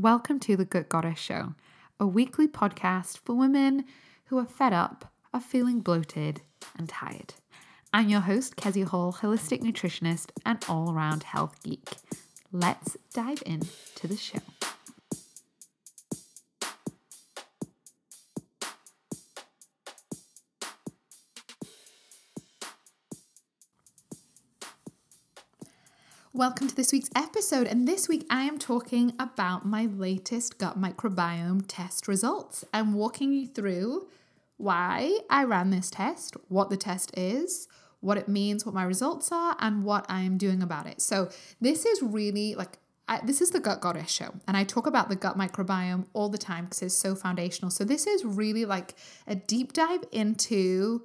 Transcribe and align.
Welcome 0.00 0.40
to 0.40 0.56
the 0.56 0.64
Gut 0.64 0.88
Goddess 0.88 1.18
Show, 1.18 1.52
a 1.98 2.06
weekly 2.06 2.48
podcast 2.48 3.18
for 3.18 3.34
women 3.34 3.84
who 4.24 4.38
are 4.38 4.46
fed 4.46 4.72
up, 4.72 5.12
are 5.34 5.42
feeling 5.42 5.80
bloated, 5.80 6.40
and 6.78 6.88
tired. 6.88 7.34
I'm 7.92 8.08
your 8.08 8.22
host, 8.22 8.56
Kezia 8.56 8.86
Hall, 8.86 9.12
holistic 9.12 9.60
nutritionist 9.60 10.30
and 10.46 10.64
all 10.70 10.90
around 10.90 11.24
health 11.24 11.62
geek. 11.62 11.96
Let's 12.50 12.96
dive 13.12 13.42
into 13.44 14.08
the 14.08 14.16
show. 14.16 14.38
Welcome 26.40 26.68
to 26.68 26.74
this 26.74 26.90
week's 26.90 27.10
episode. 27.14 27.66
And 27.66 27.86
this 27.86 28.08
week 28.08 28.26
I 28.30 28.44
am 28.44 28.58
talking 28.58 29.12
about 29.18 29.66
my 29.66 29.84
latest 29.84 30.56
gut 30.56 30.80
microbiome 30.80 31.66
test 31.68 32.08
results. 32.08 32.64
I'm 32.72 32.94
walking 32.94 33.34
you 33.34 33.46
through 33.46 34.08
why 34.56 35.18
I 35.28 35.44
ran 35.44 35.68
this 35.68 35.90
test, 35.90 36.38
what 36.48 36.70
the 36.70 36.78
test 36.78 37.12
is, 37.14 37.68
what 38.00 38.16
it 38.16 38.26
means, 38.26 38.64
what 38.64 38.74
my 38.74 38.84
results 38.84 39.30
are, 39.30 39.54
and 39.60 39.84
what 39.84 40.06
I 40.08 40.22
am 40.22 40.38
doing 40.38 40.62
about 40.62 40.86
it. 40.86 41.02
So, 41.02 41.28
this 41.60 41.84
is 41.84 42.00
really 42.00 42.54
like 42.54 42.78
I, 43.06 43.20
this 43.22 43.42
is 43.42 43.50
the 43.50 43.60
Gut 43.60 43.82
Goddess 43.82 44.10
show, 44.10 44.32
and 44.48 44.56
I 44.56 44.64
talk 44.64 44.86
about 44.86 45.10
the 45.10 45.16
gut 45.16 45.36
microbiome 45.36 46.06
all 46.14 46.30
the 46.30 46.38
time 46.38 46.64
because 46.64 46.80
it's 46.80 46.94
so 46.94 47.14
foundational. 47.14 47.70
So, 47.70 47.84
this 47.84 48.06
is 48.06 48.24
really 48.24 48.64
like 48.64 48.94
a 49.26 49.34
deep 49.34 49.74
dive 49.74 50.04
into 50.10 51.02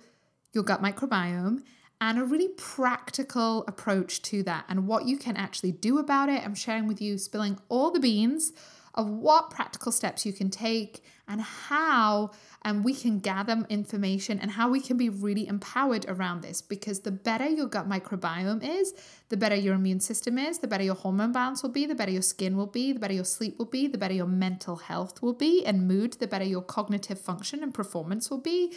your 0.53 0.63
gut 0.63 0.81
microbiome 0.81 1.61
and 2.01 2.19
a 2.19 2.23
really 2.23 2.49
practical 2.49 3.63
approach 3.67 4.21
to 4.21 4.43
that 4.43 4.65
and 4.67 4.87
what 4.87 5.05
you 5.05 5.17
can 5.17 5.37
actually 5.37 5.71
do 5.71 5.97
about 5.97 6.29
it. 6.29 6.43
I'm 6.43 6.55
sharing 6.55 6.87
with 6.87 7.01
you, 7.01 7.17
spilling 7.17 7.57
all 7.69 7.91
the 7.91 7.99
beans 7.99 8.51
of 8.95 9.09
what 9.09 9.49
practical 9.49 9.91
steps 9.91 10.25
you 10.25 10.33
can 10.33 10.49
take 10.49 11.03
and 11.27 11.41
how 11.41 12.31
and 12.63 12.83
we 12.83 12.93
can 12.93 13.19
gather 13.19 13.65
information 13.69 14.39
and 14.39 14.51
how 14.51 14.69
we 14.69 14.79
can 14.79 14.95
be 14.95 15.09
really 15.09 15.47
empowered 15.47 16.05
around 16.07 16.41
this 16.41 16.61
because 16.61 17.01
the 17.01 17.11
better 17.11 17.47
your 17.47 17.67
gut 17.67 17.89
microbiome 17.89 18.63
is 18.63 18.93
the 19.29 19.37
better 19.37 19.55
your 19.55 19.75
immune 19.75 19.99
system 19.99 20.37
is 20.37 20.59
the 20.59 20.67
better 20.67 20.83
your 20.83 20.95
hormone 20.95 21.31
balance 21.31 21.61
will 21.61 21.69
be 21.69 21.85
the 21.85 21.95
better 21.95 22.11
your 22.11 22.21
skin 22.21 22.55
will 22.55 22.67
be 22.67 22.93
the 22.93 22.99
better 22.99 23.13
your 23.13 23.25
sleep 23.25 23.57
will 23.59 23.65
be 23.65 23.87
the 23.87 23.97
better 23.97 24.13
your 24.13 24.27
mental 24.27 24.77
health 24.77 25.21
will 25.21 25.33
be 25.33 25.65
and 25.65 25.87
mood 25.87 26.13
the 26.13 26.27
better 26.27 26.45
your 26.45 26.61
cognitive 26.61 27.19
function 27.19 27.61
and 27.61 27.73
performance 27.73 28.29
will 28.29 28.41
be 28.41 28.73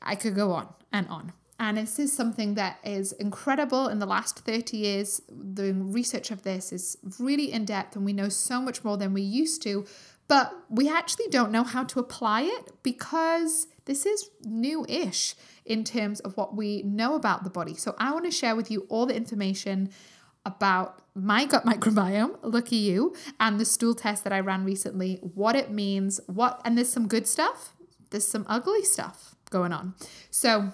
i 0.00 0.14
could 0.14 0.34
go 0.34 0.52
on 0.52 0.68
and 0.92 1.06
on 1.08 1.32
and 1.58 1.78
this 1.78 1.98
is 1.98 2.12
something 2.12 2.54
that 2.54 2.78
is 2.84 3.12
incredible 3.12 3.88
in 3.88 3.98
the 3.98 4.06
last 4.06 4.40
30 4.40 4.76
years. 4.76 5.22
The 5.28 5.72
research 5.72 6.30
of 6.30 6.42
this 6.42 6.72
is 6.72 6.98
really 7.18 7.52
in 7.52 7.64
depth, 7.64 7.96
and 7.96 8.04
we 8.04 8.12
know 8.12 8.28
so 8.28 8.60
much 8.60 8.84
more 8.84 8.96
than 8.96 9.14
we 9.14 9.22
used 9.22 9.62
to. 9.62 9.86
But 10.28 10.52
we 10.68 10.88
actually 10.88 11.28
don't 11.28 11.52
know 11.52 11.62
how 11.62 11.84
to 11.84 12.00
apply 12.00 12.42
it 12.42 12.72
because 12.82 13.68
this 13.84 14.04
is 14.04 14.28
new 14.42 14.84
ish 14.88 15.36
in 15.64 15.84
terms 15.84 16.20
of 16.20 16.36
what 16.36 16.56
we 16.56 16.82
know 16.82 17.14
about 17.14 17.44
the 17.44 17.50
body. 17.50 17.74
So 17.74 17.94
I 17.98 18.12
want 18.12 18.24
to 18.24 18.30
share 18.30 18.56
with 18.56 18.70
you 18.70 18.86
all 18.88 19.06
the 19.06 19.16
information 19.16 19.90
about 20.44 21.00
my 21.14 21.44
gut 21.44 21.64
microbiome, 21.64 22.38
lucky 22.42 22.76
you, 22.76 23.14
and 23.40 23.58
the 23.58 23.64
stool 23.64 23.94
test 23.94 24.24
that 24.24 24.32
I 24.32 24.40
ran 24.40 24.64
recently, 24.64 25.18
what 25.22 25.56
it 25.56 25.70
means, 25.70 26.20
what, 26.26 26.60
and 26.64 26.76
there's 26.76 26.92
some 26.92 27.08
good 27.08 27.26
stuff, 27.26 27.74
there's 28.10 28.26
some 28.26 28.44
ugly 28.48 28.84
stuff 28.84 29.34
going 29.50 29.72
on. 29.72 29.94
So, 30.30 30.72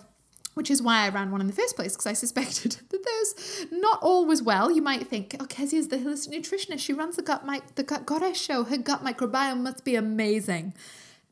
which 0.54 0.70
is 0.70 0.82
why 0.82 1.04
I 1.04 1.08
ran 1.08 1.30
one 1.30 1.40
in 1.40 1.46
the 1.46 1.52
first 1.52 1.76
place 1.76 1.92
because 1.92 2.06
I 2.06 2.12
suspected 2.12 2.72
that 2.90 3.04
there's 3.04 3.66
not 3.70 3.98
always 4.02 4.42
well. 4.42 4.70
You 4.70 4.82
might 4.82 5.08
think, 5.08 5.36
oh, 5.40 5.46
Kezia 5.46 5.78
is 5.78 5.88
the 5.88 5.98
holistic 5.98 6.34
nutritionist. 6.34 6.80
She 6.80 6.92
runs 6.92 7.16
the 7.16 7.22
gut 7.22 7.46
mi- 7.46 7.60
the 7.74 7.82
gut 7.82 8.06
goddess 8.06 8.40
show. 8.40 8.64
Her 8.64 8.78
gut 8.78 9.04
microbiome 9.04 9.60
must 9.60 9.84
be 9.84 9.96
amazing. 9.96 10.74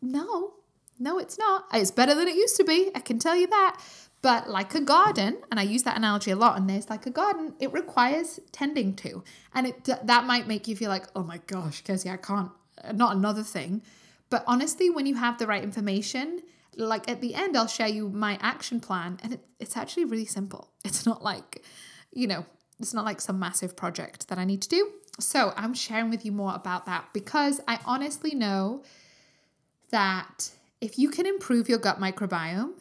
No, 0.03 0.55
no, 0.99 1.19
it's 1.19 1.39
not. 1.39 1.67
It's 1.73 1.91
better 1.91 2.15
than 2.15 2.29
it 2.29 2.35
used 2.35 2.57
to 2.57 2.65
be. 2.65 2.91
I 2.95 3.01
can 3.01 3.19
tell 3.19 3.37
you 3.37 3.47
that. 3.49 3.81
But 4.23 4.51
like 4.51 4.75
a 4.75 4.83
garden, 4.83 5.39
and 5.51 5.59
I 5.59 5.63
use 5.63 5.83
that 5.85 5.97
analogy 5.97 6.31
a 6.31 6.37
lot, 6.37 6.59
and 6.59 6.69
there's 6.69 6.91
like 6.91 7.07
a 7.07 7.11
garden, 7.11 7.55
it 7.59 7.73
requires 7.73 8.39
tending 8.53 8.95
to, 8.97 9.25
and 9.55 9.67
it 9.67 9.85
that 9.85 10.25
might 10.27 10.47
make 10.47 10.69
you 10.69 10.77
feel 10.77 10.91
like, 10.91 11.07
oh 11.17 11.23
my 11.23 11.41
gosh, 11.47 11.81
Kezia, 11.83 12.13
I 12.13 12.17
can't. 12.19 12.51
Not 12.93 13.17
another 13.17 13.43
thing. 13.43 13.83
But 14.29 14.45
honestly, 14.47 14.91
when 14.91 15.07
you 15.07 15.17
have 15.17 15.39
the 15.39 15.47
right 15.47 15.63
information, 15.63 16.43
like 16.77 17.11
at 17.11 17.21
the 17.21 17.35
end, 17.35 17.57
I'll 17.57 17.67
share 17.67 17.89
you 17.89 18.09
my 18.09 18.39
action 18.41 18.81
plan, 18.81 19.19
and 19.23 19.35
it, 19.35 19.41
it's 19.59 19.77
actually 19.77 20.05
really 20.05 20.27
simple. 20.27 20.73
It's 20.85 21.05
not 21.07 21.23
like, 21.23 21.63
you 22.13 22.27
know, 22.27 22.47
it's 22.79 22.95
not 22.95 23.05
like 23.05 23.21
some 23.21 23.39
massive 23.39 23.77
project 23.77 24.29
that 24.29 24.39
I 24.39 24.45
need 24.45 24.63
to 24.63 24.69
do. 24.69 24.91
So 25.19 25.53
I'm 25.57 25.75
sharing 25.75 26.11
with 26.11 26.25
you 26.25 26.33
more 26.33 26.55
about 26.55 26.87
that 26.87 27.09
because 27.13 27.61
I 27.69 27.79
honestly 27.85 28.35
know 28.35 28.83
that 29.91 30.51
if 30.81 30.99
you 30.99 31.11
can 31.11 31.27
improve 31.27 31.69
your 31.69 31.79
gut 31.79 32.01
microbiome, 32.01 32.73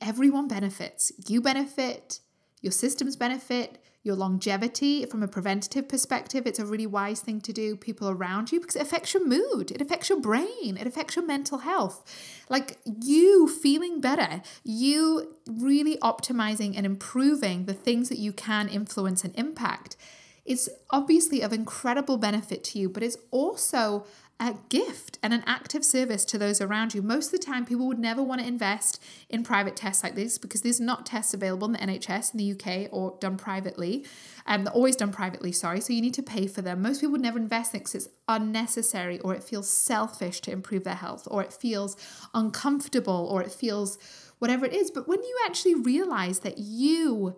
everyone 0.00 0.48
benefits. 0.48 1.12
You 1.26 1.40
benefit, 1.40 2.20
your 2.60 2.72
systems 2.72 3.16
benefit, 3.16 3.81
your 4.02 4.16
longevity 4.16 5.06
from 5.06 5.22
a 5.22 5.28
preventative 5.28 5.88
perspective. 5.88 6.46
It's 6.46 6.58
a 6.58 6.66
really 6.66 6.86
wise 6.86 7.20
thing 7.20 7.40
to 7.42 7.52
do, 7.52 7.76
people 7.76 8.08
around 8.08 8.50
you, 8.50 8.60
because 8.60 8.76
it 8.76 8.82
affects 8.82 9.14
your 9.14 9.24
mood, 9.24 9.70
it 9.70 9.80
affects 9.80 10.08
your 10.08 10.20
brain, 10.20 10.76
it 10.76 10.86
affects 10.86 11.14
your 11.14 11.24
mental 11.24 11.58
health. 11.58 12.02
Like 12.48 12.78
you 12.84 13.48
feeling 13.48 14.00
better, 14.00 14.42
you 14.64 15.36
really 15.46 15.96
optimizing 15.98 16.76
and 16.76 16.84
improving 16.84 17.66
the 17.66 17.74
things 17.74 18.08
that 18.08 18.18
you 18.18 18.32
can 18.32 18.68
influence 18.68 19.22
and 19.24 19.34
impact. 19.38 19.96
It's 20.44 20.68
obviously 20.90 21.40
of 21.40 21.52
incredible 21.52 22.18
benefit 22.18 22.64
to 22.64 22.78
you, 22.80 22.88
but 22.88 23.04
it's 23.04 23.16
also 23.30 24.04
a 24.40 24.56
gift 24.68 25.18
and 25.22 25.32
an 25.32 25.44
active 25.46 25.84
service 25.84 26.24
to 26.24 26.36
those 26.36 26.60
around 26.60 26.94
you. 26.94 27.02
Most 27.02 27.26
of 27.26 27.40
the 27.40 27.46
time, 27.46 27.64
people 27.64 27.86
would 27.86 27.98
never 27.98 28.22
want 28.22 28.40
to 28.40 28.46
invest 28.46 29.00
in 29.28 29.44
private 29.44 29.76
tests 29.76 30.02
like 30.02 30.16
this 30.16 30.36
because 30.36 30.62
there's 30.62 30.80
not 30.80 31.06
tests 31.06 31.32
available 31.32 31.66
in 31.66 31.72
the 31.72 31.78
NHS 31.78 32.34
in 32.34 32.38
the 32.38 32.52
UK 32.52 32.88
or 32.90 33.16
done 33.20 33.36
privately. 33.36 34.04
Um, 34.46 34.64
they're 34.64 34.72
always 34.72 34.96
done 34.96 35.12
privately, 35.12 35.52
sorry. 35.52 35.80
So 35.80 35.92
you 35.92 36.00
need 36.00 36.14
to 36.14 36.22
pay 36.22 36.48
for 36.48 36.60
them. 36.60 36.82
Most 36.82 37.00
people 37.00 37.12
would 37.12 37.20
never 37.20 37.38
invest 37.38 37.72
in 37.72 37.78
it 37.78 37.84
because 37.84 37.94
it's 37.94 38.08
unnecessary 38.28 39.20
or 39.20 39.34
it 39.34 39.44
feels 39.44 39.70
selfish 39.70 40.40
to 40.40 40.50
improve 40.50 40.82
their 40.82 40.96
health 40.96 41.28
or 41.30 41.42
it 41.42 41.52
feels 41.52 41.96
uncomfortable 42.34 43.28
or 43.30 43.42
it 43.42 43.52
feels 43.52 43.96
whatever 44.40 44.66
it 44.66 44.72
is. 44.72 44.90
But 44.90 45.06
when 45.06 45.22
you 45.22 45.38
actually 45.46 45.76
realize 45.76 46.40
that 46.40 46.58
you, 46.58 47.36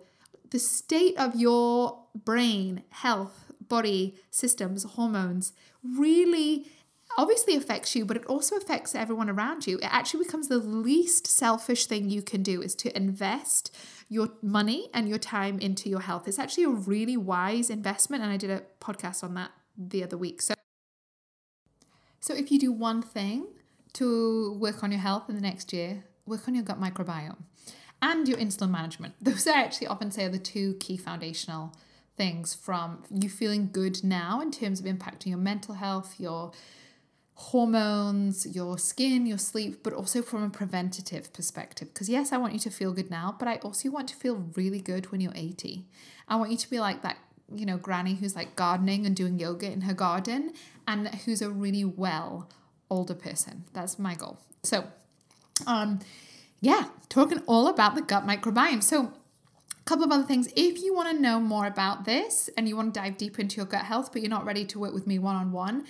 the 0.49 0.57
state 0.57 1.15
of 1.17 1.35
your 1.35 2.03
brain, 2.15 2.81
health, 2.89 3.45
body, 3.67 4.15
systems, 4.31 4.83
hormones 4.83 5.53
really 5.83 6.67
obviously 7.17 7.55
affects 7.55 7.95
you, 7.95 8.05
but 8.05 8.17
it 8.17 8.25
also 8.25 8.55
affects 8.55 8.95
everyone 8.95 9.29
around 9.29 9.67
you. 9.67 9.77
It 9.77 9.93
actually 9.93 10.25
becomes 10.25 10.47
the 10.47 10.57
least 10.57 11.27
selfish 11.27 11.85
thing 11.85 12.09
you 12.09 12.21
can 12.21 12.43
do 12.43 12.61
is 12.61 12.75
to 12.75 12.95
invest 12.95 13.75
your 14.09 14.29
money 14.41 14.89
and 14.93 15.09
your 15.09 15.17
time 15.17 15.59
into 15.59 15.89
your 15.89 16.01
health. 16.01 16.27
It's 16.27 16.39
actually 16.39 16.65
a 16.65 16.69
really 16.69 17.17
wise 17.17 17.69
investment. 17.69 18.23
And 18.23 18.31
I 18.31 18.37
did 18.37 18.49
a 18.49 18.63
podcast 18.79 19.23
on 19.23 19.33
that 19.35 19.51
the 19.77 20.03
other 20.03 20.17
week. 20.17 20.41
So, 20.41 20.53
so 22.19 22.33
if 22.33 22.51
you 22.51 22.59
do 22.59 22.71
one 22.71 23.01
thing 23.01 23.47
to 23.93 24.53
work 24.59 24.83
on 24.83 24.91
your 24.91 25.01
health 25.01 25.29
in 25.29 25.35
the 25.35 25.41
next 25.41 25.73
year, 25.73 26.03
work 26.25 26.47
on 26.47 26.55
your 26.55 26.63
gut 26.63 26.79
microbiome 26.79 27.43
and 28.01 28.27
your 28.27 28.37
insulin 28.37 28.69
management. 28.69 29.15
Those 29.21 29.47
I 29.47 29.59
actually 29.59 29.87
often 29.87 30.11
say 30.11 30.25
are 30.25 30.29
the 30.29 30.37
two 30.37 30.75
key 30.79 30.97
foundational 30.97 31.73
things 32.17 32.53
from 32.53 33.03
you 33.09 33.29
feeling 33.29 33.69
good 33.71 34.03
now 34.03 34.39
in 34.41 34.51
terms 34.51 34.79
of 34.79 34.85
impacting 34.85 35.27
your 35.27 35.37
mental 35.37 35.75
health, 35.75 36.15
your 36.19 36.51
hormones, 37.35 38.47
your 38.55 38.77
skin, 38.77 39.25
your 39.25 39.37
sleep, 39.37 39.83
but 39.83 39.93
also 39.93 40.21
from 40.21 40.43
a 40.43 40.49
preventative 40.49 41.33
perspective. 41.33 41.93
Because, 41.93 42.09
yes, 42.09 42.31
I 42.31 42.37
want 42.37 42.53
you 42.53 42.59
to 42.59 42.69
feel 42.69 42.93
good 42.93 43.11
now, 43.11 43.35
but 43.37 43.47
I 43.47 43.57
also 43.57 43.89
want 43.89 44.07
to 44.09 44.15
feel 44.15 44.47
really 44.55 44.79
good 44.79 45.11
when 45.11 45.19
you're 45.19 45.33
80. 45.35 45.85
I 46.29 46.37
want 46.37 46.51
you 46.51 46.57
to 46.57 46.69
be 46.69 46.79
like 46.79 47.01
that, 47.01 47.17
you 47.53 47.65
know, 47.65 47.77
granny 47.77 48.15
who's 48.15 48.37
like 48.37 48.55
gardening 48.55 49.05
and 49.05 49.15
doing 49.15 49.37
yoga 49.37 49.69
in 49.69 49.81
her 49.81 49.93
garden 49.93 50.53
and 50.87 51.09
who's 51.25 51.41
a 51.41 51.49
really 51.49 51.83
well 51.83 52.49
older 52.89 53.13
person. 53.13 53.65
That's 53.73 53.99
my 53.99 54.15
goal. 54.15 54.39
So, 54.63 54.85
um, 55.67 55.99
yeah, 56.61 56.85
talking 57.09 57.39
all 57.47 57.67
about 57.67 57.95
the 57.95 58.01
gut 58.01 58.25
microbiome. 58.25 58.81
So, 58.81 59.11
a 59.77 59.83
couple 59.83 60.05
of 60.05 60.11
other 60.11 60.23
things. 60.23 60.47
If 60.55 60.81
you 60.81 60.95
want 60.95 61.15
to 61.15 61.21
know 61.21 61.39
more 61.41 61.67
about 61.67 62.05
this 62.05 62.49
and 62.57 62.67
you 62.67 62.77
want 62.77 62.93
to 62.93 62.99
dive 62.99 63.17
deep 63.17 63.39
into 63.39 63.57
your 63.57 63.65
gut 63.65 63.83
health, 63.83 64.11
but 64.13 64.21
you're 64.21 64.29
not 64.29 64.45
ready 64.45 64.63
to 64.65 64.79
work 64.79 64.93
with 64.93 65.05
me 65.05 65.19
one 65.19 65.35
on 65.35 65.51
one, 65.51 65.85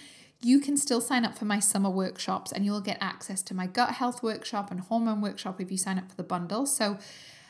you 0.46 0.60
can 0.60 0.78
still 0.78 1.02
sign 1.02 1.26
up 1.26 1.36
for 1.36 1.46
my 1.46 1.58
summer 1.60 1.90
workshops 1.90 2.52
and 2.52 2.64
you'll 2.64 2.80
get 2.80 3.00
access 3.02 3.42
to 3.42 3.56
my 3.56 3.66
gut 3.66 3.90
health 3.90 4.22
workshop 4.22 4.70
and 4.70 4.80
hormone 4.80 5.20
workshop 5.20 5.60
if 5.60 5.72
you 5.72 5.78
sign 5.78 5.98
up 5.98 6.08
for 6.08 6.16
the 6.16 6.22
bundle. 6.22 6.68
So 6.68 7.00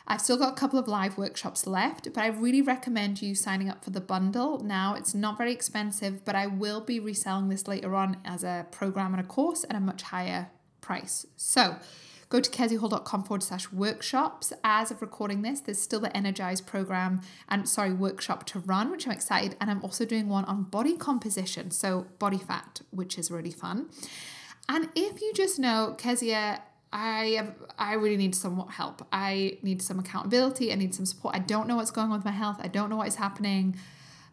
I've 0.08 0.22
still 0.22 0.38
got 0.38 0.54
a 0.54 0.56
couple 0.56 0.80
of 0.80 0.88
live 0.88 1.18
workshops 1.18 1.68
left, 1.68 2.08
but 2.14 2.24
I 2.24 2.28
really 2.28 2.62
recommend 2.62 3.22
you 3.22 3.36
signing 3.36 3.70
up 3.70 3.84
for 3.84 3.90
the 3.90 4.00
bundle 4.00 4.60
now. 4.60 4.96
It's 4.96 5.14
not 5.14 5.38
very 5.38 5.52
expensive, 5.52 6.24
but 6.24 6.36
I 6.36 6.48
will 6.48 6.80
be 6.80 7.02
reselling 7.02 7.50
this 7.50 7.68
later 7.68 7.98
on 7.98 8.16
as 8.24 8.46
a 8.46 8.66
program 8.72 9.14
and 9.14 9.22
a 9.22 9.28
course 9.28 9.66
at 9.70 9.76
a 9.76 9.82
much 9.82 10.04
higher 10.04 10.52
price. 10.80 11.26
So 11.36 11.76
go 12.36 12.42
to 12.42 12.50
keziahall.com 12.50 13.24
forward 13.24 13.44
slash 13.44 13.72
workshops. 13.72 14.52
As 14.64 14.92
of 14.92 15.02
recording 15.02 15.42
this, 15.42 15.62
there's 15.62 15.82
still 15.82 16.02
the 16.02 16.16
Energize 16.16 16.60
program 16.60 17.22
and 17.48 17.68
sorry, 17.68 17.94
workshop 17.94 18.46
to 18.48 18.60
run, 18.60 18.92
which 18.92 19.08
I'm 19.08 19.14
excited. 19.14 19.56
And 19.62 19.72
I'm 19.72 19.82
also 19.84 20.04
doing 20.04 20.28
one 20.28 20.44
on 20.46 20.64
body 20.64 20.98
composition, 20.98 21.72
so 21.72 22.08
body 22.20 22.38
fat, 22.38 22.82
which 22.92 23.18
is 23.18 23.32
really 23.32 23.52
fun. 23.52 23.88
And 24.68 24.90
if 24.96 25.22
you 25.22 25.32
just 25.34 25.60
know, 25.60 25.96
Kezia, 25.98 26.62
I 26.92 27.36
have, 27.38 27.56
I 27.78 27.94
really 27.94 28.18
need 28.18 28.36
some 28.36 28.68
help. 28.68 29.06
I 29.14 29.58
need 29.62 29.82
some 29.82 30.00
accountability. 30.00 30.74
I 30.74 30.76
need 30.76 30.94
some 30.94 31.06
support. 31.06 31.36
I 31.36 31.40
don't 31.40 31.68
know 31.68 31.78
what's 31.78 31.92
going 31.92 32.12
on 32.12 32.18
with 32.18 32.26
my 32.26 32.32
health. 32.32 32.58
I 32.60 32.68
don't 32.68 32.90
know 32.90 32.98
what 32.98 33.08
is 33.08 33.16
happening. 33.16 33.78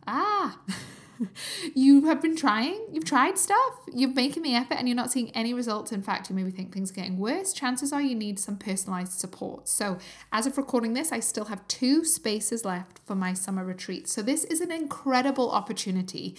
Ah, 0.09 0.59
you 1.75 2.07
have 2.07 2.21
been 2.21 2.37
trying, 2.37 2.81
you've 2.91 3.05
tried 3.05 3.39
stuff, 3.39 3.59
you're 3.93 4.13
making 4.13 4.43
the 4.43 4.55
effort 4.55 4.75
and 4.75 4.89
you're 4.89 4.97
not 4.97 5.11
seeing 5.11 5.31
any 5.31 5.55
results. 5.55 5.93
In 5.93 6.03
fact, 6.03 6.31
you 6.31 6.37
maybe 6.37 6.51
think 6.51 6.73
things 6.73 6.91
are 6.91 6.95
getting 6.95 7.19
worse. 7.19 7.53
Chances 7.53 7.93
are 7.93 8.03
you 8.03 8.15
need 8.15 8.39
some 8.39 8.57
personalized 8.57 9.13
support. 9.13 9.69
So, 9.69 9.99
as 10.33 10.47
of 10.47 10.57
recording 10.57 10.95
this, 10.95 11.13
I 11.13 11.21
still 11.21 11.47
have 11.47 11.67
two 11.69 12.05
spaces 12.05 12.65
left 12.65 13.01
for 13.05 13.15
my 13.15 13.35
summer 13.35 13.65
retreat. 13.65 14.09
So, 14.09 14.23
this 14.23 14.45
is 14.45 14.61
an 14.61 14.73
incredible 14.73 15.51
opportunity 15.51 16.37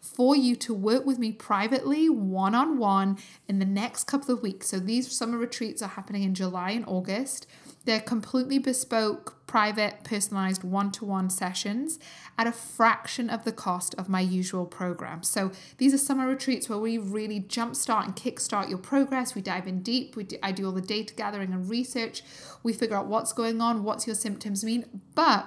for 0.00 0.36
you 0.36 0.56
to 0.56 0.72
work 0.72 1.04
with 1.04 1.18
me 1.18 1.32
privately, 1.32 2.08
one 2.08 2.54
on 2.54 2.78
one, 2.78 3.18
in 3.48 3.58
the 3.58 3.66
next 3.66 4.04
couple 4.04 4.34
of 4.34 4.42
weeks. 4.42 4.68
So 4.68 4.78
these 4.78 5.10
summer 5.10 5.36
retreats 5.36 5.82
are 5.82 5.88
happening 5.88 6.22
in 6.22 6.34
July 6.34 6.70
and 6.70 6.84
August. 6.86 7.46
They're 7.84 8.00
completely 8.00 8.58
bespoke, 8.58 9.35
private, 9.46 10.02
personalized 10.02 10.64
one 10.64 10.90
to 10.90 11.04
one 11.04 11.30
sessions 11.30 11.98
at 12.36 12.46
a 12.46 12.52
fraction 12.52 13.30
of 13.30 13.44
the 13.44 13.52
cost 13.52 13.94
of 13.94 14.08
my 14.08 14.20
usual 14.20 14.66
program. 14.66 15.22
So 15.22 15.52
these 15.78 15.94
are 15.94 15.98
summer 15.98 16.26
retreats 16.26 16.68
where 16.68 16.78
we 16.78 16.98
really 16.98 17.40
jumpstart 17.40 18.04
and 18.04 18.16
kickstart 18.16 18.68
your 18.68 18.78
progress. 18.78 19.34
We 19.34 19.42
dive 19.42 19.66
in 19.66 19.82
deep. 19.82 20.16
We 20.16 20.24
do, 20.24 20.36
I 20.42 20.52
do 20.52 20.66
all 20.66 20.72
the 20.72 20.80
data 20.80 21.14
gathering 21.14 21.52
and 21.52 21.68
research. 21.70 22.22
We 22.62 22.72
figure 22.72 22.96
out 22.96 23.06
what's 23.06 23.32
going 23.32 23.60
on, 23.60 23.84
what's 23.84 24.06
your 24.06 24.16
symptoms 24.16 24.64
mean. 24.64 25.00
But 25.14 25.46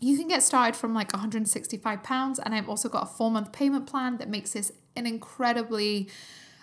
you 0.00 0.16
can 0.16 0.28
get 0.28 0.42
started 0.42 0.76
from 0.76 0.94
like 0.94 1.12
165 1.12 2.02
pounds 2.02 2.38
and 2.38 2.54
I've 2.54 2.68
also 2.68 2.88
got 2.88 3.04
a 3.04 3.06
4 3.06 3.30
month 3.30 3.52
payment 3.52 3.86
plan 3.86 4.18
that 4.18 4.28
makes 4.28 4.52
this 4.52 4.72
an 4.94 5.06
incredibly 5.06 6.08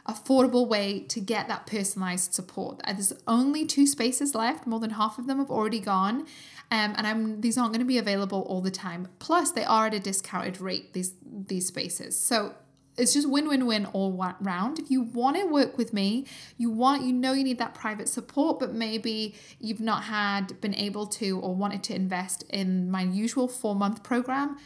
affordable 0.07 0.67
way 0.67 0.99
to 0.99 1.21
get 1.21 1.47
that 1.47 1.65
personalized 1.65 2.33
support. 2.33 2.81
There's 2.85 3.13
only 3.27 3.65
two 3.65 3.87
spaces 3.87 4.35
left, 4.35 4.67
more 4.67 4.79
than 4.79 4.91
half 4.91 5.17
of 5.17 5.27
them 5.27 5.37
have 5.37 5.49
already 5.49 5.79
gone. 5.79 6.25
Um, 6.71 6.93
and 6.97 7.05
I'm 7.05 7.41
these 7.41 7.57
aren't 7.57 7.71
going 7.71 7.79
to 7.79 7.85
be 7.85 7.97
available 7.97 8.41
all 8.49 8.61
the 8.61 8.71
time. 8.71 9.07
Plus, 9.19 9.51
they 9.51 9.63
are 9.63 9.87
at 9.87 9.93
a 9.93 9.99
discounted 9.99 10.59
rate, 10.59 10.93
these 10.93 11.13
these 11.23 11.67
spaces. 11.67 12.19
So 12.19 12.55
it's 12.97 13.13
just 13.13 13.29
win 13.29 13.47
win 13.47 13.65
win 13.65 13.85
all 13.87 14.11
round. 14.39 14.79
If 14.79 14.91
you 14.91 15.01
want 15.01 15.37
to 15.37 15.45
work 15.45 15.77
with 15.77 15.93
me, 15.93 16.25
you 16.57 16.69
want 16.69 17.03
you 17.03 17.13
know 17.13 17.33
you 17.33 17.43
need 17.43 17.59
that 17.59 17.73
private 17.73 18.09
support, 18.09 18.59
but 18.59 18.73
maybe 18.73 19.35
you've 19.59 19.81
not 19.81 20.03
had 20.03 20.59
been 20.61 20.75
able 20.75 21.07
to 21.07 21.39
or 21.39 21.55
wanted 21.55 21.83
to 21.83 21.95
invest 21.95 22.43
in 22.49 22.91
my 22.91 23.03
usual 23.03 23.47
four 23.47 23.75
month 23.75 24.03
program. 24.03 24.57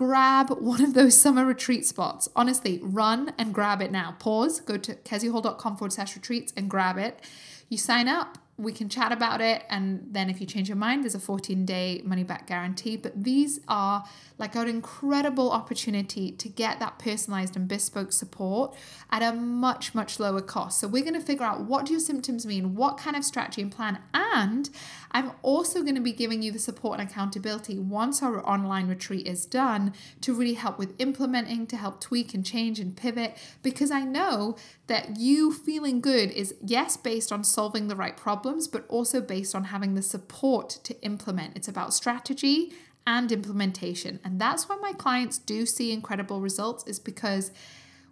Grab 0.00 0.48
one 0.48 0.82
of 0.82 0.94
those 0.94 1.14
summer 1.14 1.44
retreat 1.44 1.84
spots. 1.84 2.26
Honestly, 2.34 2.80
run 2.82 3.34
and 3.36 3.52
grab 3.52 3.82
it 3.82 3.92
now. 3.92 4.16
Pause, 4.18 4.60
go 4.60 4.78
to 4.78 4.94
keziahall.com 4.94 5.76
forward 5.76 5.92
slash 5.92 6.16
retreats 6.16 6.54
and 6.56 6.70
grab 6.70 6.96
it. 6.96 7.22
You 7.68 7.76
sign 7.76 8.08
up, 8.08 8.38
we 8.60 8.72
can 8.72 8.88
chat 8.88 9.10
about 9.10 9.40
it 9.40 9.64
and 9.70 10.06
then 10.10 10.28
if 10.28 10.40
you 10.40 10.46
change 10.46 10.68
your 10.68 10.76
mind 10.76 11.02
there's 11.02 11.14
a 11.14 11.20
14 11.20 11.64
day 11.64 12.02
money 12.04 12.22
back 12.22 12.46
guarantee 12.46 12.94
but 12.94 13.24
these 13.24 13.58
are 13.68 14.04
like 14.36 14.54
an 14.54 14.68
incredible 14.68 15.50
opportunity 15.50 16.30
to 16.32 16.48
get 16.48 16.78
that 16.78 16.98
personalized 16.98 17.56
and 17.56 17.66
bespoke 17.68 18.12
support 18.12 18.76
at 19.10 19.22
a 19.22 19.34
much 19.34 19.94
much 19.94 20.20
lower 20.20 20.42
cost 20.42 20.78
so 20.78 20.86
we're 20.86 21.02
going 21.02 21.14
to 21.14 21.20
figure 21.20 21.44
out 21.44 21.62
what 21.62 21.86
do 21.86 21.92
your 21.92 22.00
symptoms 22.00 22.44
mean 22.44 22.74
what 22.74 22.98
kind 22.98 23.16
of 23.16 23.24
strategy 23.24 23.62
and 23.62 23.72
plan 23.72 23.98
and 24.12 24.68
i'm 25.12 25.32
also 25.42 25.82
going 25.82 25.94
to 25.94 26.00
be 26.00 26.12
giving 26.12 26.42
you 26.42 26.52
the 26.52 26.58
support 26.58 26.98
and 26.98 27.08
accountability 27.08 27.78
once 27.78 28.22
our 28.22 28.46
online 28.48 28.88
retreat 28.88 29.26
is 29.26 29.46
done 29.46 29.92
to 30.20 30.34
really 30.34 30.54
help 30.54 30.78
with 30.78 30.94
implementing 30.98 31.66
to 31.66 31.76
help 31.76 32.00
tweak 32.00 32.34
and 32.34 32.44
change 32.44 32.78
and 32.78 32.96
pivot 32.96 33.36
because 33.62 33.90
i 33.90 34.02
know 34.02 34.56
that 34.90 35.18
you 35.18 35.52
feeling 35.52 36.00
good 36.00 36.32
is 36.32 36.54
yes 36.60 36.96
based 36.96 37.30
on 37.30 37.44
solving 37.44 37.86
the 37.86 37.94
right 37.94 38.16
problems, 38.16 38.66
but 38.66 38.84
also 38.88 39.20
based 39.20 39.54
on 39.54 39.64
having 39.64 39.94
the 39.94 40.02
support 40.02 40.68
to 40.82 41.00
implement. 41.02 41.56
It's 41.56 41.68
about 41.68 41.94
strategy 41.94 42.72
and 43.06 43.30
implementation. 43.30 44.18
And 44.24 44.40
that's 44.40 44.68
why 44.68 44.76
my 44.76 44.92
clients 44.92 45.38
do 45.38 45.64
see 45.64 45.92
incredible 45.92 46.40
results 46.40 46.84
is 46.88 46.98
because 46.98 47.52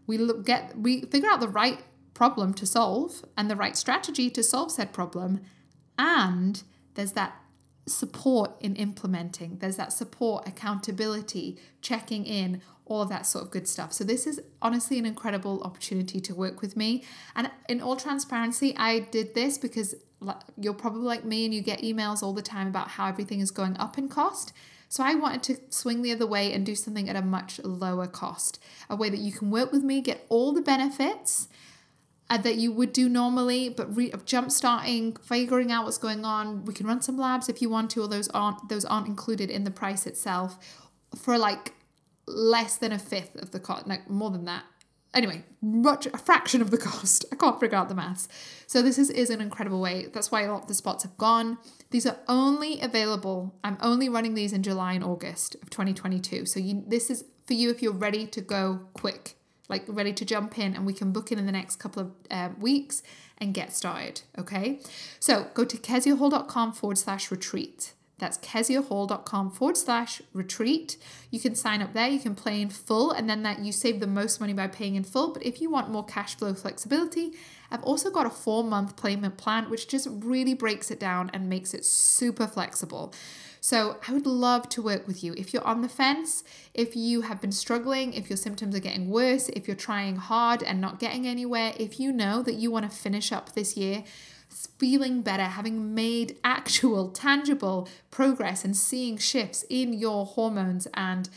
we 0.06 0.18
look, 0.18 0.46
get 0.46 0.78
we 0.78 1.02
figure 1.02 1.28
out 1.28 1.40
the 1.40 1.48
right 1.48 1.80
problem 2.14 2.54
to 2.54 2.66
solve 2.66 3.24
and 3.36 3.50
the 3.50 3.56
right 3.56 3.76
strategy 3.76 4.30
to 4.30 4.42
solve 4.42 4.70
said 4.70 4.92
problem 4.92 5.40
and 5.98 6.62
there's 6.98 7.12
that 7.12 7.40
support 7.86 8.50
in 8.60 8.74
implementing. 8.74 9.58
There's 9.60 9.76
that 9.76 9.92
support, 9.92 10.48
accountability, 10.48 11.56
checking 11.80 12.26
in, 12.26 12.60
all 12.86 13.04
that 13.04 13.24
sort 13.24 13.44
of 13.44 13.52
good 13.52 13.68
stuff. 13.68 13.92
So, 13.92 14.02
this 14.02 14.26
is 14.26 14.40
honestly 14.60 14.98
an 14.98 15.06
incredible 15.06 15.62
opportunity 15.62 16.20
to 16.20 16.34
work 16.34 16.60
with 16.60 16.76
me. 16.76 17.04
And 17.36 17.52
in 17.68 17.80
all 17.80 17.94
transparency, 17.94 18.74
I 18.76 18.98
did 18.98 19.36
this 19.36 19.58
because 19.58 19.94
you're 20.58 20.74
probably 20.74 21.02
like 21.02 21.24
me 21.24 21.44
and 21.44 21.54
you 21.54 21.62
get 21.62 21.82
emails 21.82 22.20
all 22.20 22.32
the 22.32 22.42
time 22.42 22.66
about 22.66 22.88
how 22.88 23.06
everything 23.06 23.38
is 23.38 23.52
going 23.52 23.76
up 23.76 23.96
in 23.96 24.08
cost. 24.08 24.52
So 24.88 25.04
I 25.04 25.14
wanted 25.14 25.44
to 25.44 25.58
swing 25.70 26.02
the 26.02 26.10
other 26.10 26.26
way 26.26 26.52
and 26.52 26.66
do 26.66 26.74
something 26.74 27.08
at 27.08 27.14
a 27.14 27.22
much 27.22 27.60
lower 27.62 28.08
cost, 28.08 28.58
a 28.90 28.96
way 28.96 29.08
that 29.08 29.20
you 29.20 29.30
can 29.30 29.52
work 29.52 29.70
with 29.70 29.84
me, 29.84 30.00
get 30.00 30.26
all 30.28 30.52
the 30.52 30.62
benefits 30.62 31.46
uh, 32.30 32.38
that 32.38 32.56
you 32.56 32.72
would 32.72 32.92
do 32.92 33.08
normally, 33.08 33.69
but 33.69 33.94
re- 33.96 34.12
jump 34.25 34.50
starting, 34.50 35.16
figuring 35.16 35.72
out 35.72 35.84
what's 35.84 35.98
going 35.98 36.25
on. 36.25 36.64
We 36.64 36.75
can 36.75 36.86
run 36.86 37.00
some 37.00 37.16
labs 37.16 37.48
if 37.48 37.62
you 37.62 37.70
want 37.70 37.90
to, 37.92 38.02
or 38.02 38.08
those 38.08 38.28
aren't 38.28 38.69
those 38.69 38.84
aren't 38.84 39.06
included 39.06 39.50
in 39.50 39.64
the 39.64 39.70
price 39.70 40.06
itself 40.06 40.58
for 41.16 41.38
like 41.38 41.75
less 42.26 42.76
than 42.76 42.92
a 42.92 42.98
fifth 42.98 43.36
of 43.36 43.52
the 43.52 43.60
cost, 43.60 43.86
like 43.86 44.08
more 44.10 44.30
than 44.30 44.44
that 44.44 44.64
anyway, 45.14 45.44
much 45.60 46.06
a 46.06 46.19
fraction 46.19 46.60
of 46.60 46.70
the 46.70 46.78
cost. 46.78 47.25
I 47.32 47.36
can't 47.36 47.58
figure 47.58 47.76
out 47.76 47.88
the 47.88 47.94
maths. 47.94 48.28
So 48.66 48.82
this 48.82 48.98
is, 48.98 49.10
is 49.10 49.31
an 49.31 49.40
incredible 49.40 49.81
way. 49.81 50.06
That's 50.12 50.31
why 50.31 50.42
a 50.42 50.52
lot 50.52 50.62
of 50.62 50.69
the 50.69 50.74
spots 50.74 51.02
have 51.02 51.16
gone. 51.16 51.58
These 51.90 52.06
are 52.06 52.19
only 52.28 52.81
available. 52.81 53.54
I'm 53.64 53.78
only 53.81 54.08
running 54.08 54.34
these 54.34 54.52
in 54.52 54.62
July 54.62 54.92
and 54.92 55.04
August 55.04 55.56
of 55.56 55.70
2022. 55.70 56.46
So 56.46 56.60
you, 56.60 56.84
this 56.86 57.10
is 57.10 57.24
for 57.46 57.54
you 57.54 57.70
if 57.70 57.82
you're 57.82 57.92
ready 57.92 58.26
to 58.26 58.40
go 58.40 58.88
quick, 58.92 59.34
like 59.69 59.85
ready 59.87 60.12
to 60.12 60.25
jump 60.25 60.59
in, 60.59 60.75
and 60.75 60.87
we 60.87 60.93
can 60.93 61.12
book 61.12 61.31
in 61.31 61.38
in 61.38 61.47
the 61.47 61.53
next 61.53 61.76
couple 61.76 62.03
of 62.03 62.11
uh, 62.31 62.50
weeks 62.59 63.03
and 63.38 63.55
get 63.55 63.73
started. 63.73 64.23
Okay. 64.38 64.81
So 65.20 65.49
go 65.55 65.65
to 65.65 65.76
keziahall.com 65.76 66.73
forward 66.73 66.99
slash 66.99 67.31
retreat. 67.31 67.93
That's 68.19 68.38
keziahall.com 68.38 69.50
forward 69.53 69.76
slash 69.76 70.20
retreat. 70.32 70.97
You 71.31 71.38
can 71.38 71.55
sign 71.55 71.81
up 71.81 71.93
there, 71.93 72.09
you 72.09 72.19
can 72.19 72.35
play 72.35 72.61
in 72.61 72.69
full, 72.69 73.12
and 73.12 73.31
then 73.31 73.44
that 73.44 73.61
you 73.61 73.70
save 73.70 74.00
the 74.00 74.09
most 74.09 74.41
money 74.41 74.53
by 74.53 74.67
paying 74.67 74.97
in 74.97 75.05
full. 75.05 75.32
But 75.32 75.47
if 75.47 75.61
you 75.61 75.70
want 75.70 75.91
more 75.91 76.05
cash 76.05 76.37
flow 76.37 76.53
flexibility, 76.55 77.34
I've 77.70 77.84
also 77.84 78.10
got 78.10 78.27
a 78.27 78.31
four 78.31 78.65
month 78.65 79.01
payment 79.01 79.37
plan, 79.37 79.70
which 79.70 79.87
just 79.87 80.08
really 80.10 80.55
breaks 80.55 80.91
it 80.91 80.98
down 80.98 81.31
and 81.32 81.48
makes 81.48 81.75
it 81.75 81.84
super 81.84 82.48
flexible. 82.48 83.15
So 83.60 83.98
I 84.06 84.12
would 84.12 84.27
love 84.27 84.69
to 84.70 84.82
work 84.82 85.06
with 85.06 85.22
you. 85.24 85.34
If 85.36 85.53
you're 85.53 85.67
on 85.67 85.82
the 85.82 85.88
fence, 85.88 86.44
if 86.74 86.94
you 86.96 87.22
have 87.22 87.41
been 87.41 87.53
struggling, 87.53 88.12
if 88.12 88.31
your 88.31 88.36
symptoms 88.36 88.74
are 88.74 88.81
getting 88.81 89.10
worse, 89.10 89.48
if 89.50 89.67
you're 89.67 89.77
trying 89.77 90.17
hard 90.17 90.62
and 90.62 90.81
not 90.81 91.00
getting 91.00 91.27
anywhere, 91.27 91.74
if 91.79 91.98
you 91.98 92.12
know 92.12 92.43
that 92.43 92.55
you 92.55 92.70
want 92.70 92.91
to 92.91 92.96
finish 92.96 93.32
up 93.32 93.55
this 93.55 93.77
year 93.77 94.05
feeling 94.79 95.22
better, 95.22 95.44
having 95.44 95.94
made 95.94 96.36
actual, 96.44 97.10
tangible 97.10 97.88
progress 98.10 98.65
and 98.65 98.77
seeing 98.77 99.17
shifts 99.19 99.65
in 99.69 99.93
your 99.93 100.27
hormones 100.27 100.86
and 100.94 101.29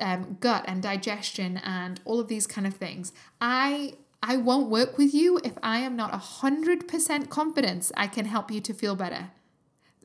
um, 0.00 0.36
gut 0.40 0.64
and 0.66 0.82
digestion 0.82 1.58
and 1.58 2.00
all 2.04 2.20
of 2.20 2.28
these 2.28 2.46
kind 2.46 2.66
of 2.66 2.74
things. 2.74 3.12
I 3.40 3.94
I 4.20 4.36
won't 4.36 4.68
work 4.68 4.98
with 4.98 5.14
you 5.14 5.38
if 5.44 5.52
I 5.62 5.78
am 5.78 5.94
not 5.94 6.12
100% 6.12 7.28
confident 7.30 7.92
I 7.96 8.08
can 8.08 8.24
help 8.24 8.50
you 8.50 8.60
to 8.62 8.74
feel 8.74 8.96
better. 8.96 9.30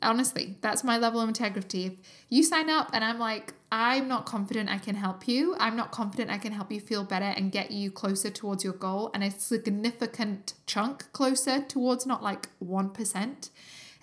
Honestly, 0.04 0.58
that's 0.62 0.84
my 0.84 0.98
level 0.98 1.22
of 1.22 1.28
integrity. 1.28 1.86
If 1.86 1.94
you 2.30 2.44
sign 2.44 2.70
up 2.70 2.90
and 2.94 3.04
I'm 3.04 3.20
like, 3.20 3.54
I'm 3.72 4.08
not 4.08 4.26
confident 4.26 4.70
I 4.70 4.78
can 4.78 4.96
help 4.96 5.28
you, 5.28 5.56
I'm 5.60 5.76
not 5.76 5.92
confident 5.92 6.30
I 6.30 6.38
can 6.38 6.54
help 6.54 6.72
you 6.72 6.80
feel 6.80 7.04
better 7.04 7.26
and 7.26 7.52
get 7.52 7.72
you 7.72 7.90
closer 7.92 8.30
towards 8.30 8.64
your 8.64 8.74
goal, 8.74 9.10
and 9.14 9.24
a 9.24 9.32
significant 9.32 10.54
chunk 10.68 11.12
closer 11.12 11.62
towards 11.62 12.06
not 12.06 12.22
like 12.22 12.50
1%. 12.64 13.50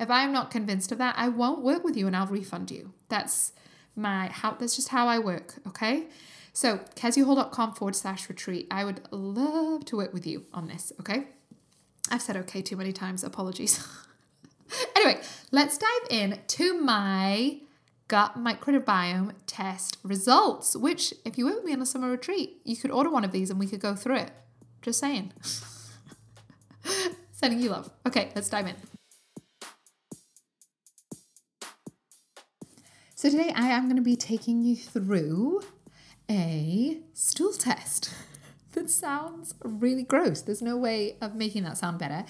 If 0.01 0.11
I'm 0.11 0.33
not 0.33 0.51
convinced 0.51 0.91
of 0.93 0.99
that, 0.99 1.15
I 1.19 1.29
won't 1.29 1.63
work 1.63 1.85
with 1.85 1.97
you 1.97 2.07
and 2.07 2.17
I'll 2.17 2.27
refund 2.27 2.71
you. 2.71 2.93
That's 3.09 3.53
my 3.95 4.29
how 4.29 4.53
that's 4.53 4.77
just 4.77 4.89
how 4.89 5.07
I 5.07 5.19
work, 5.19 5.55
okay? 5.69 6.07
So 6.53 6.79
keziahall.com 6.97 7.75
forward 7.75 7.97
slash 7.97 8.29
retreat. 8.29 8.67
I 8.71 8.85
would 8.85 9.03
love 9.11 9.85
to 9.87 9.97
work 9.97 10.13
with 10.13 10.27
you 10.27 10.47
on 10.53 10.69
this, 10.69 10.93
okay? 11.01 11.29
I've 12.11 12.23
said 12.23 12.37
okay 12.39 12.63
too 12.63 12.77
many 12.77 12.93
times, 12.93 13.23
apologies. 13.23 13.87
anyway, 14.97 15.21
let's 15.51 15.79
dive 15.79 16.09
in 16.11 16.39
to 16.47 16.81
my 16.81 17.61
gut 18.09 18.37
microbiome 18.37 19.35
test 19.47 19.99
results, 20.03 20.77
which, 20.77 21.15
if 21.25 21.39
you 21.39 21.45
were 21.45 21.55
with 21.55 21.65
me 21.65 21.73
on 21.73 21.81
a 21.81 21.87
summer 21.87 22.11
retreat, 22.11 22.61
you 22.65 22.77
could 22.77 22.91
order 22.91 23.11
one 23.11 23.25
of 23.25 23.33
these 23.33 23.51
and 23.51 23.59
we 23.59 23.67
could 23.67 23.81
go 23.81 23.95
through 23.95 24.17
it. 24.17 24.33
Just 24.83 24.99
saying. 24.99 25.33
Sending 27.33 27.61
you 27.61 27.71
love. 27.71 27.91
Okay, 28.07 28.31
let's 28.35 28.49
dive 28.49 28.67
in. 28.67 28.75
So 33.15 33.29
today 33.29 33.53
I 33.55 33.69
am 33.69 33.85
going 33.85 33.97
to 33.97 34.03
be 34.03 34.17
taking 34.17 34.63
you 34.63 34.77
through 34.77 35.61
a 36.31 37.01
stool 37.13 37.53
test. 37.53 38.15
that 38.73 38.89
sounds 38.89 39.55
really 39.63 40.03
gross. 40.03 40.41
There's 40.43 40.63
no 40.63 40.77
way 40.77 41.17
of 41.21 41.35
making 41.35 41.65
that 41.65 41.77
sound 41.77 41.99
better. 41.99 42.25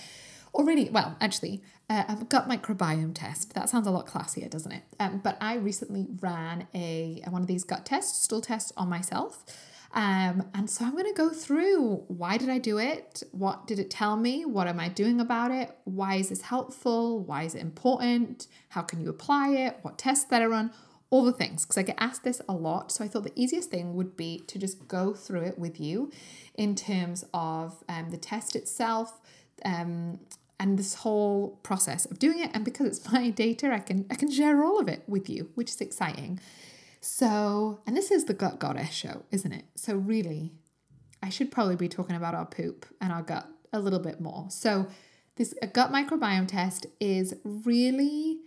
Already, 0.55 0.91
well, 0.91 1.17
actually, 1.21 1.63
uh, 1.89 2.05
a 2.09 2.25
gut 2.25 2.49
microbiome 2.49 3.15
test. 3.15 3.55
That 3.55 3.69
sounds 3.69 3.87
a 3.87 3.91
lot 3.91 4.07
classier, 4.07 4.51
doesn't 4.51 4.73
it? 4.73 4.83
Um, 4.99 5.21
but 5.23 5.37
I 5.41 5.55
recently 5.57 6.07
ran 6.21 6.67
a 6.75 7.23
one 7.29 7.43
of 7.43 7.49
these 7.49 7.65
gut 7.65 7.85
tests, 7.87 8.23
stool 8.23 8.41
tests 8.41 8.73
on 8.77 8.89
myself. 8.89 9.45
Um, 9.93 10.45
and 10.55 10.71
so 10.71 10.85
I'm 10.85 10.93
going 10.93 11.07
to 11.07 11.13
go 11.13 11.31
through 11.31 12.05
why 12.07 12.37
did 12.37 12.49
I 12.49 12.59
do 12.59 12.79
it? 12.79 13.25
What 13.33 13.67
did 13.67 13.81
it 13.81 13.91
tell 13.91 14.17
me? 14.17 14.45
What 14.45 14.69
am 14.69 14.79
I 14.79 14.89
doing 14.89 15.21
about 15.21 15.51
it? 15.51 15.77
Why 15.85 16.15
is 16.15 16.29
this 16.29 16.43
helpful? 16.43 17.19
Why 17.19 17.43
is 17.43 17.57
it 17.57 17.61
important? 17.61 18.47
How 18.69 18.83
can 18.83 19.01
you 19.01 19.09
apply 19.09 19.51
it? 19.51 19.79
What 19.83 19.99
tests 19.99 20.25
that 20.27 20.43
I 20.43 20.47
run? 20.47 20.71
All 21.11 21.25
the 21.25 21.33
things, 21.33 21.65
because 21.65 21.77
I 21.77 21.83
get 21.83 21.97
asked 21.99 22.23
this 22.23 22.41
a 22.49 22.53
lot. 22.53 22.93
So 22.93 23.05
I 23.05 23.09
thought 23.09 23.25
the 23.25 23.33
easiest 23.35 23.69
thing 23.69 23.95
would 23.95 24.17
be 24.17 24.45
to 24.47 24.61
just 24.61 24.87
go 24.87 25.13
through 25.13 25.41
it 25.41 25.59
with 25.59 25.81
you 25.81 26.13
in 26.55 26.77
terms 26.77 27.25
of 27.35 27.83
um, 27.89 28.11
the 28.11 28.17
test 28.17 28.55
itself, 28.55 29.21
um, 29.65 30.21
and 30.61 30.79
this 30.79 30.95
whole 30.95 31.59
process 31.63 32.05
of 32.05 32.19
doing 32.19 32.39
it. 32.39 32.51
And 32.55 32.65
because 32.65 32.87
it's 32.87 33.13
my 33.13 33.31
data 33.45 33.73
I 33.73 33.81
can 33.81 34.07
I 34.11 34.15
can 34.15 34.31
share 34.31 34.63
all 34.63 34.79
of 34.79 34.89
it 34.89 35.03
with 35.09 35.29
you 35.29 35.51
which 35.55 35.71
is 35.71 35.81
exciting. 35.81 36.39
So 37.01 37.81
and 37.87 37.97
this 37.97 38.13
is 38.13 38.27
the 38.27 38.35
gut 38.35 38.61
goddess 38.61 38.91
show 38.91 39.25
isn't 39.33 39.53
it? 39.53 39.65
So 39.75 39.97
really 39.97 40.53
I 41.23 41.31
should 41.31 41.51
probably 41.51 41.77
be 41.77 41.89
talking 41.89 42.15
about 42.15 42.35
our 42.35 42.47
poop 42.47 42.87
and 43.01 43.13
our 43.13 43.23
gut 43.23 43.49
a 43.73 43.81
little 43.81 43.99
bit 43.99 44.21
more. 44.21 44.47
So 44.51 44.87
this 45.37 45.55
a 45.63 45.67
gut 45.67 45.91
microbiome 45.91 46.47
test 46.47 46.87
is 47.01 47.35
really 47.45 48.39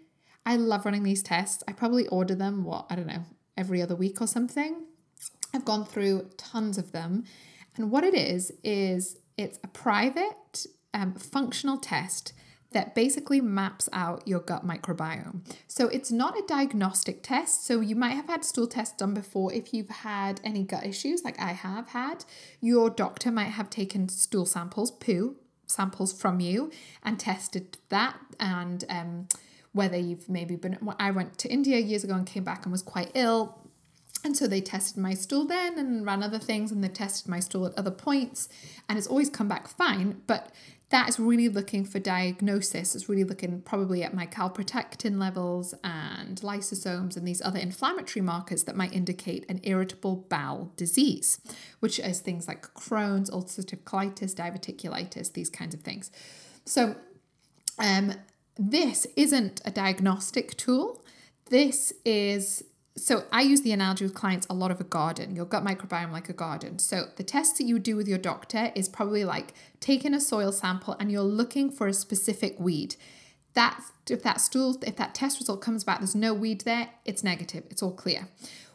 I 0.45 0.55
love 0.57 0.85
running 0.85 1.03
these 1.03 1.23
tests. 1.23 1.63
I 1.67 1.73
probably 1.73 2.07
order 2.07 2.35
them 2.35 2.63
what 2.63 2.85
I 2.89 2.95
don't 2.95 3.07
know 3.07 3.23
every 3.57 3.81
other 3.81 3.95
week 3.95 4.21
or 4.21 4.27
something. 4.27 4.83
I've 5.53 5.65
gone 5.65 5.85
through 5.85 6.29
tons 6.37 6.77
of 6.77 6.91
them. 6.91 7.23
And 7.75 7.89
what 7.89 8.03
it 8.03 8.13
is 8.13 8.51
is 8.63 9.17
it's 9.37 9.59
a 9.63 9.67
private 9.67 10.67
um, 10.93 11.13
functional 11.15 11.77
test 11.77 12.33
that 12.73 12.95
basically 12.95 13.39
maps 13.39 13.87
out 13.93 14.27
your 14.27 14.39
gut 14.39 14.67
microbiome. 14.67 15.41
So 15.67 15.87
it's 15.87 16.11
not 16.11 16.37
a 16.37 16.43
diagnostic 16.47 17.23
test. 17.23 17.65
So 17.65 17.79
you 17.79 17.95
might 17.95 18.15
have 18.15 18.27
had 18.27 18.43
stool 18.43 18.67
tests 18.67 18.97
done 18.97 19.13
before 19.13 19.53
if 19.53 19.73
you've 19.73 19.89
had 19.89 20.41
any 20.43 20.63
gut 20.63 20.85
issues, 20.85 21.23
like 21.23 21.39
I 21.39 21.51
have 21.53 21.89
had. 21.89 22.25
Your 22.59 22.89
doctor 22.89 23.31
might 23.31 23.45
have 23.45 23.69
taken 23.69 24.09
stool 24.09 24.45
samples, 24.45 24.91
poo 24.91 25.35
samples 25.67 26.13
from 26.13 26.39
you, 26.39 26.71
and 27.03 27.19
tested 27.19 27.77
that 27.89 28.17
and 28.39 28.83
um, 28.89 29.27
whether 29.71 29.97
you've 29.97 30.29
maybe 30.29 30.55
been. 30.55 30.77
I 30.99 31.11
went 31.11 31.37
to 31.39 31.49
India 31.51 31.79
years 31.79 32.03
ago 32.03 32.15
and 32.15 32.25
came 32.25 32.43
back 32.43 32.65
and 32.65 32.71
was 32.71 32.81
quite 32.81 33.11
ill. 33.13 33.59
And 34.23 34.37
so 34.37 34.47
they 34.47 34.61
tested 34.61 34.97
my 34.97 35.13
stool 35.13 35.45
then 35.45 35.77
and 35.77 36.05
ran 36.05 36.23
other 36.23 36.39
things, 36.39 36.71
and 36.71 36.83
they 36.83 36.87
tested 36.87 37.27
my 37.27 37.39
stool 37.39 37.65
at 37.65 37.77
other 37.77 37.91
points, 37.91 38.47
and 38.87 38.97
it's 38.97 39.07
always 39.07 39.29
come 39.29 39.47
back 39.47 39.67
fine. 39.67 40.21
But 40.27 40.51
that 40.93 41.09
is 41.09 41.19
really 41.19 41.49
looking 41.49 41.85
for 41.85 41.97
diagnosis. 41.97 42.95
It's 42.95 43.09
really 43.09 43.23
looking 43.23 43.61
probably 43.61 44.03
at 44.03 44.13
my 44.13 44.27
calprotectin 44.27 45.19
levels 45.19 45.73
and 45.83 46.39
lysozymes 46.41 47.17
and 47.17 47.27
these 47.27 47.41
other 47.41 47.57
inflammatory 47.57 48.21
markers 48.21 48.65
that 48.65 48.75
might 48.75 48.93
indicate 48.93 49.43
an 49.49 49.59
irritable 49.63 50.27
bowel 50.29 50.71
disease, 50.77 51.39
which 51.79 51.97
is 51.97 52.19
things 52.19 52.47
like 52.47 52.71
Crohn's, 52.75 53.31
ulcerative 53.31 53.79
colitis, 53.79 54.35
diverticulitis, 54.35 55.33
these 55.33 55.49
kinds 55.49 55.73
of 55.73 55.81
things. 55.81 56.11
So, 56.63 56.95
um, 57.79 58.13
this 58.55 59.07
isn't 59.15 59.61
a 59.65 59.71
diagnostic 59.71 60.55
tool. 60.57 61.03
This 61.49 61.91
is 62.05 62.63
so 62.95 63.23
I 63.31 63.41
use 63.41 63.61
the 63.61 63.71
analogy 63.71 64.05
with 64.05 64.13
clients 64.13 64.45
a 64.49 64.53
lot 64.53 64.69
of 64.69 64.79
a 64.79 64.83
garden, 64.83 65.35
your 65.35 65.45
gut 65.45 65.65
microbiome 65.65 66.11
like 66.11 66.29
a 66.29 66.33
garden. 66.33 66.77
So 66.77 67.05
the 67.15 67.23
test 67.23 67.57
that 67.57 67.63
you 67.63 67.79
do 67.79 67.95
with 67.95 68.07
your 68.07 68.19
doctor 68.19 68.71
is 68.75 68.87
probably 68.87 69.25
like 69.25 69.53
taking 69.79 70.13
a 70.13 70.21
soil 70.21 70.51
sample 70.51 70.95
and 70.99 71.11
you're 71.11 71.21
looking 71.21 71.71
for 71.71 71.87
a 71.87 71.93
specific 71.93 72.59
weed. 72.59 72.95
That 73.55 73.79
if 74.09 74.21
that 74.23 74.41
stool, 74.41 74.77
if 74.85 74.95
that 74.97 75.15
test 75.15 75.39
result 75.39 75.61
comes 75.61 75.83
back, 75.83 75.99
there's 75.99 76.15
no 76.15 76.33
weed 76.33 76.61
there, 76.61 76.89
it's 77.03 77.23
negative, 77.23 77.63
it's 77.69 77.81
all 77.81 77.93
clear. 77.93 78.27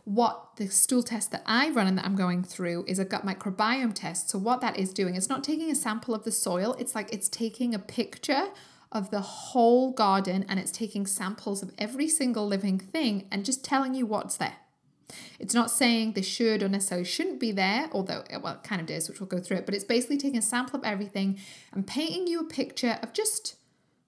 What 0.05 0.57
the 0.57 0.69
stool 0.69 1.03
test 1.03 1.31
that 1.33 1.43
I 1.47 1.71
run 1.71 1.87
and 1.87 1.99
that 1.99 2.05
I'm 2.05 2.17
going 2.17 2.43
through 2.43 2.87
is 2.89 2.99
a 2.99 3.05
gut 3.05 3.27
microbiome 3.27 3.95
test. 3.95 4.31
So 4.31 4.39
what 4.39 4.61
that 4.63 4.79
is 4.79 4.93
doing, 4.93 5.15
it's 5.15 5.29
not 5.29 5.45
taking 5.45 5.71
a 5.71 5.75
sample 5.75 6.15
of 6.15 6.25
the 6.25 6.33
soil, 6.33 6.75
it's 6.79 6.95
like 6.95 7.13
it's 7.13 7.29
taking 7.29 7.75
a 7.75 7.79
picture 7.79 8.49
of 8.91 9.11
the 9.11 9.21
whole 9.21 9.93
garden 9.93 10.45
and 10.49 10.59
it's 10.59 10.71
taking 10.71 11.07
samples 11.07 11.63
of 11.63 11.73
every 11.79 12.09
single 12.09 12.47
living 12.47 12.79
thing 12.79 13.27
and 13.31 13.45
just 13.45 13.65
telling 13.65 13.95
you 13.95 14.07
what's 14.07 14.37
there. 14.37 14.57
It's 15.39 15.55
not 15.55 15.71
saying 15.71 16.13
they 16.13 16.23
should 16.23 16.63
or 16.63 16.69
necessarily 16.69 17.05
shouldn't 17.05 17.41
be 17.41 17.53
there, 17.53 17.89
although 17.93 18.25
uh, 18.33 18.41
well, 18.43 18.55
it 18.55 18.63
kind 18.63 18.81
of 18.81 18.87
does, 18.87 19.09
which 19.09 19.21
we'll 19.21 19.29
go 19.29 19.41
through 19.41 19.59
it, 19.59 19.67
but 19.67 19.75
it's 19.75 19.85
basically 19.85 20.19
taking 20.19 20.39
a 20.39 20.43
sample 20.43 20.79
of 20.79 20.85
everything 20.85 21.39
and 21.73 21.87
painting 21.87 22.27
you 22.27 22.41
a 22.41 22.45
picture 22.45 22.99
of 23.03 23.13
just 23.13 23.57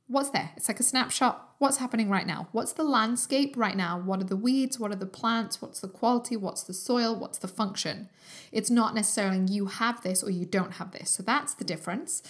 what's 0.09 0.31
there. 0.31 0.51
It's 0.57 0.69
like 0.69 0.81
a 0.81 0.85
snapshot. 0.85 1.55
What's 1.59 1.77
happening 1.77 2.09
right 2.09 2.27
now? 2.27 2.49
What's 2.53 2.73
the 2.73 2.83
landscape 2.83 3.57
right 3.57 3.77
now? 3.77 3.99
What 3.99 4.21
are 4.21 4.25
the 4.25 4.37
weeds? 4.37 4.81
What 4.81 4.91
are 4.91 4.97
the 4.97 5.07
plants? 5.07 5.63
What's 5.63 5.81
the 5.81 5.89
quality? 5.89 6.37
What's 6.37 6.65
the 6.65 6.75
soil? 6.75 7.15
What's 7.15 7.39
the 7.39 7.49
function? 7.49 8.09
It's 8.51 8.71
not 8.71 8.95
necessarily 8.95 9.45
you 9.49 9.67
have 9.67 10.03
this 10.03 10.23
or 10.23 10.31
you 10.31 10.47
don't 10.47 10.73
have 10.75 10.91
this. 10.91 11.11
So 11.11 11.23
that's 11.23 11.55
the 11.55 11.65
difference. 11.65 12.23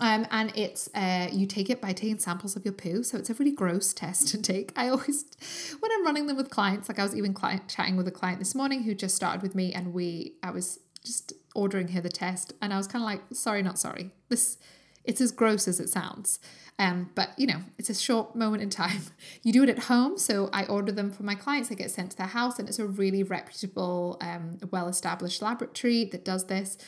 Um, 0.00 0.26
and 0.32 0.52
it's 0.56 0.90
uh, 0.92 1.28
you 1.30 1.46
take 1.46 1.70
it 1.70 1.80
by 1.80 1.92
taking 1.92 2.18
samples 2.18 2.56
of 2.56 2.64
your 2.64 2.74
poo. 2.74 3.04
So 3.04 3.16
it's 3.16 3.30
a 3.30 3.34
really 3.34 3.52
gross 3.52 3.92
test 3.92 4.28
to 4.28 4.42
take. 4.42 4.72
I 4.76 4.88
always, 4.88 5.24
when 5.78 5.92
I'm 5.92 6.04
running 6.04 6.26
them 6.26 6.36
with 6.36 6.50
clients, 6.50 6.88
like 6.88 6.98
I 6.98 7.04
was 7.04 7.14
even 7.14 7.32
client 7.32 7.68
chatting 7.68 7.96
with 7.96 8.08
a 8.08 8.12
client 8.12 8.40
this 8.40 8.54
morning 8.54 8.82
who 8.82 8.94
just 8.94 9.14
started 9.14 9.42
with 9.42 9.54
me, 9.54 9.72
and 9.72 9.94
we, 9.94 10.34
I 10.42 10.50
was 10.50 10.80
just 11.04 11.32
ordering 11.54 11.88
her 11.88 12.00
the 12.00 12.08
test, 12.08 12.54
and 12.60 12.74
I 12.74 12.76
was 12.76 12.88
kind 12.88 13.04
of 13.04 13.06
like, 13.06 13.20
sorry, 13.32 13.62
not 13.62 13.78
sorry. 13.78 14.10
This, 14.28 14.58
it's 15.04 15.20
as 15.20 15.30
gross 15.30 15.68
as 15.68 15.78
it 15.78 15.88
sounds. 15.88 16.40
Um, 16.76 17.10
but 17.14 17.30
you 17.36 17.46
know, 17.46 17.60
it's 17.78 17.88
a 17.88 17.94
short 17.94 18.34
moment 18.34 18.62
in 18.62 18.70
time. 18.70 19.02
You 19.44 19.52
do 19.52 19.62
it 19.62 19.68
at 19.68 19.80
home, 19.80 20.16
so 20.16 20.48
I 20.54 20.64
order 20.64 20.90
them 20.90 21.10
for 21.12 21.22
my 21.22 21.34
clients. 21.34 21.68
They 21.68 21.74
get 21.74 21.90
sent 21.90 22.12
to 22.12 22.16
their 22.16 22.26
house, 22.26 22.58
and 22.58 22.66
it's 22.66 22.78
a 22.78 22.86
really 22.86 23.22
reputable, 23.22 24.16
um, 24.22 24.58
well-established 24.70 25.42
laboratory 25.42 26.06
that 26.06 26.24
does 26.24 26.46
this. 26.46 26.78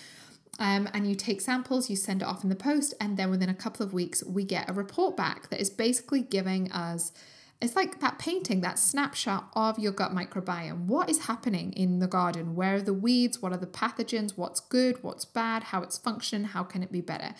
Um, 0.59 0.89
and 0.95 1.07
you 1.07 1.15
take 1.15 1.41
samples, 1.41 1.91
you 1.91 1.97
send 1.97 2.23
it 2.23 2.29
off 2.29 2.43
in 2.43 2.49
the 2.49 2.57
post, 2.57 2.95
and 3.01 3.17
then 3.17 3.31
within 3.31 3.51
a 3.51 3.55
couple 3.55 3.85
of 3.85 3.93
weeks, 3.93 4.25
we 4.25 4.45
get 4.45 4.71
a 4.71 4.73
report 4.73 5.17
back 5.17 5.51
that 5.51 5.61
is 5.61 5.69
basically 5.69 6.23
giving 6.23 6.73
us 6.73 7.13
it's 7.61 7.75
like 7.75 8.01
that 8.01 8.19
painting, 8.19 8.61
that 8.61 8.79
snapshot 8.79 9.49
of 9.55 9.79
your 9.79 9.93
gut 9.93 10.15
microbiome. 10.15 10.87
What 10.87 11.09
is 11.09 11.25
happening 11.27 11.73
in 11.73 12.01
the 12.01 12.07
garden? 12.07 12.55
Where 12.55 12.75
are 12.75 12.83
the 12.83 12.93
weeds? 12.93 13.41
What 13.41 13.53
are 13.53 13.57
the 13.57 13.67
pathogens? 13.67 14.37
What's 14.37 14.61
good? 14.61 15.03
What's 15.03 15.25
bad? 15.25 15.65
How 15.65 15.81
it's 15.81 15.97
functioning? 15.97 16.49
How 16.49 16.65
can 16.65 16.83
it 16.83 16.93
be 16.93 17.01
better? 17.01 17.35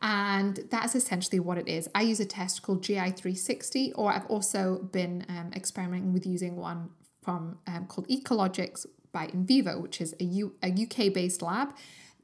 And 0.00 0.60
that's 0.70 0.94
essentially 0.94 1.40
what 1.40 1.58
it 1.58 1.66
is. 1.66 1.88
I 1.94 2.02
use 2.02 2.20
a 2.20 2.26
test 2.26 2.62
called 2.62 2.82
GI360, 2.82 3.92
or 3.96 4.12
I've 4.12 4.26
also 4.26 4.88
been 4.92 5.26
um, 5.28 5.50
experimenting 5.54 6.12
with 6.12 6.26
using 6.26 6.54
one 6.56 6.90
from 7.22 7.58
um, 7.66 7.86
called 7.86 8.06
Ecologix 8.08 8.86
by 9.10 9.26
Invivo, 9.28 9.80
which 9.80 10.00
is 10.00 10.14
a, 10.20 10.24
U- 10.24 10.54
a 10.62 10.70
UK 10.70 11.12
based 11.12 11.42
lab 11.42 11.70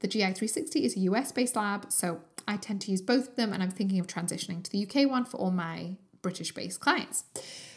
the 0.03 0.09
GI360 0.09 0.81
is 0.81 0.97
a 0.97 0.99
US 0.99 1.31
based 1.31 1.55
lab, 1.55 1.91
so 1.91 2.19
I 2.45 2.57
tend 2.57 2.81
to 2.81 2.91
use 2.91 3.01
both 3.01 3.29
of 3.29 3.35
them, 3.37 3.53
and 3.53 3.63
I'm 3.63 3.71
thinking 3.71 3.99
of 3.99 4.05
transitioning 4.05 4.61
to 4.63 4.69
the 4.69 4.85
UK 4.85 5.09
one 5.09 5.23
for 5.23 5.37
all 5.37 5.49
my 5.49 5.95
British 6.21 6.53
based 6.53 6.81
clients. 6.81 7.23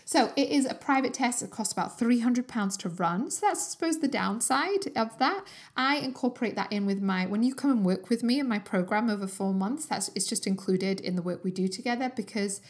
So 0.04 0.33
it 0.37 0.49
is 0.50 0.66
a 0.66 0.75
private 0.75 1.14
test. 1.14 1.42
It 1.42 1.50
costs 1.50 1.73
about 1.73 1.99
£300 1.99 2.78
to 2.78 2.88
run. 2.88 3.30
So 3.30 3.47
that's, 3.47 3.61
I 3.61 3.71
suppose, 3.71 3.99
the 4.00 4.09
downside 4.09 4.88
of 4.97 5.16
that. 5.18 5.45
I 5.76 5.97
incorporate 5.97 6.56
that 6.56 6.73
in 6.73 6.85
with 6.85 7.00
my, 7.00 7.26
when 7.26 7.42
you 7.42 7.54
come 7.54 7.71
and 7.71 7.85
work 7.85 8.09
with 8.09 8.23
me 8.23 8.40
in 8.40 8.49
my 8.49 8.59
program 8.59 9.09
over 9.09 9.26
four 9.28 9.54
months, 9.54 9.87
that's 9.87 10.11
it's 10.14 10.26
just 10.26 10.47
included 10.47 11.00
in 11.00 11.14
the 11.14 11.23
work 11.23 11.45
we 11.45 11.52
do 11.52 11.68
together 11.68 12.12
because 12.14 12.61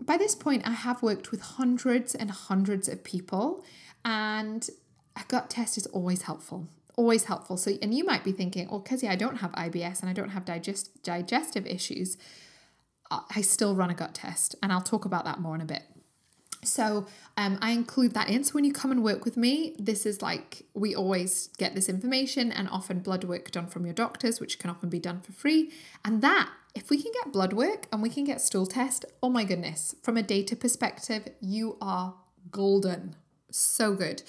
by 0.00 0.16
this 0.16 0.34
point 0.34 0.66
I 0.66 0.72
have 0.72 1.02
worked 1.02 1.30
with 1.30 1.40
hundreds 1.40 2.14
and 2.16 2.30
hundreds 2.30 2.88
of 2.88 3.02
people 3.02 3.64
and 4.04 4.68
a 5.16 5.22
gut 5.28 5.50
test 5.50 5.76
is 5.76 5.86
always 5.86 6.22
helpful 6.22 6.68
always 6.96 7.24
helpful. 7.24 7.56
So, 7.56 7.72
and 7.80 7.94
you 7.94 8.04
might 8.04 8.24
be 8.24 8.32
thinking, 8.32 8.68
oh, 8.70 8.80
Kezia, 8.80 9.10
I 9.10 9.16
don't 9.16 9.36
have 9.36 9.52
IBS 9.52 10.00
and 10.00 10.10
I 10.10 10.12
don't 10.12 10.30
have 10.30 10.44
digest 10.44 11.02
digestive 11.02 11.66
issues. 11.66 12.16
I 13.08 13.40
still 13.42 13.76
run 13.76 13.88
a 13.88 13.94
gut 13.94 14.14
test, 14.14 14.56
and 14.62 14.72
I'll 14.72 14.80
talk 14.80 15.04
about 15.04 15.24
that 15.26 15.38
more 15.38 15.54
in 15.54 15.60
a 15.60 15.64
bit. 15.64 15.84
So 16.64 17.06
um, 17.36 17.58
I 17.60 17.70
include 17.70 18.14
that 18.14 18.28
in. 18.28 18.44
So 18.44 18.54
when 18.54 18.64
you 18.64 18.72
come 18.72 18.90
and 18.90 19.04
work 19.04 19.24
with 19.24 19.36
me, 19.36 19.76
this 19.78 20.04
is 20.04 20.20
like 20.22 20.62
we 20.74 20.94
always 20.94 21.48
get 21.58 21.74
this 21.74 21.88
information 21.88 22.50
and 22.50 22.68
often 22.68 23.00
blood 23.00 23.24
work 23.24 23.50
done 23.50 23.68
from 23.68 23.84
your 23.84 23.94
doctors, 23.94 24.40
which 24.40 24.58
can 24.58 24.70
often 24.70 24.88
be 24.88 24.98
done 24.98 25.20
for 25.20 25.32
free. 25.32 25.70
And 26.04 26.22
that, 26.22 26.50
if 26.74 26.90
we 26.90 27.00
can 27.00 27.12
get 27.12 27.32
blood 27.32 27.52
work 27.52 27.86
and 27.92 28.02
we 28.02 28.10
can 28.10 28.24
get 28.24 28.40
stool 28.40 28.66
test, 28.66 29.04
oh 29.22 29.28
my 29.28 29.44
goodness, 29.44 29.94
from 30.02 30.16
a 30.16 30.22
data 30.22 30.56
perspective, 30.56 31.28
you 31.40 31.76
are 31.80 32.14
golden. 32.50 33.16
So 33.50 33.94
good. 33.94 34.22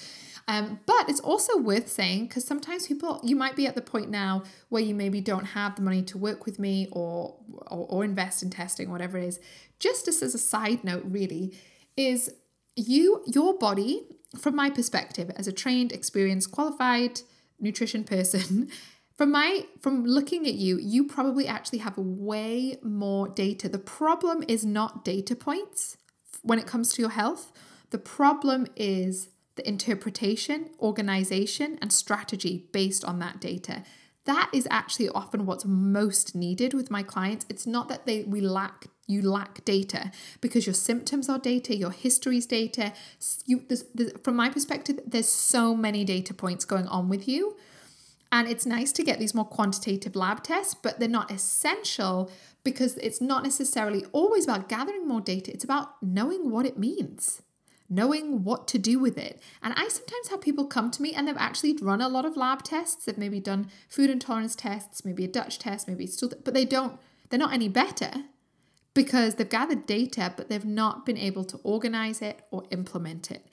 Um, 0.50 0.80
but 0.86 1.10
it's 1.10 1.20
also 1.20 1.58
worth 1.58 1.90
saying 1.90 2.28
because 2.28 2.46
sometimes 2.46 2.88
people, 2.88 3.20
you 3.22 3.36
might 3.36 3.56
be 3.56 3.68
at 3.68 3.76
the 3.76 3.82
point 3.82 4.10
now 4.10 4.44
where 4.70 4.82
you 4.82 4.96
maybe 4.96 5.20
don't 5.20 5.44
have 5.44 5.76
the 5.76 5.82
money 5.82 6.02
to 6.04 6.18
work 6.18 6.46
with 6.46 6.58
me 6.58 6.88
or, 6.92 7.36
or, 7.68 7.86
or 7.90 8.04
invest 8.06 8.44
in 8.44 8.50
testing, 8.50 8.90
whatever 8.90 9.18
it 9.18 9.26
is. 9.26 9.40
Just 9.80 10.08
as 10.08 10.22
a 10.22 10.38
side 10.38 10.84
note, 10.86 11.04
really, 11.06 11.54
is 11.98 12.34
you, 12.76 13.24
your 13.26 13.58
body, 13.58 14.04
from 14.40 14.56
my 14.56 14.70
perspective, 14.70 15.32
as 15.36 15.48
a 15.48 15.52
trained, 15.52 15.92
experienced, 15.92 16.52
qualified 16.52 17.22
nutrition 17.60 18.06
person, 18.06 18.70
from 19.18 19.32
my 19.32 19.66
from 19.82 20.06
looking 20.06 20.48
at 20.48 20.54
you 20.54 20.78
you 20.78 21.04
probably 21.04 21.48
actually 21.48 21.80
have 21.80 21.98
way 21.98 22.78
more 22.84 23.28
data 23.28 23.68
the 23.68 23.80
problem 23.80 24.44
is 24.48 24.64
not 24.64 25.04
data 25.04 25.36
points 25.36 25.98
when 26.44 26.60
it 26.60 26.68
comes 26.68 26.94
to 26.94 27.02
your 27.02 27.10
health 27.10 27.52
the 27.90 27.98
problem 27.98 28.68
is 28.76 29.30
the 29.58 29.68
interpretation, 29.68 30.70
organization, 30.80 31.78
and 31.82 31.92
strategy 31.92 32.68
based 32.72 33.04
on 33.04 33.20
that 33.20 33.42
data. 33.42 33.84
That 34.26 34.50
is 34.54 34.68
actually 34.70 35.10
often 35.10 35.46
what's 35.46 35.66
most 35.66 36.36
needed 36.36 36.74
with 36.74 36.92
my 36.92 37.04
clients. 37.04 37.46
It's 37.50 37.66
not 37.66 37.88
that 37.90 38.06
they 38.06 38.24
we 38.24 38.42
lack 38.42 38.88
you 39.08 39.22
lack 39.22 39.64
data 39.64 40.12
because 40.42 40.68
your 40.68 40.74
symptoms 40.74 41.30
are 41.30 41.40
data, 41.40 41.76
your 41.76 41.92
history 41.92 42.38
is 42.38 42.46
data. 42.46 42.92
You, 43.46 43.64
there's, 43.68 43.86
there's, 43.96 44.12
from 44.24 44.36
my 44.36 44.50
perspective, 44.50 45.00
there's 45.06 45.30
so 45.30 45.76
many 45.76 46.04
data 46.04 46.34
points 46.34 46.66
going 46.66 46.88
on 46.88 47.08
with 47.08 47.28
you. 47.28 47.56
And 48.30 48.50
it's 48.50 48.66
nice 48.66 48.92
to 48.92 49.04
get 49.04 49.20
these 49.20 49.34
more 49.34 49.46
quantitative 49.46 50.14
lab 50.14 50.44
tests, 50.44 50.74
but 50.74 51.00
they're 51.00 51.08
not 51.08 51.32
essential 51.32 52.30
because 52.66 52.98
it's 52.98 53.22
not 53.22 53.44
necessarily 53.44 54.04
always 54.12 54.44
about 54.44 54.68
gathering 54.68 55.08
more 55.08 55.22
data. 55.22 55.54
It's 55.54 55.64
about 55.64 56.04
knowing 56.04 56.52
what 56.52 56.66
it 56.66 56.78
means 56.78 57.42
knowing 57.90 58.44
what 58.44 58.68
to 58.70 58.78
do 58.78 59.00
with 59.00 59.18
it. 59.18 59.42
And 59.62 59.74
I 59.76 59.88
sometimes 59.88 60.28
have 60.30 60.42
people 60.42 60.66
come 60.66 60.92
to 60.92 61.02
me 61.02 61.14
and 61.14 61.28
they've 61.28 61.38
actually 61.38 61.78
run 61.82 62.02
a 62.02 62.10
lot 62.10 62.26
of 62.26 62.38
lab 62.38 62.64
tests. 62.64 63.06
They've 63.06 63.18
maybe 63.18 63.40
done 63.40 63.70
food 63.90 64.10
intolerance 64.10 64.56
tests, 64.56 65.06
maybe 65.06 65.26
a 65.26 65.28
Dutch 65.28 65.60
test, 65.60 65.88
maybe 65.88 66.06
still, 66.08 66.32
but 66.44 66.54
they 66.54 66.66
don't, 66.66 67.00
they're 67.30 67.40
not 67.40 67.54
any 67.54 67.70
better 67.70 68.12
because 68.94 69.36
they've 69.36 69.48
gathered 69.48 69.86
data, 69.86 70.34
but 70.36 70.50
they've 70.50 70.66
not 70.66 71.06
been 71.06 71.18
able 71.18 71.44
to 71.46 71.58
organize 71.64 72.22
it 72.22 72.42
or 72.52 72.64
implement 72.72 73.32
it. 73.32 73.46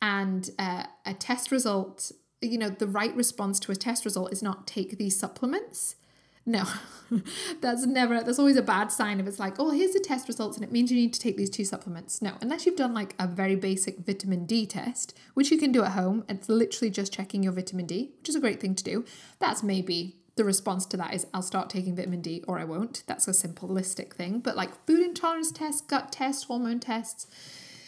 And 0.00 0.48
uh, 0.58 0.84
a 1.04 1.14
test 1.14 1.50
result, 1.50 2.12
you 2.40 2.58
know, 2.58 2.70
the 2.70 2.86
right 2.86 3.14
response 3.14 3.60
to 3.60 3.72
a 3.72 3.76
test 3.76 4.04
result 4.04 4.32
is 4.32 4.42
not 4.42 4.66
take 4.66 4.98
these 4.98 5.18
supplements 5.18 5.96
no, 6.44 6.64
that's 7.60 7.86
never, 7.86 8.22
that's 8.22 8.38
always 8.38 8.56
a 8.56 8.62
bad 8.62 8.90
sign 8.90 9.20
if 9.20 9.26
it's 9.26 9.38
like, 9.38 9.58
oh, 9.58 9.70
here's 9.70 9.92
the 9.92 10.00
test 10.00 10.28
results 10.28 10.56
and 10.56 10.64
it 10.64 10.72
means 10.72 10.90
you 10.90 10.96
need 10.96 11.12
to 11.12 11.20
take 11.20 11.36
these 11.36 11.50
two 11.50 11.64
supplements. 11.64 12.20
No, 12.20 12.34
unless 12.40 12.66
you've 12.66 12.76
done 12.76 12.94
like 12.94 13.14
a 13.18 13.26
very 13.26 13.56
basic 13.56 13.98
vitamin 14.00 14.46
D 14.46 14.66
test, 14.66 15.16
which 15.34 15.50
you 15.50 15.58
can 15.58 15.72
do 15.72 15.84
at 15.84 15.92
home. 15.92 16.24
It's 16.28 16.48
literally 16.48 16.90
just 16.90 17.12
checking 17.12 17.42
your 17.42 17.52
vitamin 17.52 17.86
D, 17.86 18.12
which 18.18 18.28
is 18.28 18.34
a 18.34 18.40
great 18.40 18.60
thing 18.60 18.74
to 18.74 18.84
do. 18.84 19.04
That's 19.38 19.62
maybe 19.62 20.16
the 20.36 20.44
response 20.44 20.86
to 20.86 20.96
that 20.96 21.14
is 21.14 21.26
I'll 21.34 21.42
start 21.42 21.68
taking 21.70 21.94
vitamin 21.94 22.22
D 22.22 22.42
or 22.48 22.58
I 22.58 22.64
won't. 22.64 23.04
That's 23.06 23.28
a 23.28 23.32
simplistic 23.32 24.14
thing. 24.14 24.40
But 24.40 24.56
like 24.56 24.86
food 24.86 25.00
intolerance 25.00 25.52
tests, 25.52 25.82
gut 25.82 26.10
tests, 26.10 26.44
hormone 26.44 26.80
tests, 26.80 27.26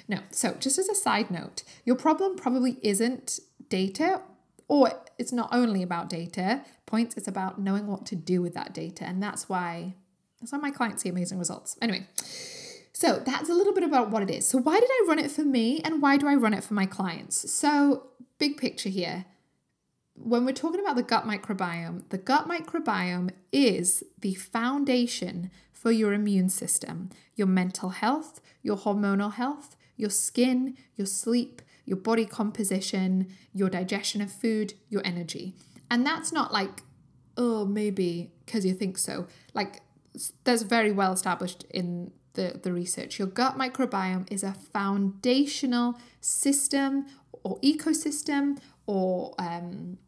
no. 0.07 0.19
So 0.31 0.55
just 0.55 0.79
as 0.79 0.89
a 0.89 0.95
side 0.95 1.31
note, 1.31 1.63
your 1.85 1.97
problem 1.97 2.37
probably 2.37 2.79
isn't 2.83 3.41
data 3.69 4.21
or 4.69 4.93
it's 5.19 5.33
not 5.33 5.49
only 5.53 5.83
about 5.83 6.09
data 6.09 6.63
points, 6.87 7.17
it's 7.17 7.29
about 7.29 7.61
knowing 7.61 7.87
what 7.87 8.07
to 8.07 8.17
do 8.17 8.41
with 8.43 8.55
that 8.55 8.73
data. 8.73 9.05
And 9.05 9.23
that's 9.23 9.49
why 9.49 9.95
that's 10.41 10.53
why 10.53 10.59
my 10.59 10.71
clients 10.71 11.03
see 11.03 11.09
amazing 11.09 11.39
results. 11.39 11.77
Anyway, 11.81 12.07
so 12.93 13.19
that's 13.25 13.49
a 13.49 13.55
little 13.55 13.73
bit 13.73 13.83
about 13.83 14.11
what 14.11 14.23
it 14.23 14.31
is. 14.31 14.47
So 14.47 14.59
why 14.59 14.79
did 14.79 14.91
I 14.91 15.05
run 15.09 15.19
it 15.19 15.31
for 15.31 15.43
me 15.43 15.81
and 15.81 16.03
why 16.03 16.17
do 16.17 16.29
I 16.29 16.35
run 16.35 16.55
it 16.55 16.63
for 16.63 16.75
my 16.75 16.87
clients? 16.87 17.51
So 17.53 18.09
big 18.39 18.57
picture 18.57 18.89
here. 18.89 19.25
When 20.17 20.45
we're 20.45 20.53
talking 20.53 20.81
about 20.81 20.97
the 20.97 21.03
gut 21.03 21.25
microbiome, 21.25 22.09
the 22.11 22.19
gut 22.19 22.49
microbiome 22.49 23.31
is 23.53 24.05
the 24.21 24.35
foundation 24.35 25.51
for 25.73 25.91
your 25.91 26.13
immune 26.13 26.49
system, 26.49 27.11
your 27.35 27.47
mental 27.49 27.89
health, 27.89 28.41
your 28.63 28.77
hormonal 28.77 29.33
health, 29.33 29.77
your 29.97 30.11
skin, 30.11 30.77
your 30.95 31.07
sleep, 31.07 31.63
your 31.85 31.97
body 31.97 32.25
composition, 32.25 33.29
your 33.53 33.69
digestion 33.69 34.21
of 34.21 34.33
food, 34.33 34.75
your 34.89 35.03
energy. 35.05 35.55
And 35.91 36.07
that's 36.07 36.33
not 36.33 36.53
like, 36.53 36.83
oh, 37.37 37.65
maybe 37.65 38.33
because 38.45 38.65
you 38.65 38.75
think 38.75 38.99
so. 38.99 39.27
Like, 39.53 39.83
that's 40.45 40.63
very 40.63 40.93
well 40.93 41.13
established 41.13 41.65
in 41.71 42.13
the, 42.35 42.61
the 42.63 42.73
research. 42.73 43.19
Your 43.19 43.29
gut 43.29 43.59
microbiome 43.59 44.31
is 44.31 44.43
a 44.43 44.53
foundational 44.53 45.99
system 46.21 47.07
or 47.43 47.59
ecosystem 47.61 48.59
or 48.87 49.35
um, 49.39 49.99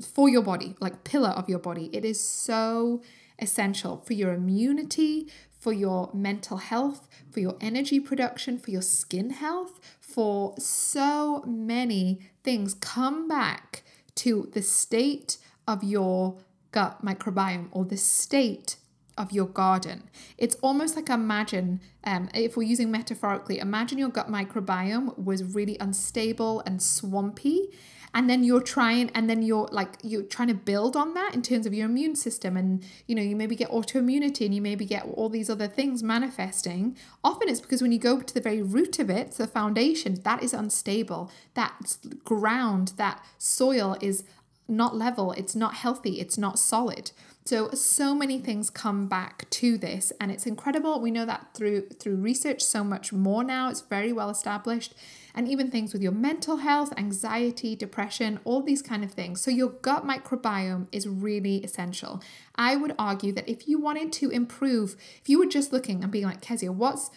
for 0.00 0.28
your 0.28 0.42
body, 0.42 0.74
like 0.80 1.04
pillar 1.04 1.30
of 1.30 1.48
your 1.48 1.58
body. 1.58 1.90
It 1.92 2.04
is 2.04 2.20
so 2.20 3.02
essential 3.38 3.98
for 3.98 4.12
your 4.12 4.32
immunity, 4.32 5.28
for 5.62 5.72
your 5.72 6.10
mental 6.12 6.56
health, 6.56 7.06
for 7.30 7.38
your 7.38 7.56
energy 7.60 8.00
production, 8.00 8.58
for 8.58 8.72
your 8.72 8.82
skin 8.82 9.30
health, 9.30 9.78
for 10.00 10.54
so 10.58 11.44
many 11.46 12.18
things. 12.42 12.74
Come 12.74 13.28
back 13.28 13.84
to 14.16 14.50
the 14.54 14.60
state 14.60 15.38
of 15.68 15.84
your 15.84 16.38
gut 16.72 17.04
microbiome 17.04 17.68
or 17.70 17.84
the 17.84 17.96
state 17.96 18.74
of 19.16 19.30
your 19.30 19.46
garden. 19.46 20.10
It's 20.36 20.56
almost 20.56 20.96
like 20.96 21.08
imagine, 21.08 21.80
um, 22.02 22.28
if 22.34 22.56
we're 22.56 22.64
using 22.64 22.90
metaphorically, 22.90 23.60
imagine 23.60 23.98
your 23.98 24.08
gut 24.08 24.28
microbiome 24.28 25.16
was 25.16 25.44
really 25.44 25.76
unstable 25.78 26.60
and 26.66 26.82
swampy 26.82 27.68
and 28.14 28.28
then 28.28 28.44
you're 28.44 28.62
trying 28.62 29.10
and 29.14 29.28
then 29.28 29.42
you're 29.42 29.68
like 29.72 29.96
you're 30.02 30.22
trying 30.22 30.48
to 30.48 30.54
build 30.54 30.96
on 30.96 31.14
that 31.14 31.34
in 31.34 31.42
terms 31.42 31.66
of 31.66 31.72
your 31.72 31.86
immune 31.86 32.16
system. 32.16 32.56
And 32.56 32.84
you 33.06 33.14
know 33.14 33.22
you 33.22 33.36
maybe 33.36 33.56
get 33.56 33.70
autoimmunity 33.70 34.44
and 34.44 34.54
you 34.54 34.60
maybe 34.60 34.84
get 34.84 35.04
all 35.04 35.28
these 35.28 35.48
other 35.48 35.68
things 35.68 36.02
manifesting. 36.02 36.96
Often 37.24 37.48
it's 37.48 37.60
because 37.60 37.82
when 37.82 37.92
you 37.92 37.98
go 37.98 38.20
to 38.20 38.34
the 38.34 38.40
very 38.40 38.62
root 38.62 38.98
of 38.98 39.08
it 39.08 39.32
the 39.32 39.46
foundation 39.46 40.20
that 40.24 40.42
is 40.42 40.52
unstable. 40.52 41.30
That 41.54 41.96
ground 42.24 42.92
that 42.96 43.24
soil 43.38 43.96
is 44.00 44.24
not 44.68 44.96
level. 44.96 45.32
It's 45.32 45.56
not 45.56 45.74
healthy. 45.74 46.20
It's 46.20 46.38
not 46.38 46.58
solid. 46.58 47.12
So 47.44 47.70
so 47.70 48.14
many 48.14 48.38
things 48.38 48.70
come 48.70 49.08
back 49.08 49.48
to 49.50 49.76
this 49.76 50.12
and 50.20 50.30
it's 50.30 50.46
incredible. 50.46 51.00
We 51.00 51.10
know 51.10 51.24
that 51.26 51.48
through 51.54 51.88
through 51.88 52.16
research 52.16 52.62
so 52.62 52.84
much 52.84 53.12
more 53.12 53.42
now. 53.42 53.70
It's 53.70 53.80
very 53.80 54.12
well 54.12 54.30
established 54.30 54.94
and 55.34 55.48
even 55.48 55.70
things 55.70 55.92
with 55.92 56.02
your 56.02 56.12
mental 56.12 56.58
health, 56.58 56.92
anxiety, 56.96 57.74
depression, 57.74 58.40
all 58.44 58.62
these 58.62 58.82
kind 58.82 59.04
of 59.04 59.12
things. 59.12 59.40
So, 59.40 59.50
your 59.50 59.70
gut 59.70 60.06
microbiome 60.06 60.86
is 60.92 61.08
really 61.08 61.62
essential. 61.64 62.22
I 62.56 62.76
would 62.76 62.94
argue 62.98 63.32
that 63.32 63.48
if 63.48 63.68
you 63.68 63.78
wanted 63.78 64.12
to 64.14 64.30
improve, 64.30 64.96
if 65.20 65.28
you 65.28 65.38
were 65.38 65.46
just 65.46 65.72
looking 65.72 66.02
and 66.02 66.12
being 66.12 66.24
like, 66.24 66.40
Kezia, 66.40 66.72
what's 66.72 67.10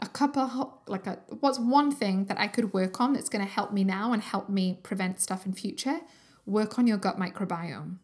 a 0.00 0.08
couple 0.08 0.80
like 0.88 1.06
a 1.06 1.20
what's 1.40 1.58
one 1.58 1.92
thing 1.92 2.24
that 2.24 2.38
I 2.38 2.48
could 2.48 2.72
work 2.72 3.00
on 3.00 3.12
that's 3.12 3.28
going 3.28 3.44
to 3.44 3.50
help 3.50 3.72
me 3.72 3.84
now 3.84 4.12
and 4.12 4.22
help 4.22 4.48
me 4.48 4.78
prevent 4.82 5.20
stuff 5.20 5.46
in 5.46 5.52
future? 5.52 6.00
Work 6.44 6.78
on 6.78 6.86
your 6.86 6.98
gut 6.98 7.18
microbiome 7.18 7.98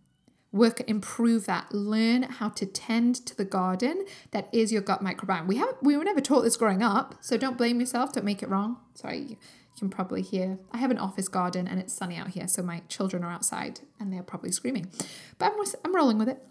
work 0.52 0.80
improve 0.88 1.46
that. 1.46 1.72
Learn 1.74 2.22
how 2.24 2.48
to 2.50 2.66
tend 2.66 3.14
to 3.26 3.36
the 3.36 3.44
garden 3.44 4.04
that 4.30 4.48
is 4.52 4.72
your 4.72 4.82
gut 4.82 5.02
microbiome. 5.02 5.46
We 5.46 5.56
haven't 5.56 5.82
we 5.82 5.96
were 5.96 6.04
never 6.04 6.20
taught 6.20 6.42
this 6.42 6.56
growing 6.56 6.82
up 6.82 7.16
so 7.20 7.36
don't 7.36 7.58
blame 7.58 7.80
yourself. 7.80 8.12
Don't 8.12 8.24
make 8.24 8.42
it 8.42 8.48
wrong. 8.48 8.78
Sorry 8.94 9.18
you 9.18 9.36
can 9.78 9.90
probably 9.90 10.22
hear 10.22 10.58
i 10.72 10.78
have 10.78 10.90
an 10.90 10.98
office 10.98 11.28
garden 11.28 11.68
and 11.68 11.78
it's 11.78 11.92
sunny 11.92 12.16
out 12.16 12.30
here 12.30 12.48
so 12.48 12.62
my 12.62 12.82
children 12.88 13.22
are 13.22 13.30
outside 13.30 13.78
and 14.00 14.12
they're 14.12 14.22
probably 14.22 14.50
screaming. 14.50 14.90
But 15.38 15.52
i'm, 15.52 15.66
I'm 15.84 15.94
rolling 15.94 16.18
with 16.18 16.28
it. 16.28 16.42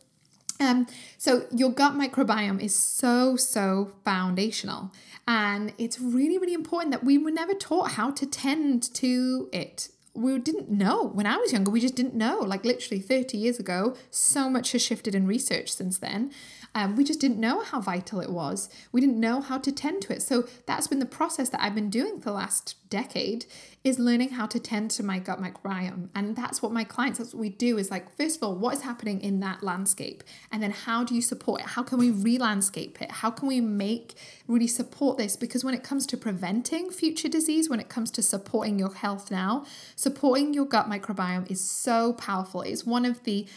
Um, 0.60 0.88
so 1.18 1.46
your 1.52 1.72
gut 1.72 1.94
microbiome 1.94 2.62
is 2.62 2.76
so 2.76 3.36
so 3.36 3.92
foundational 4.04 4.92
and 5.28 5.74
it's 5.78 6.00
really 6.00 6.38
really 6.38 6.54
important 6.54 6.92
that 6.92 7.04
we 7.04 7.18
were 7.18 7.32
never 7.32 7.54
taught 7.54 7.92
how 7.92 8.12
to 8.12 8.26
tend 8.26 8.82
to 8.96 9.50
it 9.52 9.90
we 10.18 10.40
didn't 10.40 10.70
know 10.70 11.04
when 11.10 11.28
I 11.28 11.38
was 11.38 11.54
younger. 11.54 11.70
We 11.70 11.80
just 11.80 11.96
didn't 11.96 12.16
know. 12.16 12.40
Like 12.40 12.66
literally 12.66 13.00
30 13.02 13.38
years 13.38 13.60
ago, 13.60 13.96
so 14.10 14.50
much 14.50 14.72
has 14.72 14.82
shifted 14.82 15.14
in 15.14 15.28
research 15.28 15.72
since 15.72 16.00
then. 16.00 16.32
Um, 16.76 16.96
we 16.96 17.04
just 17.04 17.20
didn't 17.20 17.40
know 17.40 17.62
how 17.62 17.82
vital 17.82 18.20
it 18.20 18.30
was. 18.30 18.70
We 18.92 19.02
didn't 19.02 19.20
know 19.20 19.42
how 19.42 19.58
to 19.58 19.72
tend 19.72 20.02
to 20.04 20.14
it. 20.14 20.22
So 20.22 20.48
that's 20.66 20.88
been 20.88 21.00
the 21.00 21.06
process 21.06 21.50
that 21.50 21.62
I've 21.62 21.76
been 21.76 21.90
doing 21.90 22.20
for 22.20 22.26
the 22.26 22.34
last 22.34 22.76
decade 22.90 23.46
is 23.84 24.00
learning 24.00 24.30
how 24.30 24.46
to 24.46 24.60
tend 24.60 24.92
to 24.92 25.04
my 25.04 25.20
gut 25.20 25.42
microbiome. 25.42 26.10
And 26.14 26.36
that's 26.36 26.62
what 26.62 26.72
my 26.72 26.84
clients, 26.84 27.20
that's 27.20 27.34
what 27.34 27.40
we 27.40 27.50
do 27.50 27.78
is 27.78 27.90
like, 27.90 28.16
first 28.16 28.38
of 28.38 28.44
all, 28.44 28.56
what 28.56 28.76
is 28.76 28.82
happening 28.82 29.22
in 29.22 29.40
that 29.42 29.64
landscape? 29.64 30.24
And 30.52 30.62
then 30.62 30.72
how 30.72 31.04
do 31.04 31.16
you 31.16 31.22
support 31.22 31.62
it? 31.62 31.68
How 31.68 31.84
can 31.84 31.98
we 31.98 32.12
re 32.12 32.38
landscape 32.38 33.02
it? 33.02 33.12
How 33.12 33.30
can 33.32 33.48
we 33.48 33.62
make 33.62 34.16
really 34.48 34.68
support 34.68 35.18
this? 35.18 35.36
Because 35.36 35.64
when 35.64 35.74
it 35.74 35.84
comes 35.84 36.06
to 36.08 36.18
preventing 36.18 36.92
future 36.92 37.30
disease, 37.30 37.70
when 37.70 37.80
it 37.80 37.90
comes 37.90 38.12
to 38.12 38.22
supporting 38.22 38.78
your 38.78 38.94
health 38.94 39.32
now, 39.32 39.66
supporting 39.96 40.54
your 40.54 40.66
gut 40.66 40.90
microbiome 40.90 41.50
is 41.50 41.62
so 41.62 42.14
powerful. 42.14 42.62
It's 42.62 42.86
one 42.86 43.06
of 43.06 43.24
the 43.24 43.48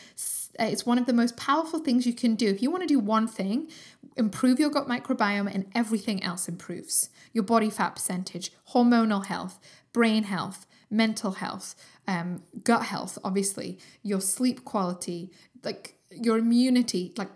it's 0.59 0.85
one 0.85 0.99
of 0.99 1.07
the 1.07 1.13
most 1.13 1.37
powerful 1.37 1.79
things 1.79 2.07
you 2.07 2.13
can 2.13 2.35
do. 2.35 2.49
If 2.49 2.63
you 2.63 2.71
want 2.71 2.83
to 2.83 2.87
do 2.87 2.99
one 2.99 3.27
thing, 3.27 3.69
improve 4.17 4.59
your 4.59 4.71
gut 4.71 4.89
microbiome 4.89 5.53
and 5.53 5.67
everything 5.75 6.23
else 6.23 6.49
improves. 6.49 7.11
Your 7.33 7.45
body 7.45 7.71
fat 7.71 7.95
percentage, 7.95 8.53
hormonal 8.73 9.27
health, 9.27 9.59
brain 9.93 10.25
health, 10.25 10.67
mental 10.91 11.33
health, 11.33 11.75
um, 12.07 12.43
gut 12.65 12.85
health, 12.85 13.19
obviously, 13.23 13.79
your 14.03 14.21
sleep 14.21 14.65
quality, 14.65 15.31
like 15.63 15.95
your 16.11 16.39
immunity, 16.39 17.13
like 17.17 17.31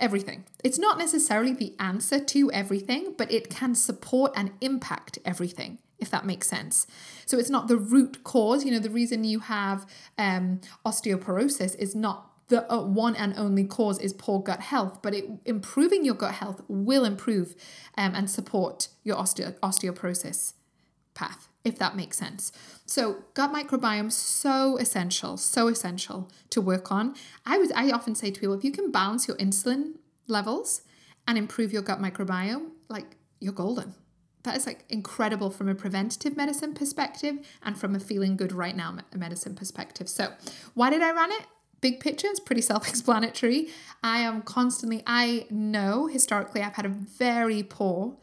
everything. 0.00 0.44
It's 0.64 0.78
not 0.78 0.98
necessarily 0.98 1.52
the 1.52 1.74
answer 1.78 2.18
to 2.18 2.50
everything, 2.50 3.14
but 3.16 3.30
it 3.30 3.50
can 3.50 3.74
support 3.74 4.32
and 4.34 4.50
impact 4.60 5.18
everything, 5.24 5.78
if 5.98 6.10
that 6.10 6.26
makes 6.26 6.48
sense. 6.48 6.86
So 7.26 7.38
it's 7.38 7.50
not 7.50 7.68
the 7.68 7.76
root 7.76 8.24
cause. 8.24 8.64
You 8.64 8.72
know, 8.72 8.78
the 8.78 8.90
reason 8.90 9.22
you 9.24 9.40
have 9.40 9.86
um, 10.18 10.60
osteoporosis 10.84 11.76
is 11.78 11.94
not 11.94 12.30
the 12.50 12.70
uh, 12.70 12.82
one 12.82 13.16
and 13.16 13.32
only 13.38 13.64
cause 13.64 13.98
is 13.98 14.12
poor 14.12 14.40
gut 14.40 14.60
health, 14.60 15.00
but 15.02 15.14
it, 15.14 15.24
improving 15.46 16.04
your 16.04 16.14
gut 16.14 16.34
health 16.34 16.60
will 16.68 17.04
improve 17.04 17.54
um, 17.96 18.14
and 18.14 18.28
support 18.28 18.88
your 19.02 19.16
osteo- 19.16 19.58
osteoporosis 19.60 20.52
path, 21.14 21.48
if 21.64 21.78
that 21.78 21.96
makes 21.96 22.18
sense. 22.18 22.52
So 22.86 23.24
gut 23.34 23.52
microbiome 23.52 24.10
so 24.12 24.76
essential, 24.76 25.36
so 25.36 25.68
essential 25.68 26.28
to 26.50 26.60
work 26.60 26.90
on. 26.92 27.14
I 27.46 27.56
was 27.56 27.72
I 27.72 27.90
often 27.90 28.14
say 28.14 28.30
to 28.30 28.40
people, 28.40 28.54
if 28.54 28.64
you 28.64 28.72
can 28.72 28.90
balance 28.90 29.26
your 29.28 29.36
insulin 29.36 29.94
levels 30.26 30.82
and 31.26 31.38
improve 31.38 31.72
your 31.72 31.82
gut 31.82 32.02
microbiome, 32.02 32.70
like 32.88 33.16
you're 33.38 33.52
golden. 33.52 33.94
That 34.42 34.56
is 34.56 34.66
like 34.66 34.84
incredible 34.88 35.50
from 35.50 35.68
a 35.68 35.74
preventative 35.74 36.36
medicine 36.36 36.74
perspective 36.74 37.46
and 37.62 37.78
from 37.78 37.94
a 37.94 38.00
feeling 38.00 38.36
good 38.36 38.52
right 38.52 38.74
now 38.74 38.96
medicine 39.14 39.54
perspective. 39.54 40.08
So, 40.08 40.32
why 40.74 40.90
did 40.90 41.02
I 41.02 41.12
run 41.12 41.30
it? 41.30 41.46
Big 41.80 42.00
picture 42.00 42.28
is 42.28 42.40
pretty 42.40 42.62
self-explanatory. 42.72 43.68
I 44.02 44.18
am 44.20 44.42
constantly 44.42 45.02
I 45.06 45.46
know 45.50 46.06
historically 46.06 46.62
I've 46.62 46.74
had 46.74 46.86
a 46.86 46.90
very 46.90 47.62
poor 47.62 48.16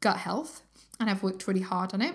gut 0.00 0.18
health 0.18 0.62
and 1.00 1.10
I've 1.10 1.22
worked 1.22 1.46
really 1.46 1.62
hard 1.62 1.94
on 1.94 2.02
it. 2.02 2.14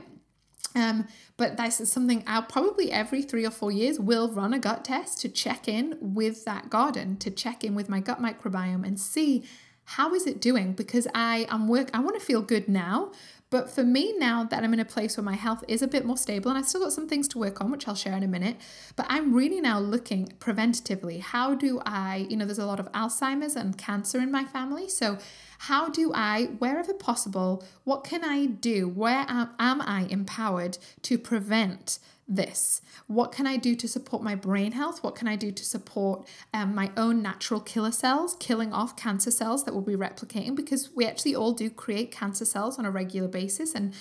Um, 0.75 1.07
but 1.35 1.57
this 1.57 1.81
is 1.81 1.91
something 1.91 2.23
I'll 2.27 2.43
probably 2.43 2.91
every 2.91 3.23
three 3.23 3.45
or 3.45 3.51
four 3.51 3.71
years 3.71 3.99
will 3.99 4.31
run 4.31 4.53
a 4.53 4.59
gut 4.59 4.85
test 4.85 5.19
to 5.21 5.29
check 5.29 5.67
in 5.67 5.97
with 5.99 6.45
that 6.45 6.69
garden, 6.69 7.17
to 7.17 7.31
check 7.31 7.63
in 7.63 7.73
with 7.73 7.89
my 7.89 7.99
gut 7.99 8.21
microbiome 8.21 8.85
and 8.85 8.99
see 8.99 9.43
how 9.85 10.13
is 10.13 10.27
it 10.27 10.39
doing 10.39 10.73
because 10.73 11.07
I 11.15 11.47
am 11.49 11.67
work 11.67 11.89
I 11.93 11.99
want 11.99 12.19
to 12.19 12.25
feel 12.25 12.43
good 12.43 12.69
now, 12.69 13.11
but 13.49 13.69
for 13.69 13.83
me, 13.83 14.13
now 14.17 14.43
that 14.43 14.63
I'm 14.63 14.73
in 14.73 14.79
a 14.79 14.85
place 14.85 15.17
where 15.17 15.23
my 15.23 15.35
health 15.35 15.63
is 15.67 15.81
a 15.81 15.87
bit 15.87 16.05
more 16.05 16.17
stable, 16.17 16.49
and 16.49 16.57
I've 16.57 16.67
still 16.67 16.81
got 16.81 16.93
some 16.93 17.07
things 17.07 17.27
to 17.29 17.39
work 17.39 17.61
on, 17.61 17.71
which 17.71 17.87
I'll 17.87 17.95
share 17.95 18.15
in 18.15 18.21
a 18.21 18.27
minute, 18.27 18.57
but 18.95 19.07
I'm 19.09 19.33
really 19.33 19.59
now 19.59 19.79
looking 19.79 20.27
preventatively. 20.39 21.19
How 21.19 21.55
do 21.55 21.81
I, 21.85 22.27
you 22.29 22.37
know, 22.37 22.45
there's 22.45 22.59
a 22.59 22.65
lot 22.65 22.79
of 22.79 22.91
Alzheimer's 22.91 23.55
and 23.55 23.75
cancer 23.77 24.19
in 24.19 24.31
my 24.31 24.45
family. 24.45 24.87
So, 24.87 25.17
how 25.63 25.89
do 25.89 26.13
I, 26.13 26.45
wherever 26.59 26.93
possible, 26.93 27.65
what 27.83 28.05
can 28.05 28.23
I 28.23 28.45
do? 28.45 28.87
Where 28.87 29.25
am, 29.27 29.49
am 29.59 29.81
I 29.81 30.03
empowered 30.09 30.77
to 31.01 31.17
prevent 31.17 31.99
this? 32.29 32.81
What 33.07 33.31
can 33.31 33.47
I 33.47 33.57
do 33.57 33.75
to 33.75 33.87
support 33.87 34.21
my 34.21 34.35
brain 34.35 34.73
health? 34.73 35.03
What 35.03 35.15
can 35.15 35.27
I 35.27 35.35
do 35.35 35.51
to 35.51 35.65
support 35.65 36.27
um, 36.53 36.75
my 36.75 36.91
own 36.95 37.21
natural 37.21 37.59
killer 37.59 37.91
cells, 37.91 38.37
killing 38.39 38.71
off 38.71 38.95
cancer 38.95 39.31
cells 39.31 39.65
that 39.65 39.73
will 39.73 39.81
be 39.81 39.95
replicating? 39.95 40.55
Because 40.55 40.91
we 40.95 41.05
actually 41.05 41.35
all 41.35 41.51
do 41.51 41.69
create 41.69 42.11
cancer 42.11 42.45
cells 42.45 42.77
on 42.77 42.85
a 42.85 42.91
regular 42.91 43.27
basis. 43.27 43.73
And 43.73 43.93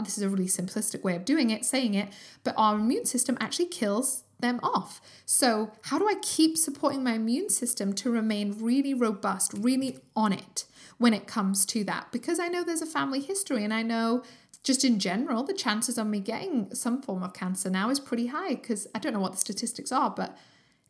this 0.00 0.18
is 0.18 0.24
a 0.24 0.28
really 0.28 0.46
simplistic 0.46 1.02
way 1.04 1.14
of 1.14 1.24
doing 1.24 1.50
it, 1.50 1.64
saying 1.64 1.94
it, 1.94 2.08
but 2.42 2.54
our 2.58 2.74
immune 2.74 3.06
system 3.06 3.38
actually 3.40 3.66
kills 3.66 4.24
them 4.40 4.60
off. 4.62 5.00
So, 5.24 5.72
how 5.82 5.98
do 5.98 6.08
I 6.08 6.14
keep 6.22 6.56
supporting 6.56 7.02
my 7.02 7.14
immune 7.14 7.50
system 7.50 7.92
to 7.94 8.10
remain 8.10 8.56
really 8.58 8.94
robust, 8.94 9.52
really 9.52 9.98
on 10.14 10.32
it 10.32 10.64
when 10.98 11.12
it 11.12 11.26
comes 11.26 11.66
to 11.66 11.84
that? 11.84 12.12
Because 12.12 12.38
I 12.38 12.48
know 12.48 12.62
there's 12.62 12.82
a 12.82 12.86
family 12.86 13.20
history 13.20 13.64
and 13.64 13.74
I 13.74 13.82
know 13.82 14.22
just 14.68 14.84
in 14.84 14.98
general, 14.98 15.42
the 15.42 15.54
chances 15.54 15.96
of 15.96 16.06
me 16.06 16.20
getting 16.20 16.74
some 16.74 17.00
form 17.00 17.22
of 17.22 17.32
cancer 17.32 17.70
now 17.70 17.88
is 17.88 17.98
pretty 17.98 18.26
high 18.26 18.54
because 18.54 18.86
I 18.94 18.98
don't 18.98 19.14
know 19.14 19.18
what 19.18 19.32
the 19.32 19.38
statistics 19.38 19.90
are, 19.90 20.10
but 20.10 20.36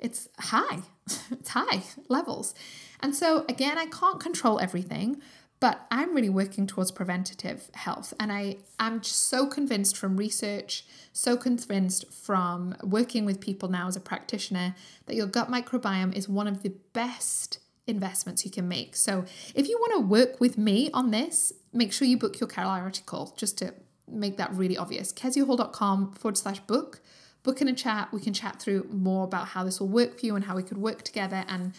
it's 0.00 0.28
high. 0.36 0.80
it's 1.30 1.50
high 1.50 1.84
levels. 2.08 2.56
And 2.98 3.14
so, 3.14 3.44
again, 3.48 3.78
I 3.78 3.86
can't 3.86 4.18
control 4.18 4.58
everything, 4.58 5.22
but 5.60 5.86
I'm 5.92 6.12
really 6.12 6.28
working 6.28 6.66
towards 6.66 6.90
preventative 6.90 7.70
health. 7.74 8.12
And 8.18 8.32
I, 8.32 8.56
I'm 8.80 9.00
so 9.04 9.46
convinced 9.46 9.96
from 9.96 10.16
research, 10.16 10.84
so 11.12 11.36
convinced 11.36 12.12
from 12.12 12.74
working 12.82 13.24
with 13.24 13.40
people 13.40 13.68
now 13.68 13.86
as 13.86 13.94
a 13.94 14.00
practitioner, 14.00 14.74
that 15.06 15.14
your 15.14 15.28
gut 15.28 15.52
microbiome 15.52 16.16
is 16.16 16.28
one 16.28 16.48
of 16.48 16.64
the 16.64 16.74
best 16.94 17.60
investments 17.88 18.44
you 18.44 18.50
can 18.50 18.68
make. 18.68 18.96
So 18.96 19.24
if 19.54 19.68
you 19.68 19.78
want 19.78 19.92
to 19.94 20.00
work 20.00 20.40
with 20.40 20.58
me 20.58 20.90
on 20.92 21.10
this, 21.10 21.52
make 21.72 21.92
sure 21.92 22.06
you 22.06 22.18
book 22.18 22.40
your 22.40 22.48
clarity 22.48 23.02
call 23.04 23.34
just 23.36 23.58
to 23.58 23.74
make 24.10 24.36
that 24.36 24.52
really 24.54 24.76
obvious. 24.76 25.12
keziahall.com 25.12 26.12
forward 26.12 26.36
slash 26.36 26.60
book. 26.60 27.00
Book 27.42 27.60
in 27.60 27.68
a 27.68 27.74
chat. 27.74 28.12
We 28.12 28.20
can 28.20 28.34
chat 28.34 28.60
through 28.60 28.88
more 28.90 29.24
about 29.24 29.48
how 29.48 29.64
this 29.64 29.80
will 29.80 29.88
work 29.88 30.20
for 30.20 30.26
you 30.26 30.36
and 30.36 30.44
how 30.44 30.56
we 30.56 30.62
could 30.62 30.78
work 30.78 31.02
together 31.02 31.44
and 31.48 31.72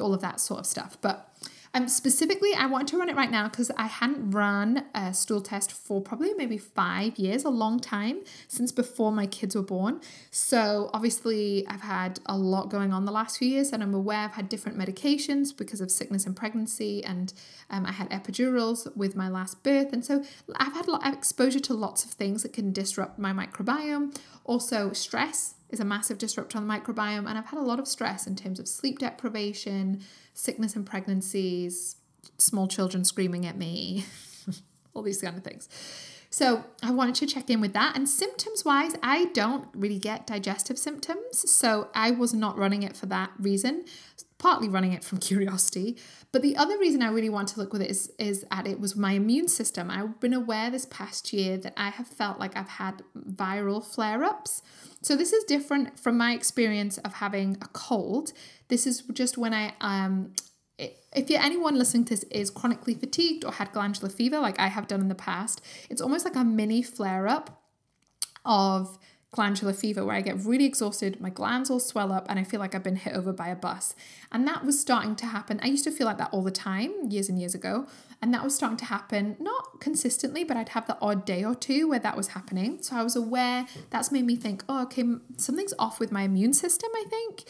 all 0.00 0.14
of 0.14 0.20
that 0.22 0.40
sort 0.40 0.60
of 0.60 0.66
stuff. 0.66 0.96
But 1.00 1.28
um, 1.74 1.88
specifically, 1.88 2.52
I 2.54 2.66
want 2.66 2.88
to 2.88 2.98
run 2.98 3.08
it 3.08 3.16
right 3.16 3.30
now 3.30 3.48
because 3.48 3.70
I 3.78 3.86
hadn't 3.86 4.32
run 4.32 4.84
a 4.94 5.14
stool 5.14 5.40
test 5.40 5.72
for 5.72 6.02
probably 6.02 6.34
maybe 6.34 6.58
five 6.58 7.18
years, 7.18 7.44
a 7.44 7.48
long 7.50 7.80
time 7.80 8.20
since 8.46 8.70
before 8.72 9.10
my 9.10 9.26
kids 9.26 9.56
were 9.56 9.62
born. 9.62 10.02
So 10.30 10.90
obviously, 10.92 11.66
I've 11.68 11.80
had 11.80 12.20
a 12.26 12.36
lot 12.36 12.68
going 12.68 12.92
on 12.92 13.06
the 13.06 13.12
last 13.12 13.38
few 13.38 13.48
years, 13.48 13.72
and 13.72 13.82
I'm 13.82 13.94
aware 13.94 14.18
I've 14.18 14.32
had 14.32 14.50
different 14.50 14.76
medications 14.76 15.56
because 15.56 15.80
of 15.80 15.90
sickness 15.90 16.26
and 16.26 16.36
pregnancy, 16.36 17.02
and 17.04 17.32
um, 17.70 17.86
I 17.86 17.92
had 17.92 18.10
epidurals 18.10 18.94
with 18.94 19.16
my 19.16 19.30
last 19.30 19.62
birth, 19.62 19.94
and 19.94 20.04
so 20.04 20.22
I've 20.56 20.74
had 20.74 20.88
a 20.88 20.90
lot 20.90 21.06
of 21.06 21.14
exposure 21.14 21.60
to 21.60 21.74
lots 21.74 22.04
of 22.04 22.10
things 22.10 22.42
that 22.42 22.52
can 22.52 22.72
disrupt 22.72 23.18
my 23.18 23.32
microbiome. 23.32 24.14
Also, 24.44 24.92
stress 24.92 25.54
is 25.72 25.80
a 25.80 25.84
massive 25.84 26.18
disruptor 26.18 26.58
on 26.58 26.68
the 26.68 26.72
microbiome, 26.72 27.28
and 27.28 27.38
I've 27.38 27.46
had 27.46 27.58
a 27.58 27.62
lot 27.62 27.78
of 27.80 27.88
stress 27.88 28.26
in 28.26 28.36
terms 28.36 28.60
of 28.60 28.68
sleep 28.68 28.98
deprivation 28.98 30.02
sickness 30.34 30.76
and 30.76 30.86
pregnancies, 30.86 31.96
small 32.38 32.68
children 32.68 33.04
screaming 33.04 33.46
at 33.46 33.56
me, 33.56 34.04
all 34.94 35.02
these 35.02 35.20
kind 35.20 35.36
of 35.36 35.44
things. 35.44 35.68
So 36.30 36.64
I 36.82 36.90
wanted 36.92 37.14
to 37.16 37.26
check 37.26 37.50
in 37.50 37.60
with 37.60 37.74
that. 37.74 37.94
And 37.94 38.08
symptoms 38.08 38.64
wise, 38.64 38.94
I 39.02 39.26
don't 39.26 39.68
really 39.74 39.98
get 39.98 40.26
digestive 40.26 40.78
symptoms. 40.78 41.50
So 41.50 41.88
I 41.94 42.10
was 42.10 42.32
not 42.32 42.56
running 42.56 42.82
it 42.82 42.96
for 42.96 43.04
that 43.06 43.32
reason, 43.38 43.84
partly 44.42 44.68
running 44.68 44.92
it 44.92 45.04
from 45.04 45.18
curiosity. 45.30 45.96
But 46.32 46.42
the 46.42 46.56
other 46.56 46.76
reason 46.76 47.00
I 47.00 47.08
really 47.08 47.30
want 47.30 47.48
to 47.48 47.60
look 47.60 47.72
with 47.72 47.80
it 47.80 47.90
is, 47.90 48.12
is 48.18 48.44
at 48.50 48.66
it 48.66 48.80
was 48.80 48.96
my 48.96 49.12
immune 49.12 49.48
system. 49.48 49.90
I've 49.90 50.18
been 50.20 50.34
aware 50.34 50.68
this 50.70 50.86
past 50.86 51.32
year 51.32 51.56
that 51.58 51.72
I 51.76 51.90
have 51.90 52.08
felt 52.08 52.40
like 52.40 52.56
I've 52.56 52.68
had 52.68 53.02
viral 53.16 53.84
flare 53.84 54.24
ups. 54.24 54.62
So 55.00 55.16
this 55.16 55.32
is 55.32 55.44
different 55.44 55.98
from 55.98 56.18
my 56.18 56.32
experience 56.32 56.98
of 56.98 57.14
having 57.14 57.56
a 57.62 57.68
cold. 57.68 58.32
This 58.68 58.86
is 58.86 59.02
just 59.12 59.38
when 59.38 59.54
I 59.54 59.74
um 59.80 60.32
if 61.14 61.30
you're 61.30 61.40
anyone 61.40 61.76
listening 61.78 62.04
to 62.06 62.14
this 62.14 62.24
is 62.24 62.50
chronically 62.50 62.94
fatigued 62.94 63.44
or 63.44 63.52
had 63.52 63.70
glandular 63.72 64.08
fever 64.08 64.40
like 64.40 64.58
I 64.58 64.66
have 64.66 64.88
done 64.88 65.00
in 65.00 65.08
the 65.08 65.14
past, 65.14 65.60
it's 65.88 66.02
almost 66.02 66.24
like 66.24 66.34
a 66.34 66.42
mini 66.42 66.82
flare 66.82 67.28
up 67.28 67.62
of 68.44 68.98
glandular 69.32 69.72
fever 69.72 70.04
where 70.04 70.14
I 70.14 70.20
get 70.20 70.44
really 70.44 70.66
exhausted, 70.66 71.18
my 71.18 71.30
glands 71.30 71.70
all 71.70 71.80
swell 71.80 72.12
up, 72.12 72.26
and 72.28 72.38
I 72.38 72.44
feel 72.44 72.60
like 72.60 72.74
I've 72.74 72.82
been 72.82 72.96
hit 72.96 73.14
over 73.14 73.32
by 73.32 73.48
a 73.48 73.56
bus. 73.56 73.94
And 74.30 74.46
that 74.46 74.64
was 74.64 74.78
starting 74.78 75.16
to 75.16 75.26
happen. 75.26 75.58
I 75.62 75.68
used 75.68 75.84
to 75.84 75.90
feel 75.90 76.06
like 76.06 76.18
that 76.18 76.28
all 76.32 76.42
the 76.42 76.50
time, 76.50 76.92
years 77.08 77.30
and 77.30 77.38
years 77.38 77.54
ago. 77.54 77.86
And 78.20 78.32
that 78.34 78.44
was 78.44 78.54
starting 78.54 78.76
to 78.78 78.84
happen, 78.84 79.36
not 79.40 79.80
consistently, 79.80 80.44
but 80.44 80.58
I'd 80.58 80.68
have 80.70 80.86
the 80.86 80.98
odd 81.00 81.24
day 81.24 81.42
or 81.42 81.54
two 81.54 81.88
where 81.88 81.98
that 81.98 82.16
was 82.16 82.28
happening. 82.28 82.82
So 82.82 82.94
I 82.94 83.02
was 83.02 83.16
aware 83.16 83.66
that's 83.90 84.12
made 84.12 84.26
me 84.26 84.36
think, 84.36 84.64
oh, 84.68 84.82
okay, 84.82 85.04
something's 85.38 85.74
off 85.78 85.98
with 85.98 86.12
my 86.12 86.22
immune 86.22 86.52
system, 86.52 86.90
I 86.94 87.04
think. 87.08 87.44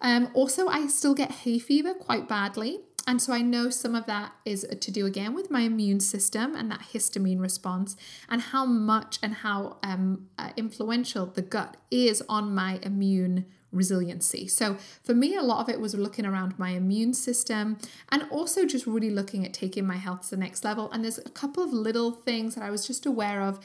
Um, 0.00 0.30
also, 0.34 0.68
I 0.68 0.86
still 0.86 1.14
get 1.14 1.30
hay 1.30 1.58
fever 1.58 1.94
quite 1.94 2.28
badly. 2.28 2.80
And 3.06 3.22
so 3.22 3.32
I 3.32 3.40
know 3.40 3.70
some 3.70 3.94
of 3.94 4.06
that 4.06 4.32
is 4.44 4.66
to 4.80 4.90
do 4.90 5.06
again 5.06 5.32
with 5.32 5.50
my 5.50 5.60
immune 5.60 6.00
system 6.00 6.56
and 6.56 6.70
that 6.70 6.80
histamine 6.92 7.40
response, 7.40 7.96
and 8.28 8.40
how 8.40 8.66
much 8.66 9.18
and 9.22 9.34
how 9.34 9.76
um, 9.82 10.26
uh, 10.38 10.50
influential 10.56 11.26
the 11.26 11.42
gut 11.42 11.76
is 11.90 12.22
on 12.28 12.54
my 12.54 12.80
immune 12.82 13.46
resiliency. 13.72 14.48
So 14.48 14.76
for 15.04 15.14
me, 15.14 15.36
a 15.36 15.42
lot 15.42 15.60
of 15.60 15.68
it 15.68 15.80
was 15.80 15.94
looking 15.94 16.26
around 16.26 16.58
my 16.58 16.70
immune 16.70 17.14
system 17.14 17.78
and 18.10 18.24
also 18.30 18.64
just 18.64 18.86
really 18.86 19.10
looking 19.10 19.44
at 19.44 19.52
taking 19.52 19.86
my 19.86 19.96
health 19.96 20.22
to 20.22 20.30
the 20.30 20.36
next 20.36 20.64
level. 20.64 20.90
And 20.90 21.04
there's 21.04 21.18
a 21.18 21.30
couple 21.30 21.62
of 21.62 21.72
little 21.72 22.10
things 22.10 22.54
that 22.54 22.64
I 22.64 22.70
was 22.70 22.86
just 22.86 23.06
aware 23.06 23.42
of 23.42 23.60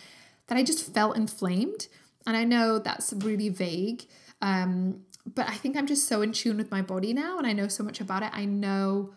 that 0.48 0.58
I 0.58 0.64
just 0.64 0.94
felt 0.94 1.16
inflamed. 1.16 1.88
And 2.28 2.36
I 2.38 2.44
know 2.44 2.78
that's 2.78 3.14
really 3.14 3.50
vague. 3.50 4.04
Um, 4.42 5.02
but 5.26 5.48
I 5.48 5.54
think 5.54 5.78
I'm 5.78 5.88
just 5.88 6.08
so 6.08 6.22
in 6.22 6.32
tune 6.32 6.58
with 6.58 6.72
my 6.72 6.82
body 6.82 7.14
now 7.14 7.38
and 7.38 7.48
I 7.48 7.54
know 7.54 7.68
so 7.68 7.84
much 7.84 8.02
about 8.02 8.24
it. 8.24 8.32
I 8.34 8.46
know 8.46 9.14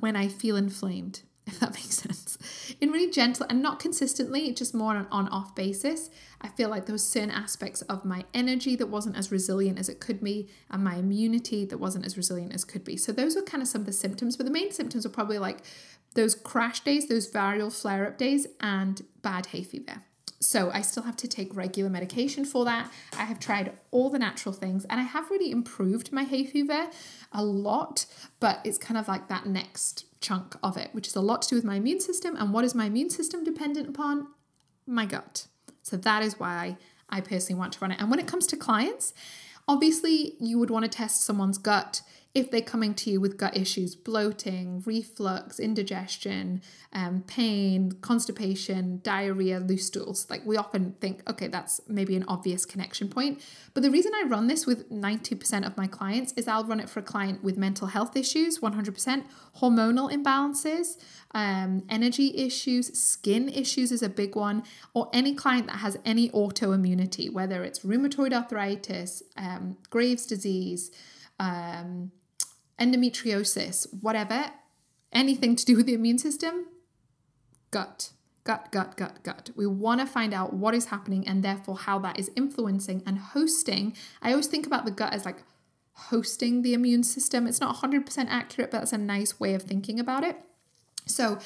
when 0.00 0.16
I 0.16 0.28
feel 0.28 0.56
inflamed, 0.56 1.22
if 1.46 1.60
that 1.60 1.74
makes 1.74 1.96
sense. 1.96 2.38
In 2.80 2.90
really 2.90 3.10
gentle 3.10 3.46
and 3.48 3.62
not 3.62 3.80
consistently, 3.80 4.52
just 4.52 4.74
more 4.74 4.90
on 4.90 4.96
an 4.96 5.06
on 5.10 5.28
off 5.28 5.54
basis. 5.54 6.10
I 6.40 6.48
feel 6.48 6.68
like 6.68 6.86
there 6.86 6.92
was 6.92 7.06
certain 7.06 7.30
aspects 7.30 7.82
of 7.82 8.04
my 8.04 8.24
energy 8.34 8.76
that 8.76 8.88
wasn't 8.88 9.16
as 9.16 9.30
resilient 9.30 9.78
as 9.78 9.88
it 9.88 10.00
could 10.00 10.22
be, 10.22 10.48
and 10.70 10.82
my 10.82 10.96
immunity 10.96 11.64
that 11.66 11.78
wasn't 11.78 12.06
as 12.06 12.16
resilient 12.16 12.52
as 12.52 12.64
could 12.64 12.84
be. 12.84 12.96
So 12.96 13.12
those 13.12 13.36
were 13.36 13.42
kind 13.42 13.62
of 13.62 13.68
some 13.68 13.82
of 13.82 13.86
the 13.86 13.92
symptoms, 13.92 14.36
but 14.36 14.46
the 14.46 14.52
main 14.52 14.72
symptoms 14.72 15.04
were 15.04 15.12
probably 15.12 15.38
like 15.38 15.58
those 16.14 16.34
crash 16.34 16.80
days, 16.80 17.08
those 17.08 17.30
viral 17.30 17.72
flare 17.72 18.06
up 18.06 18.18
days, 18.18 18.46
and 18.60 19.02
bad 19.22 19.46
hay 19.46 19.62
fever. 19.62 20.02
So 20.42 20.70
I 20.72 20.82
still 20.82 21.04
have 21.04 21.16
to 21.18 21.28
take 21.28 21.54
regular 21.54 21.88
medication 21.88 22.44
for 22.44 22.64
that. 22.64 22.90
I 23.16 23.24
have 23.24 23.38
tried 23.38 23.72
all 23.90 24.10
the 24.10 24.18
natural 24.18 24.52
things 24.52 24.84
and 24.86 25.00
I 25.00 25.04
have 25.04 25.30
really 25.30 25.50
improved 25.50 26.12
my 26.12 26.24
hay 26.24 26.44
fever 26.44 26.88
a 27.30 27.44
lot, 27.44 28.06
but 28.40 28.60
it's 28.64 28.78
kind 28.78 28.98
of 28.98 29.06
like 29.06 29.28
that 29.28 29.46
next 29.46 30.06
chunk 30.20 30.56
of 30.62 30.76
it, 30.76 30.90
which 30.92 31.06
is 31.06 31.16
a 31.16 31.20
lot 31.20 31.42
to 31.42 31.48
do 31.50 31.56
with 31.56 31.64
my 31.64 31.76
immune 31.76 32.00
system. 32.00 32.36
And 32.36 32.52
what 32.52 32.64
is 32.64 32.74
my 32.74 32.86
immune 32.86 33.10
system 33.10 33.44
dependent 33.44 33.88
upon? 33.88 34.28
My 34.86 35.06
gut. 35.06 35.46
So 35.82 35.96
that 35.96 36.22
is 36.22 36.40
why 36.40 36.76
I 37.08 37.20
personally 37.20 37.58
want 37.58 37.74
to 37.74 37.80
run 37.80 37.92
it. 37.92 38.00
And 38.00 38.10
when 38.10 38.18
it 38.18 38.26
comes 38.26 38.46
to 38.48 38.56
clients, 38.56 39.14
obviously 39.68 40.34
you 40.40 40.58
would 40.58 40.70
want 40.70 40.84
to 40.84 40.88
test 40.88 41.22
someone's 41.22 41.58
gut 41.58 42.02
if 42.34 42.50
they're 42.50 42.62
coming 42.62 42.94
to 42.94 43.10
you 43.10 43.20
with 43.20 43.36
gut 43.36 43.54
issues, 43.54 43.94
bloating, 43.94 44.82
reflux, 44.86 45.60
indigestion, 45.60 46.62
um, 46.94 47.22
pain, 47.26 47.92
constipation, 48.00 49.00
diarrhea, 49.02 49.60
loose 49.60 49.86
stools, 49.86 50.26
like 50.30 50.44
we 50.46 50.56
often 50.56 50.94
think, 50.98 51.28
okay, 51.28 51.46
that's 51.46 51.82
maybe 51.88 52.16
an 52.16 52.24
obvious 52.26 52.64
connection 52.64 53.08
point. 53.08 53.38
But 53.74 53.82
the 53.82 53.90
reason 53.90 54.12
I 54.14 54.24
run 54.26 54.46
this 54.46 54.66
with 54.66 54.90
90% 54.90 55.66
of 55.66 55.76
my 55.76 55.86
clients 55.86 56.32
is 56.34 56.48
I'll 56.48 56.64
run 56.64 56.80
it 56.80 56.88
for 56.88 57.00
a 57.00 57.02
client 57.02 57.44
with 57.44 57.58
mental 57.58 57.88
health 57.88 58.16
issues, 58.16 58.60
100%, 58.60 59.24
hormonal 59.60 60.10
imbalances, 60.10 60.96
um, 61.32 61.84
energy 61.90 62.34
issues, 62.34 62.98
skin 62.98 63.50
issues 63.50 63.92
is 63.92 64.02
a 64.02 64.08
big 64.08 64.36
one, 64.36 64.62
or 64.94 65.10
any 65.12 65.34
client 65.34 65.66
that 65.66 65.76
has 65.76 65.98
any 66.06 66.30
autoimmunity, 66.30 67.30
whether 67.30 67.62
it's 67.62 67.80
rheumatoid 67.80 68.32
arthritis, 68.32 69.22
um, 69.36 69.76
Graves' 69.90 70.24
disease, 70.24 70.90
um, 71.38 72.10
endometriosis, 72.82 73.86
whatever, 74.00 74.50
anything 75.12 75.54
to 75.56 75.64
do 75.64 75.76
with 75.76 75.86
the 75.86 75.94
immune 75.94 76.18
system, 76.18 76.66
gut, 77.70 78.10
gut, 78.44 78.72
gut, 78.72 78.96
gut, 78.96 79.22
gut. 79.22 79.50
We 79.54 79.66
want 79.66 80.00
to 80.00 80.06
find 80.06 80.34
out 80.34 80.52
what 80.52 80.74
is 80.74 80.86
happening 80.86 81.26
and 81.26 81.42
therefore 81.42 81.78
how 81.78 81.98
that 82.00 82.18
is 82.18 82.30
influencing 82.34 83.02
and 83.06 83.18
hosting. 83.18 83.94
I 84.20 84.30
always 84.30 84.48
think 84.48 84.66
about 84.66 84.84
the 84.84 84.90
gut 84.90 85.12
as 85.12 85.24
like 85.24 85.44
hosting 85.94 86.62
the 86.62 86.74
immune 86.74 87.04
system. 87.04 87.46
It's 87.46 87.60
not 87.60 87.76
100% 87.76 88.26
accurate, 88.28 88.70
but 88.70 88.78
that's 88.78 88.92
a 88.92 88.98
nice 88.98 89.38
way 89.38 89.54
of 89.54 89.62
thinking 89.62 90.00
about 90.00 90.24
it. 90.24 90.36
So, 91.06 91.38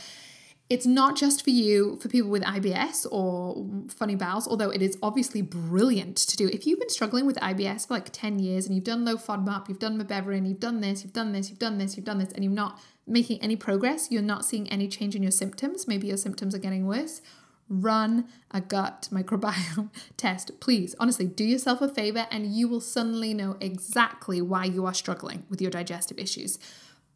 it's 0.68 0.86
not 0.86 1.16
just 1.16 1.44
for 1.44 1.50
you, 1.50 1.96
for 2.00 2.08
people 2.08 2.28
with 2.28 2.42
IBS 2.42 3.06
or 3.12 3.64
funny 3.88 4.16
bowels, 4.16 4.48
although 4.48 4.70
it 4.70 4.82
is 4.82 4.98
obviously 5.00 5.40
brilliant 5.40 6.16
to 6.16 6.36
do. 6.36 6.48
If 6.48 6.66
you've 6.66 6.80
been 6.80 6.88
struggling 6.88 7.24
with 7.24 7.36
IBS 7.36 7.86
for 7.86 7.94
like 7.94 8.10
10 8.10 8.40
years 8.40 8.66
and 8.66 8.74
you've 8.74 8.84
done 8.84 9.04
low 9.04 9.16
FODMAP, 9.16 9.68
you've 9.68 9.78
done 9.78 10.00
mebeverine, 10.00 10.48
you've 10.48 10.58
done 10.58 10.80
this, 10.80 11.04
you've 11.04 11.12
done 11.12 11.32
this, 11.32 11.50
you've 11.50 11.60
done 11.60 11.78
this, 11.78 11.96
you've 11.96 12.04
done 12.04 12.18
this, 12.18 12.32
and 12.32 12.42
you're 12.42 12.52
not 12.52 12.80
making 13.06 13.40
any 13.40 13.54
progress, 13.54 14.10
you're 14.10 14.22
not 14.22 14.44
seeing 14.44 14.68
any 14.68 14.88
change 14.88 15.14
in 15.14 15.22
your 15.22 15.30
symptoms, 15.30 15.86
maybe 15.86 16.08
your 16.08 16.16
symptoms 16.16 16.52
are 16.52 16.58
getting 16.58 16.84
worse, 16.84 17.22
run 17.68 18.26
a 18.50 18.60
gut 18.60 19.08
microbiome 19.12 19.90
test. 20.16 20.58
Please, 20.58 20.96
honestly, 20.98 21.26
do 21.26 21.44
yourself 21.44 21.80
a 21.80 21.88
favor 21.88 22.26
and 22.32 22.46
you 22.46 22.66
will 22.66 22.80
suddenly 22.80 23.32
know 23.32 23.56
exactly 23.60 24.42
why 24.42 24.64
you 24.64 24.84
are 24.84 24.94
struggling 24.94 25.44
with 25.48 25.60
your 25.60 25.70
digestive 25.70 26.18
issues. 26.18 26.58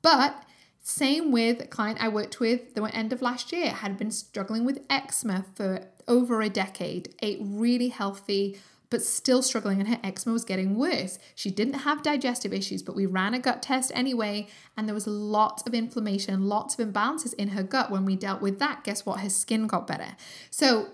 But 0.02 0.44
same 0.82 1.30
with 1.30 1.62
a 1.62 1.66
client 1.66 2.02
I 2.02 2.08
worked 2.08 2.40
with 2.40 2.74
the 2.74 2.84
end 2.84 3.12
of 3.12 3.22
last 3.22 3.52
year, 3.52 3.70
had 3.70 3.98
been 3.98 4.10
struggling 4.10 4.64
with 4.64 4.84
eczema 4.88 5.44
for 5.54 5.86
over 6.08 6.42
a 6.42 6.48
decade, 6.48 7.14
ate 7.20 7.38
really 7.40 7.88
healthy, 7.88 8.58
but 8.88 9.02
still 9.02 9.40
struggling, 9.40 9.78
and 9.78 9.88
her 9.88 10.00
eczema 10.02 10.32
was 10.32 10.44
getting 10.44 10.76
worse. 10.76 11.18
She 11.36 11.50
didn't 11.50 11.74
have 11.74 12.02
digestive 12.02 12.52
issues, 12.52 12.82
but 12.82 12.96
we 12.96 13.06
ran 13.06 13.34
a 13.34 13.38
gut 13.38 13.62
test 13.62 13.92
anyway, 13.94 14.48
and 14.76 14.88
there 14.88 14.94
was 14.94 15.06
lots 15.06 15.62
of 15.64 15.74
inflammation, 15.74 16.48
lots 16.48 16.76
of 16.76 16.88
imbalances 16.88 17.32
in 17.34 17.48
her 17.48 17.62
gut. 17.62 17.90
When 17.90 18.04
we 18.04 18.16
dealt 18.16 18.42
with 18.42 18.58
that, 18.58 18.82
guess 18.82 19.06
what? 19.06 19.20
Her 19.20 19.30
skin 19.30 19.68
got 19.68 19.86
better. 19.86 20.16
So 20.50 20.88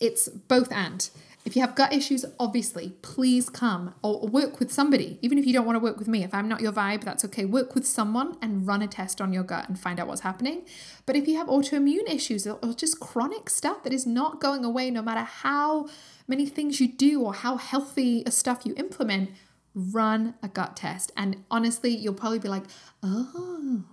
it's 0.00 0.28
both 0.28 0.72
and. 0.72 1.10
If 1.42 1.56
you 1.56 1.62
have 1.62 1.74
gut 1.74 1.92
issues, 1.92 2.26
obviously, 2.38 2.90
please 3.00 3.48
come 3.48 3.94
or 4.02 4.26
work 4.28 4.60
with 4.60 4.70
somebody. 4.70 5.18
Even 5.22 5.38
if 5.38 5.46
you 5.46 5.54
don't 5.54 5.64
want 5.64 5.76
to 5.76 5.80
work 5.80 5.98
with 5.98 6.06
me, 6.06 6.22
if 6.22 6.34
I'm 6.34 6.48
not 6.48 6.60
your 6.60 6.72
vibe, 6.72 7.02
that's 7.02 7.24
okay. 7.24 7.46
Work 7.46 7.74
with 7.74 7.86
someone 7.86 8.36
and 8.42 8.66
run 8.66 8.82
a 8.82 8.86
test 8.86 9.22
on 9.22 9.32
your 9.32 9.42
gut 9.42 9.66
and 9.66 9.78
find 9.78 9.98
out 9.98 10.06
what's 10.06 10.20
happening. 10.20 10.62
But 11.06 11.16
if 11.16 11.26
you 11.26 11.38
have 11.38 11.46
autoimmune 11.46 12.08
issues 12.08 12.46
or 12.46 12.58
just 12.74 13.00
chronic 13.00 13.48
stuff 13.48 13.82
that 13.84 13.92
is 13.92 14.06
not 14.06 14.40
going 14.40 14.64
away, 14.64 14.90
no 14.90 15.00
matter 15.00 15.22
how 15.22 15.88
many 16.28 16.44
things 16.44 16.78
you 16.78 16.88
do 16.88 17.22
or 17.22 17.32
how 17.32 17.56
healthy 17.56 18.22
a 18.26 18.30
stuff 18.30 18.66
you 18.66 18.74
implement, 18.76 19.30
run 19.74 20.34
a 20.42 20.48
gut 20.48 20.76
test. 20.76 21.10
And 21.16 21.42
honestly, 21.50 21.96
you'll 21.96 22.14
probably 22.14 22.38
be 22.38 22.48
like, 22.48 22.64
oh, 23.02 23.84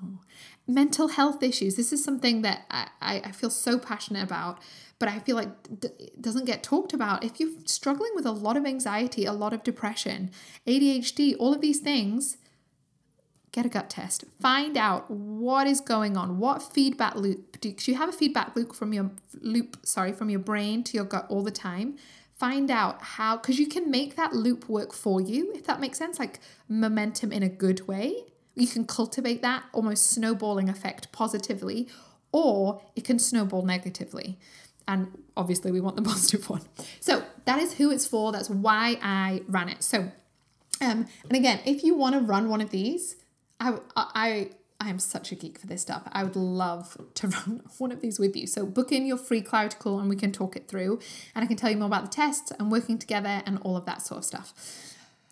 mental 0.68 1.10
health 1.10 1.42
issues. 1.42 1.76
This 1.76 1.94
is 1.94 2.04
something 2.04 2.42
that 2.42 2.66
I, 2.70 2.90
I 3.02 3.32
feel 3.32 3.50
so 3.50 3.80
passionate 3.80 4.24
about 4.24 4.60
but 5.00 5.10
I 5.10 5.20
feel 5.20 5.36
like 5.36 5.50
it 5.82 6.22
doesn't 6.22 6.46
get 6.46 6.64
talked 6.64 6.94
about. 6.94 7.24
If 7.24 7.40
you're 7.40 7.52
struggling 7.66 8.12
with 8.16 8.26
a 8.26 8.32
lot 8.32 8.58
of 8.58 8.66
anxiety, 8.66 9.26
a 9.26 9.34
lot 9.34 9.54
of 9.54 9.64
depression, 9.64 10.32
ADHD, 10.66 11.36
all 11.38 11.54
of 11.54 11.62
these 11.62 11.80
things, 11.80 12.38
get 13.52 13.66
a 13.66 13.70
gut 13.70 13.90
test. 13.90 14.24
Find 14.42 14.76
out 14.76 15.10
what 15.10 15.68
is 15.68 15.82
going 15.82 16.18
on. 16.18 16.40
What 16.40 16.64
feedback 16.64 17.16
loop 17.16 17.60
do 17.62 17.76
you 17.86 17.96
have 17.96 18.10
a 18.10 18.14
feedback 18.14 18.56
loop 18.56 18.74
from 18.74 18.92
your 18.92 19.12
loop, 19.40 19.78
sorry, 19.84 20.14
from 20.14 20.30
your 20.30 20.40
brain 20.40 20.84
to 20.86 20.98
your 20.98 21.06
gut 21.06 21.28
all 21.30 21.44
the 21.44 21.52
time? 21.52 21.98
Find 22.34 22.70
out 22.70 23.02
how 23.02 23.38
because 23.38 23.60
you 23.60 23.68
can 23.68 23.90
make 23.90 24.16
that 24.16 24.34
loop 24.34 24.68
work 24.68 24.94
for 24.94 25.22
you, 25.22 25.54
if 25.54 25.66
that 25.66 25.80
makes 25.80 25.98
sense, 25.98 26.18
like 26.18 26.40
momentum 26.68 27.32
in 27.32 27.44
a 27.44 27.50
good 27.50 27.88
way. 27.88 28.26
You 28.58 28.68
can 28.68 28.86
cultivate 28.86 29.42
that 29.42 29.64
almost 29.74 30.10
snowballing 30.10 30.70
effect 30.70 31.12
positively, 31.12 31.88
or 32.32 32.82
it 32.96 33.04
can 33.04 33.20
snowball 33.20 33.64
negatively 33.64 34.38
and 34.88 35.12
obviously 35.36 35.72
we 35.72 35.82
want 35.82 35.96
the 35.96 36.02
positive 36.14 36.50
one. 36.50 36.62
So 37.00 37.24
that 37.46 37.60
is 37.60 37.74
who 37.74 37.92
it's 37.92 38.08
for. 38.08 38.32
That's 38.32 38.50
why 38.50 38.98
I 39.02 39.42
ran 39.48 39.70
it. 39.70 39.84
So, 39.84 40.12
um, 40.82 41.08
and 41.28 41.36
again, 41.36 41.60
if 41.66 41.84
you 41.84 41.96
want 41.96 42.16
to 42.16 42.22
run 42.22 42.50
one 42.50 42.62
of 42.62 42.70
these, 42.70 43.16
I, 43.60 43.78
I, 43.96 44.52
I 44.80 44.90
am 44.90 45.00
such 45.00 45.32
a 45.32 45.36
geek 45.36 45.58
for 45.58 45.68
this 45.68 45.82
stuff. 45.82 46.04
I 46.12 46.24
would 46.24 46.36
love 46.36 46.98
to 47.16 47.28
run 47.28 47.64
one 47.78 47.92
of 47.92 48.02
these 48.02 48.20
with 48.20 48.36
you. 48.36 48.48
So 48.48 48.66
book 48.66 48.92
in 48.92 49.06
your 49.06 49.18
free 49.18 49.42
Clarity 49.42 49.78
call 49.80 50.00
and 50.00 50.10
we 50.10 50.16
can 50.16 50.32
talk 50.32 50.56
it 50.56 50.68
through, 50.68 51.00
and 51.36 51.44
I 51.44 51.48
can 51.48 51.58
tell 51.58 51.70
you 51.70 51.78
more 51.78 51.88
about 51.88 52.04
the 52.04 52.12
tests 52.12 52.52
and 52.52 52.72
working 52.72 52.98
together 52.98 53.42
and 53.46 53.60
all 53.64 53.76
of 53.76 53.86
that 53.86 54.02
sort 54.02 54.20
of 54.20 54.26
stuff. 54.26 54.54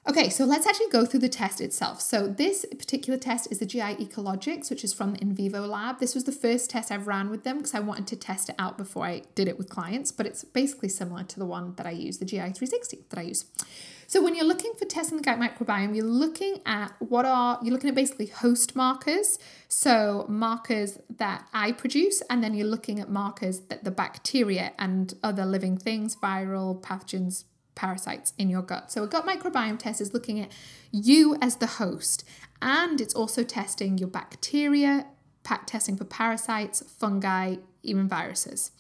Okay, 0.07 0.29
so 0.29 0.45
let's 0.45 0.67
actually 0.67 0.89
go 0.89 1.03
through 1.03 1.21
the 1.21 1.29
test 1.29 1.59
itself. 1.59 1.99
So 1.99 2.27
this 2.27 2.63
particular 2.77 3.17
test 3.17 3.47
is 3.51 3.57
the 3.57 3.65
GI 3.65 3.95
Ecologix, 3.95 4.69
which 4.69 4.83
is 4.83 4.93
from 4.93 5.13
the 5.13 5.17
Invivo 5.17 5.67
lab. 5.67 5.99
This 5.99 6.13
was 6.13 6.25
the 6.25 6.31
first 6.31 6.69
test 6.69 6.91
I've 6.91 7.07
ran 7.07 7.31
with 7.31 7.43
them 7.43 7.57
because 7.57 7.73
I 7.73 7.79
wanted 7.79 8.05
to 8.07 8.15
test 8.15 8.49
it 8.49 8.55
out 8.59 8.77
before 8.77 9.07
I 9.07 9.23
did 9.33 9.47
it 9.47 9.57
with 9.57 9.67
clients, 9.67 10.11
but 10.11 10.27
it's 10.27 10.43
basically 10.43 10.89
similar 10.89 11.23
to 11.23 11.39
the 11.39 11.45
one 11.45 11.73
that 11.77 11.87
I 11.87 11.89
use, 11.89 12.19
the 12.19 12.25
GI 12.25 12.37
360 12.37 13.05
that 13.09 13.17
I 13.17 13.23
use. 13.23 13.45
So 14.05 14.23
when 14.23 14.35
you're 14.35 14.45
looking 14.45 14.73
for 14.77 14.85
testing 14.85 15.17
the 15.17 15.23
gut 15.23 15.39
microbiome, 15.39 15.95
you're 15.95 16.05
looking 16.05 16.59
at 16.67 16.93
what 16.99 17.25
are 17.25 17.57
you're 17.63 17.73
looking 17.73 17.89
at 17.89 17.95
basically 17.95 18.27
host 18.27 18.75
markers, 18.75 19.39
so 19.67 20.27
markers 20.29 20.99
that 21.17 21.47
I 21.51 21.71
produce, 21.71 22.21
and 22.29 22.43
then 22.43 22.53
you're 22.53 22.67
looking 22.67 22.99
at 22.99 23.09
markers 23.09 23.61
that 23.61 23.83
the 23.83 23.89
bacteria 23.89 24.73
and 24.77 25.15
other 25.23 25.47
living 25.47 25.77
things, 25.77 26.15
viral 26.15 26.79
pathogens, 26.79 27.45
parasites 27.75 28.33
in 28.38 28.49
your 28.49 28.61
gut. 28.61 28.91
So 28.91 29.03
a 29.03 29.07
gut 29.07 29.25
microbiome 29.25 29.77
test 29.77 30.01
is 30.01 30.13
looking 30.13 30.39
at 30.39 30.51
you 30.91 31.38
as 31.41 31.57
the 31.57 31.67
host 31.67 32.23
and 32.61 32.99
it's 33.01 33.13
also 33.13 33.43
testing 33.43 33.97
your 33.97 34.07
bacteria, 34.07 35.07
testing 35.67 35.97
for 35.97 36.05
parasites, 36.05 36.81
fungi, 36.88 37.57
even 37.83 38.07
viruses. 38.07 38.71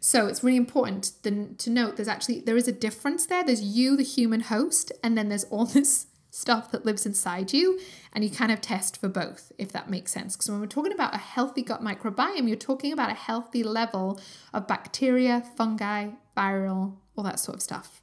So 0.00 0.26
it's 0.26 0.42
really 0.42 0.56
important 0.56 1.12
to 1.22 1.70
note 1.70 1.96
there's 1.96 2.08
actually 2.08 2.40
there 2.40 2.56
is 2.56 2.68
a 2.68 2.72
difference 2.72 3.26
there. 3.26 3.44
There's 3.44 3.62
you 3.62 3.96
the 3.96 4.02
human 4.02 4.40
host 4.40 4.92
and 5.02 5.16
then 5.16 5.28
there's 5.28 5.44
all 5.44 5.64
this 5.66 6.06
stuff 6.30 6.70
that 6.70 6.86
lives 6.86 7.04
inside 7.04 7.52
you 7.52 7.78
and 8.12 8.22
you 8.22 8.30
kind 8.30 8.52
of 8.52 8.60
test 8.60 8.96
for 8.96 9.08
both 9.08 9.50
if 9.58 9.72
that 9.72 9.90
makes 9.90 10.12
sense 10.12 10.36
because 10.36 10.48
when 10.48 10.60
we're 10.60 10.66
talking 10.66 10.92
about 10.92 11.12
a 11.12 11.18
healthy 11.18 11.60
gut 11.60 11.82
microbiome 11.82 12.46
you're 12.46 12.56
talking 12.56 12.92
about 12.92 13.10
a 13.10 13.14
healthy 13.14 13.64
level 13.64 14.20
of 14.54 14.68
bacteria 14.68 15.42
fungi 15.56 16.08
viral 16.36 16.94
all 17.16 17.24
that 17.24 17.40
sort 17.40 17.56
of 17.56 17.62
stuff 17.62 17.99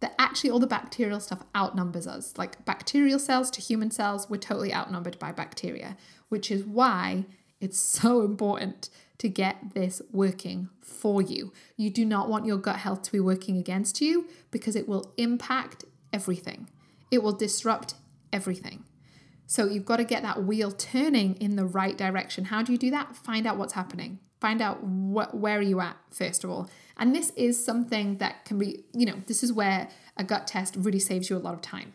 that 0.00 0.14
actually 0.18 0.50
all 0.50 0.58
the 0.58 0.66
bacterial 0.66 1.20
stuff 1.20 1.42
outnumbers 1.54 2.06
us. 2.06 2.34
Like 2.36 2.64
bacterial 2.64 3.18
cells 3.18 3.50
to 3.52 3.60
human 3.60 3.90
cells, 3.90 4.28
we're 4.28 4.36
totally 4.36 4.72
outnumbered 4.72 5.18
by 5.18 5.32
bacteria, 5.32 5.96
which 6.28 6.50
is 6.50 6.64
why 6.64 7.24
it's 7.60 7.78
so 8.00 8.22
important 8.22 8.90
to 9.18 9.28
get 9.28 9.74
this 9.74 10.02
working 10.12 10.68
for 10.82 11.22
you. 11.22 11.52
You 11.76 11.90
do 11.90 12.04
not 12.04 12.28
want 12.28 12.44
your 12.44 12.58
gut 12.58 12.76
health 12.76 13.02
to 13.02 13.12
be 13.12 13.20
working 13.20 13.56
against 13.56 14.00
you 14.00 14.28
because 14.50 14.76
it 14.76 14.86
will 14.86 15.14
impact 15.16 15.84
everything, 16.12 16.68
it 17.10 17.22
will 17.22 17.32
disrupt 17.32 17.94
everything. 18.32 18.84
So 19.46 19.66
you've 19.66 19.84
got 19.84 19.98
to 19.98 20.04
get 20.04 20.22
that 20.22 20.42
wheel 20.42 20.72
turning 20.72 21.36
in 21.36 21.54
the 21.54 21.64
right 21.64 21.96
direction. 21.96 22.46
How 22.46 22.62
do 22.62 22.72
you 22.72 22.78
do 22.78 22.90
that? 22.90 23.14
Find 23.16 23.46
out 23.46 23.56
what's 23.56 23.74
happening. 23.74 24.18
Find 24.40 24.60
out 24.60 24.82
what 24.82 25.36
where 25.36 25.58
are 25.58 25.62
you 25.62 25.80
at 25.80 25.96
first 26.10 26.44
of 26.44 26.50
all. 26.50 26.68
And 26.96 27.14
this 27.14 27.30
is 27.36 27.62
something 27.62 28.18
that 28.18 28.44
can 28.44 28.58
be, 28.58 28.84
you 28.92 29.06
know, 29.06 29.22
this 29.26 29.42
is 29.42 29.52
where 29.52 29.88
a 30.16 30.24
gut 30.24 30.46
test 30.46 30.76
really 30.78 30.98
saves 30.98 31.28
you 31.28 31.36
a 31.36 31.38
lot 31.38 31.54
of 31.54 31.60
time. 31.60 31.92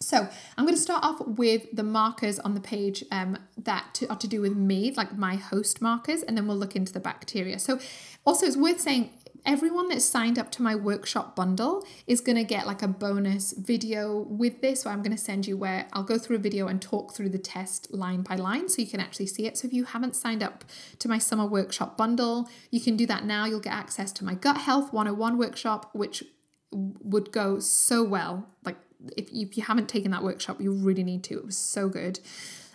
So 0.00 0.28
I'm 0.56 0.64
going 0.64 0.76
to 0.76 0.80
start 0.80 1.04
off 1.04 1.20
with 1.26 1.66
the 1.72 1.82
markers 1.82 2.38
on 2.38 2.54
the 2.54 2.60
page 2.60 3.04
um, 3.10 3.36
that 3.56 3.94
to, 3.94 4.08
are 4.08 4.16
to 4.16 4.28
do 4.28 4.40
with 4.40 4.56
me, 4.56 4.92
like 4.96 5.18
my 5.18 5.34
host 5.34 5.82
markers, 5.82 6.22
and 6.22 6.36
then 6.36 6.46
we'll 6.46 6.56
look 6.56 6.76
into 6.76 6.92
the 6.92 7.00
bacteria. 7.00 7.58
So 7.58 7.80
also 8.24 8.46
it's 8.46 8.56
worth 8.56 8.80
saying 8.80 9.10
everyone 9.44 9.88
that's 9.88 10.04
signed 10.04 10.38
up 10.38 10.50
to 10.52 10.62
my 10.62 10.74
workshop 10.74 11.34
bundle 11.34 11.86
is 12.06 12.20
going 12.20 12.36
to 12.36 12.44
get 12.44 12.66
like 12.66 12.82
a 12.82 12.88
bonus 12.88 13.52
video 13.52 14.20
with 14.28 14.60
this. 14.60 14.84
where 14.84 14.92
I'm 14.92 15.02
going 15.02 15.16
to 15.16 15.22
send 15.22 15.46
you 15.46 15.56
where 15.56 15.86
I'll 15.92 16.02
go 16.02 16.18
through 16.18 16.36
a 16.36 16.40
video 16.40 16.66
and 16.68 16.80
talk 16.80 17.14
through 17.14 17.30
the 17.30 17.38
test 17.38 17.92
line 17.92 18.22
by 18.22 18.36
line 18.36 18.68
so 18.68 18.82
you 18.82 18.88
can 18.88 19.00
actually 19.00 19.26
see 19.26 19.46
it. 19.46 19.56
So 19.58 19.66
if 19.66 19.72
you 19.72 19.84
haven't 19.84 20.16
signed 20.16 20.42
up 20.42 20.64
to 20.98 21.08
my 21.08 21.18
summer 21.18 21.46
workshop 21.46 21.96
bundle, 21.96 22.48
you 22.70 22.80
can 22.80 22.96
do 22.96 23.06
that 23.06 23.24
now. 23.24 23.44
You'll 23.44 23.60
get 23.60 23.72
access 23.72 24.12
to 24.12 24.24
my 24.24 24.34
gut 24.34 24.58
health 24.58 24.92
101 24.92 25.38
workshop, 25.38 25.90
which 25.92 26.24
would 26.70 27.32
go 27.32 27.58
so 27.58 28.02
well. 28.02 28.48
Like 28.64 28.76
if, 29.16 29.28
if 29.32 29.56
you 29.56 29.62
haven't 29.62 29.88
taken 29.88 30.10
that 30.10 30.22
workshop, 30.22 30.60
you 30.60 30.72
really 30.72 31.04
need 31.04 31.24
to. 31.24 31.38
It 31.38 31.46
was 31.46 31.56
so 31.56 31.88
good 31.88 32.20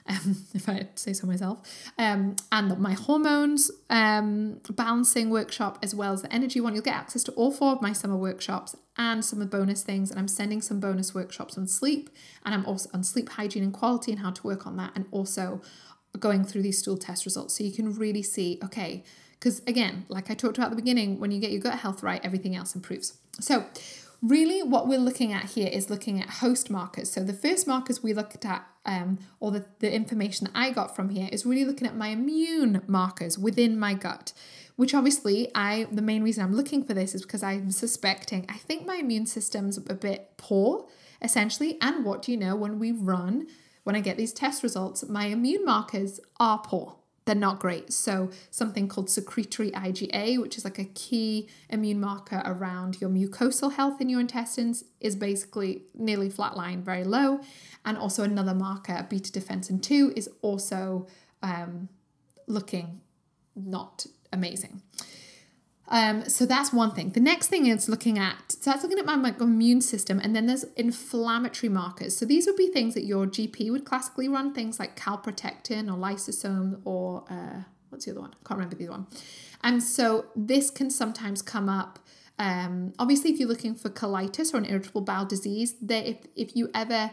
um, 0.08 0.46
if 0.54 0.68
I 0.68 0.88
say 0.96 1.14
so 1.14 1.28
myself, 1.28 1.62
um, 1.98 2.36
and 2.52 2.78
my 2.80 2.94
hormones 2.94 3.72
um, 3.90 4.60
balancing 4.70 5.30
workshop 5.30 5.80
as 5.82 5.96
well 5.96 6.14
as 6.14 6.22
the 6.22 6.34
energy 6.34 6.60
one. 6.60 6.74
You'll 6.74 6.84
get 6.84 6.96
access 6.96 7.24
to 7.24 7.32
all 7.34 7.52
four 7.52 7.74
of 7.74 7.82
my 7.82 7.94
summer 7.94 8.18
workshops 8.18 8.76
and 8.98 9.24
some 9.24 9.42
of 9.42 9.50
the 9.50 9.58
bonus 9.58 9.84
things. 9.84 10.12
And 10.12 10.20
I'm 10.20 10.28
sending 10.28 10.62
some 10.62 10.80
bonus 10.80 11.14
workshops 11.14 11.58
on 11.58 11.68
sleep, 11.68 12.10
and 12.46 12.54
I'm 12.54 12.66
also 12.66 12.90
on 12.94 13.04
sleep 13.04 13.30
hygiene 13.30 13.64
and 13.64 13.74
quality 13.74 14.12
and 14.12 14.22
how 14.22 14.32
to 14.32 14.44
work 14.44 14.68
on 14.68 14.78
that, 14.78 14.92
and 14.96 15.06
also 15.12 15.62
going 16.20 16.44
through 16.44 16.62
these 16.62 16.78
stool 16.78 16.98
test 16.98 17.26
results 17.26 17.58
so 17.58 17.64
you 17.64 17.72
can 17.72 17.94
really 17.94 18.22
see 18.22 18.60
okay 18.64 19.04
because 19.32 19.62
again 19.66 20.06
like 20.10 20.30
i 20.30 20.34
talked 20.34 20.58
about 20.58 20.68
at 20.68 20.70
the 20.70 20.76
beginning 20.76 21.20
when 21.20 21.32
you 21.32 21.40
get 21.40 21.52
your 21.52 21.60
gut 21.60 21.80
health 21.80 22.04
right 22.04 22.22
everything 22.24 22.56
else 22.56 22.76
improves 22.76 23.18
so 23.40 23.66
really 24.24 24.64
what 24.64 24.88
we're 24.88 25.00
looking 25.00 25.34
at 25.34 25.52
here 25.52 25.68
is 25.68 25.90
looking 25.90 26.22
at 26.22 26.30
host 26.30 26.70
markers. 26.70 27.12
So 27.12 27.24
the 27.24 27.34
first 27.34 27.68
markers 27.68 28.02
we 28.02 28.14
looked 28.14 28.46
at, 28.46 28.66
um, 28.86 29.20
or 29.42 29.52
the, 29.52 29.66
the 29.80 29.94
information 29.94 30.46
that 30.46 30.58
I 30.58 30.72
got 30.72 30.96
from 30.96 31.10
here, 31.10 31.28
is 31.32 31.46
really 31.46 31.66
looking 31.66 31.86
at 31.86 31.96
my 31.96 32.08
immune 32.08 32.82
markers 32.88 33.38
within 33.38 33.78
my 33.78 33.94
gut. 33.94 34.32
Which 34.76 34.96
obviously, 34.96 35.52
I 35.54 35.88
the 35.92 36.02
main 36.02 36.24
reason 36.24 36.44
I'm 36.44 36.56
looking 36.56 36.84
for 36.84 36.96
this 36.96 37.14
is 37.14 37.22
because 37.22 37.44
I'm 37.44 37.70
suspecting 37.70 38.46
I 38.50 38.58
think 38.58 38.88
my 38.88 38.96
immune 38.96 39.28
system's 39.28 39.78
a 39.78 39.94
bit 39.94 40.32
poor, 40.38 40.88
essentially. 41.22 41.78
And 41.80 42.04
what 42.04 42.24
do 42.24 42.32
you 42.32 42.38
know? 42.38 42.56
When 42.56 42.80
we 42.80 42.92
run, 42.92 43.48
when 43.84 43.96
I 43.96 44.00
get 44.00 44.18
these 44.18 44.34
test 44.34 44.64
results, 44.64 45.08
my 45.08 45.26
immune 45.26 45.64
markers 45.64 46.20
are 46.40 46.58
poor 46.58 46.96
they're 47.26 47.36
not 47.36 47.60
great. 47.60 47.94
So, 47.94 48.30
something 48.52 48.88
called 48.88 49.10
secretory 49.10 49.72
IgA, 49.72 50.42
which 50.42 50.58
is 50.58 50.66
like 50.66 50.80
a 50.80 50.86
key 50.86 51.48
immune 51.70 52.00
marker 52.00 52.42
around 52.46 53.00
your 53.00 53.10
mucosal 53.10 53.74
health 53.74 54.02
in 54.02 54.10
your 54.10 54.20
intestines, 54.20 54.84
is 55.00 55.16
basically 55.16 55.84
nearly 55.94 56.30
flatline, 56.30 56.84
very 56.84 57.04
low. 57.04 57.40
And 57.86 57.98
also, 57.98 58.24
another 58.24 58.54
marker, 58.54 59.06
beta 59.10 59.32
defensin 59.32 59.82
2, 59.82 60.14
is 60.16 60.30
also 60.42 61.08
um, 61.42 61.90
looking 62.48 63.02
not 63.56 64.06
amazing. 64.32 64.82
Um, 65.94 66.28
so 66.28 66.48
that's 66.48 66.74
one 66.74 66.90
thing. 66.90 67.12
The 67.12 67.20
next 67.20 67.48
thing 67.48 67.68
is 67.68 67.88
looking 67.88 68.18
at, 68.18 68.54
so 68.54 68.72
that's 68.72 68.82
looking 68.82 68.98
at 68.98 69.06
my, 69.06 69.16
my 69.16 69.36
immune 69.40 69.80
system, 69.80 70.20
and 70.20 70.36
then 70.36 70.48
there's 70.48 70.64
inflammatory 70.76 71.70
markers. 71.70 72.18
So 72.18 72.26
these 72.26 72.48
would 72.48 72.56
be 72.56 72.68
things 72.70 72.96
that 72.96 73.04
your 73.04 73.28
GP 73.28 73.72
would 73.72 73.86
classically 73.86 74.28
run, 74.28 74.56
things 74.56 74.80
like 74.80 75.00
calprotectin 75.00 75.88
or 75.88 75.96
lysozyme 75.96 76.82
or 76.84 77.26
uh, 77.30 77.62
what's 77.90 78.06
the 78.06 78.12
other 78.12 78.22
one? 78.22 78.32
I 78.32 78.48
can't 78.48 78.58
remember 78.58 78.76
the 78.76 78.86
other 78.86 78.94
one. 78.94 79.08
And 79.64 79.84
so 79.84 80.26
this 80.36 80.72
can 80.72 80.90
sometimes 80.90 81.44
come 81.44 81.70
up. 81.70 82.00
Um, 82.40 82.94
obviously, 82.98 83.30
if 83.30 83.40
you're 83.40 83.48
looking 83.48 83.76
for 83.76 83.92
colitis 83.92 84.52
or 84.52 84.58
an 84.58 84.66
irritable 84.66 85.02
bowel 85.02 85.26
disease, 85.26 85.76
if, 85.88 86.18
if 86.36 86.56
you 86.56 86.72
ever 86.74 87.12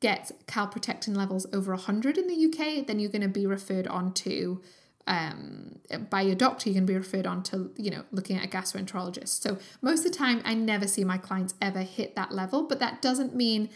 get 0.00 0.32
calprotectin 0.46 1.16
levels 1.16 1.46
over 1.54 1.72
100 1.72 2.18
in 2.18 2.26
the 2.26 2.44
UK, 2.44 2.86
then 2.86 3.00
you're 3.00 3.10
going 3.10 3.22
to 3.22 3.28
be 3.28 3.46
referred 3.46 3.86
on 3.86 4.12
to 4.12 4.60
um, 5.08 5.80
by 6.10 6.20
your 6.20 6.34
doctor, 6.34 6.68
you 6.68 6.74
can 6.74 6.86
be 6.86 6.94
referred 6.94 7.26
on 7.26 7.42
to, 7.44 7.72
you 7.76 7.90
know, 7.90 8.04
looking 8.12 8.36
at 8.36 8.44
a 8.44 8.48
gastroenterologist. 8.48 9.42
So 9.42 9.58
most 9.80 10.04
of 10.04 10.12
the 10.12 10.18
time, 10.18 10.42
I 10.44 10.54
never 10.54 10.86
see 10.86 11.02
my 11.02 11.16
clients 11.16 11.54
ever 11.62 11.80
hit 11.80 12.14
that 12.14 12.30
level, 12.30 12.64
but 12.64 12.78
that 12.80 13.00
doesn't 13.00 13.34
mean, 13.34 13.70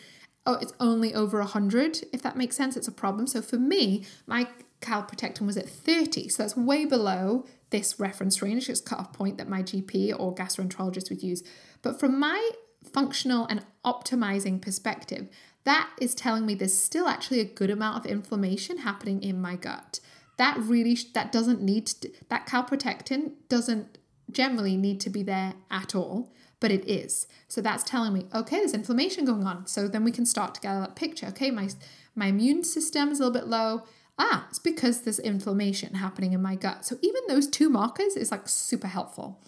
oh, 0.44 0.58
it's 0.60 0.74
only 0.78 1.14
over 1.14 1.38
100. 1.38 2.04
If 2.12 2.22
that 2.22 2.36
makes 2.36 2.54
sense, 2.54 2.76
it's 2.76 2.86
a 2.86 2.92
problem. 2.92 3.26
So 3.26 3.40
for 3.40 3.56
me, 3.56 4.04
my 4.26 4.46
calprotectin 4.82 5.46
was 5.46 5.56
at 5.56 5.68
30. 5.68 6.28
So 6.28 6.42
that's 6.42 6.54
way 6.56 6.84
below 6.84 7.46
this 7.70 7.98
reference 7.98 8.42
range, 8.42 8.66
this 8.66 8.82
cut-off 8.82 9.14
point 9.14 9.38
that 9.38 9.48
my 9.48 9.62
GP 9.62 10.14
or 10.18 10.34
gastroenterologist 10.34 11.08
would 11.08 11.22
use. 11.22 11.42
But 11.80 11.98
from 11.98 12.20
my 12.20 12.50
functional 12.92 13.46
and 13.46 13.64
optimizing 13.86 14.60
perspective, 14.60 15.28
that 15.64 15.88
is 15.98 16.14
telling 16.14 16.44
me 16.44 16.54
there's 16.54 16.76
still 16.76 17.08
actually 17.08 17.40
a 17.40 17.44
good 17.44 17.70
amount 17.70 18.04
of 18.04 18.10
inflammation 18.10 18.78
happening 18.78 19.22
in 19.22 19.40
my 19.40 19.56
gut 19.56 20.00
that 20.42 20.58
really 20.58 20.98
that 21.14 21.30
doesn't 21.30 21.62
need 21.62 21.86
to, 21.86 22.10
that 22.28 22.48
calprotectin 22.48 23.30
doesn't 23.48 23.98
generally 24.28 24.76
need 24.76 24.98
to 25.00 25.08
be 25.08 25.22
there 25.22 25.54
at 25.70 25.94
all 25.94 26.32
but 26.58 26.70
it 26.70 26.88
is. 26.88 27.26
So 27.48 27.60
that's 27.60 27.84
telling 27.84 28.12
me 28.12 28.26
okay 28.34 28.58
there's 28.58 28.74
inflammation 28.74 29.24
going 29.24 29.46
on. 29.46 29.66
So 29.68 29.86
then 29.86 30.02
we 30.02 30.10
can 30.10 30.26
start 30.26 30.54
to 30.56 30.60
gather 30.60 30.80
that 30.80 30.96
picture. 30.96 31.26
Okay 31.28 31.52
my 31.52 31.68
my 32.16 32.26
immune 32.26 32.64
system 32.64 33.10
is 33.10 33.20
a 33.20 33.22
little 33.22 33.40
bit 33.40 33.48
low. 33.48 33.84
Ah 34.18 34.46
it's 34.50 34.58
because 34.58 35.02
there's 35.02 35.20
inflammation 35.20 35.94
happening 35.94 36.32
in 36.32 36.42
my 36.42 36.56
gut. 36.56 36.84
So 36.84 36.96
even 37.02 37.22
those 37.28 37.46
two 37.46 37.68
markers 37.70 38.16
is 38.16 38.32
like 38.32 38.48
super 38.48 38.88
helpful. 38.88 39.40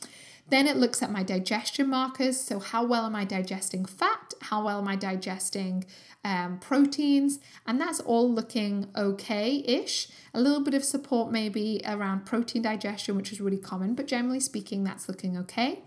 Then 0.48 0.68
it 0.68 0.76
looks 0.76 1.02
at 1.02 1.11
my 1.11 1.22
digestion 1.22 1.88
markers. 1.88 2.38
So, 2.38 2.59
how 2.59 2.85
well 2.85 3.07
am 3.07 3.16
I 3.16 3.24
digesting 3.24 3.87
fat? 3.87 4.35
How 4.42 4.62
well 4.62 4.78
am 4.78 4.88
I 4.88 4.94
digesting 4.94 5.87
um, 6.24 6.58
proteins? 6.58 7.38
And 7.66 7.80
that's 7.80 8.00
all 8.00 8.32
looking 8.32 8.88
okay 8.96 9.62
ish. 9.66 10.08
A 10.32 10.40
little 10.40 10.60
bit 10.60 10.74
of 10.74 10.84
support 10.84 11.30
maybe 11.30 11.80
around 11.87 12.26
protein 12.26 12.62
digestion, 12.62 13.16
which 13.16 13.32
is 13.32 13.40
really 13.40 13.58
common, 13.58 13.94
but 13.94 14.06
generally 14.06 14.40
speaking, 14.40 14.84
that's 14.84 15.08
looking 15.08 15.37
okay. 15.38 15.82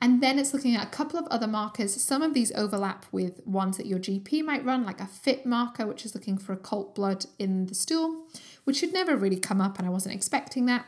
And 0.00 0.22
then 0.22 0.38
it's 0.38 0.52
looking 0.52 0.74
at 0.74 0.86
a 0.86 0.90
couple 0.90 1.18
of 1.18 1.26
other 1.28 1.46
markers. 1.46 1.94
Some 2.02 2.20
of 2.20 2.34
these 2.34 2.52
overlap 2.52 3.06
with 3.10 3.40
ones 3.46 3.76
that 3.78 3.86
your 3.86 3.98
GP 3.98 4.44
might 4.44 4.64
run, 4.64 4.84
like 4.84 5.00
a 5.00 5.06
FIT 5.06 5.46
marker, 5.46 5.86
which 5.86 6.04
is 6.04 6.14
looking 6.14 6.36
for 6.36 6.52
occult 6.52 6.94
blood 6.94 7.26
in 7.38 7.66
the 7.66 7.74
stool, 7.74 8.26
which 8.64 8.76
should 8.76 8.92
never 8.92 9.16
really 9.16 9.38
come 9.38 9.60
up, 9.60 9.78
and 9.78 9.86
I 9.86 9.90
wasn't 9.90 10.14
expecting 10.14 10.66
that 10.66 10.84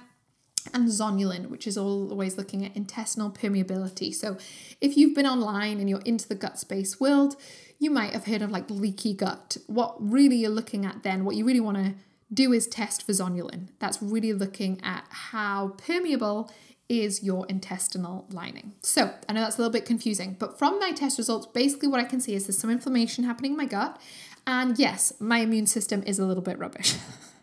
and 0.75 0.89
zonulin, 0.89 1.49
which 1.49 1.67
is 1.67 1.77
always 1.77 2.37
looking 2.37 2.65
at 2.65 2.77
intestinal 2.77 3.31
permeability. 3.31 4.15
So, 4.15 4.37
if 4.81 4.97
you've 4.97 5.15
been 5.15 5.27
online 5.27 5.79
and 5.79 5.89
you're 5.89 6.01
into 6.01 6.29
the 6.29 6.35
gut 6.35 6.59
space 6.59 7.01
world, 7.01 7.37
you 7.79 7.91
might 7.91 8.13
have 8.13 8.27
heard 8.27 8.43
of 8.43 8.51
like 8.51 8.71
leaky 8.71 9.15
gut. 9.15 9.57
What 9.67 9.97
really 9.99 10.37
you're 10.37 10.51
looking 10.51 10.85
at 10.85 11.03
then, 11.03 11.25
what 11.25 11.37
you 11.37 11.45
really 11.45 11.61
want 11.61 11.77
to 11.79 11.95
do 12.33 12.53
is 12.53 12.67
test 12.67 13.05
for 13.05 13.13
zonulin. 13.13 13.69
That's 13.79 14.03
really 14.03 14.33
looking 14.33 14.81
at 14.83 15.05
how 15.09 15.75
permeable 15.79 16.51
is 16.89 17.23
your 17.23 17.47
intestinal 17.49 18.27
lining. 18.31 18.73
So, 18.83 19.13
I 19.29 19.33
know 19.33 19.41
that's 19.41 19.57
a 19.57 19.61
little 19.61 19.73
bit 19.73 19.87
confusing, 19.87 20.37
but 20.39 20.59
from 20.59 20.79
my 20.79 20.93
test 20.93 21.19
results, 21.19 21.47
basically 21.47 21.89
what 21.89 22.01
I 22.01 22.05
can 22.05 22.21
see 22.21 22.35
is 22.35 22.47
there's 22.47 22.59
some 22.59 22.71
inflammation 22.71 23.25
happening 23.25 23.53
in 23.53 23.57
my 23.57 23.67
gut. 23.67 24.01
And 24.47 24.79
yes, 24.79 25.13
my 25.19 25.39
immune 25.41 25.67
system 25.67 26.03
is 26.05 26.19
a 26.19 26.25
little 26.25 26.43
bit 26.43 26.59
rubbish. 26.59 26.95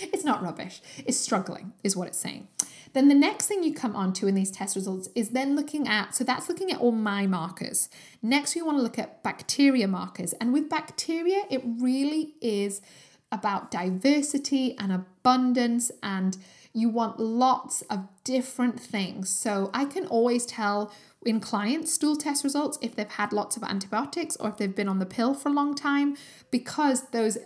it's 0.00 0.24
not 0.24 0.42
rubbish, 0.42 0.82
it's 1.04 1.18
struggling, 1.18 1.72
is 1.82 1.96
what 1.96 2.08
it's 2.08 2.18
saying. 2.18 2.48
Then 2.92 3.08
the 3.08 3.14
next 3.14 3.46
thing 3.46 3.62
you 3.62 3.72
come 3.72 3.94
on 3.94 4.12
to 4.14 4.26
in 4.26 4.34
these 4.34 4.50
test 4.50 4.74
results 4.74 5.08
is 5.14 5.30
then 5.30 5.54
looking 5.54 5.86
at, 5.86 6.14
so 6.14 6.24
that's 6.24 6.48
looking 6.48 6.72
at 6.72 6.80
all 6.80 6.92
my 6.92 7.26
markers. 7.26 7.88
Next, 8.20 8.54
we 8.54 8.62
want 8.62 8.78
to 8.78 8.82
look 8.82 8.98
at 8.98 9.22
bacteria 9.22 9.86
markers. 9.86 10.32
And 10.34 10.52
with 10.52 10.68
bacteria, 10.68 11.44
it 11.48 11.62
really 11.64 12.34
is 12.40 12.80
about 13.30 13.70
diversity 13.70 14.76
and 14.76 14.92
abundance 14.92 15.92
and 16.02 16.36
you 16.72 16.88
want 16.88 17.18
lots 17.18 17.82
of 17.82 18.08
different 18.24 18.78
things. 18.78 19.28
So 19.28 19.70
I 19.74 19.84
can 19.84 20.06
always 20.06 20.46
tell 20.46 20.92
in 21.26 21.38
clients' 21.38 21.92
stool 21.92 22.16
test 22.16 22.42
results 22.44 22.78
if 22.80 22.94
they've 22.94 23.10
had 23.10 23.30
lots 23.30 23.54
of 23.54 23.62
antibiotics 23.62 24.36
or 24.36 24.48
if 24.48 24.56
they've 24.56 24.74
been 24.74 24.88
on 24.88 25.00
the 25.00 25.06
pill 25.06 25.34
for 25.34 25.50
a 25.50 25.52
long 25.52 25.74
time 25.74 26.16
because 26.50 27.10
those 27.10 27.36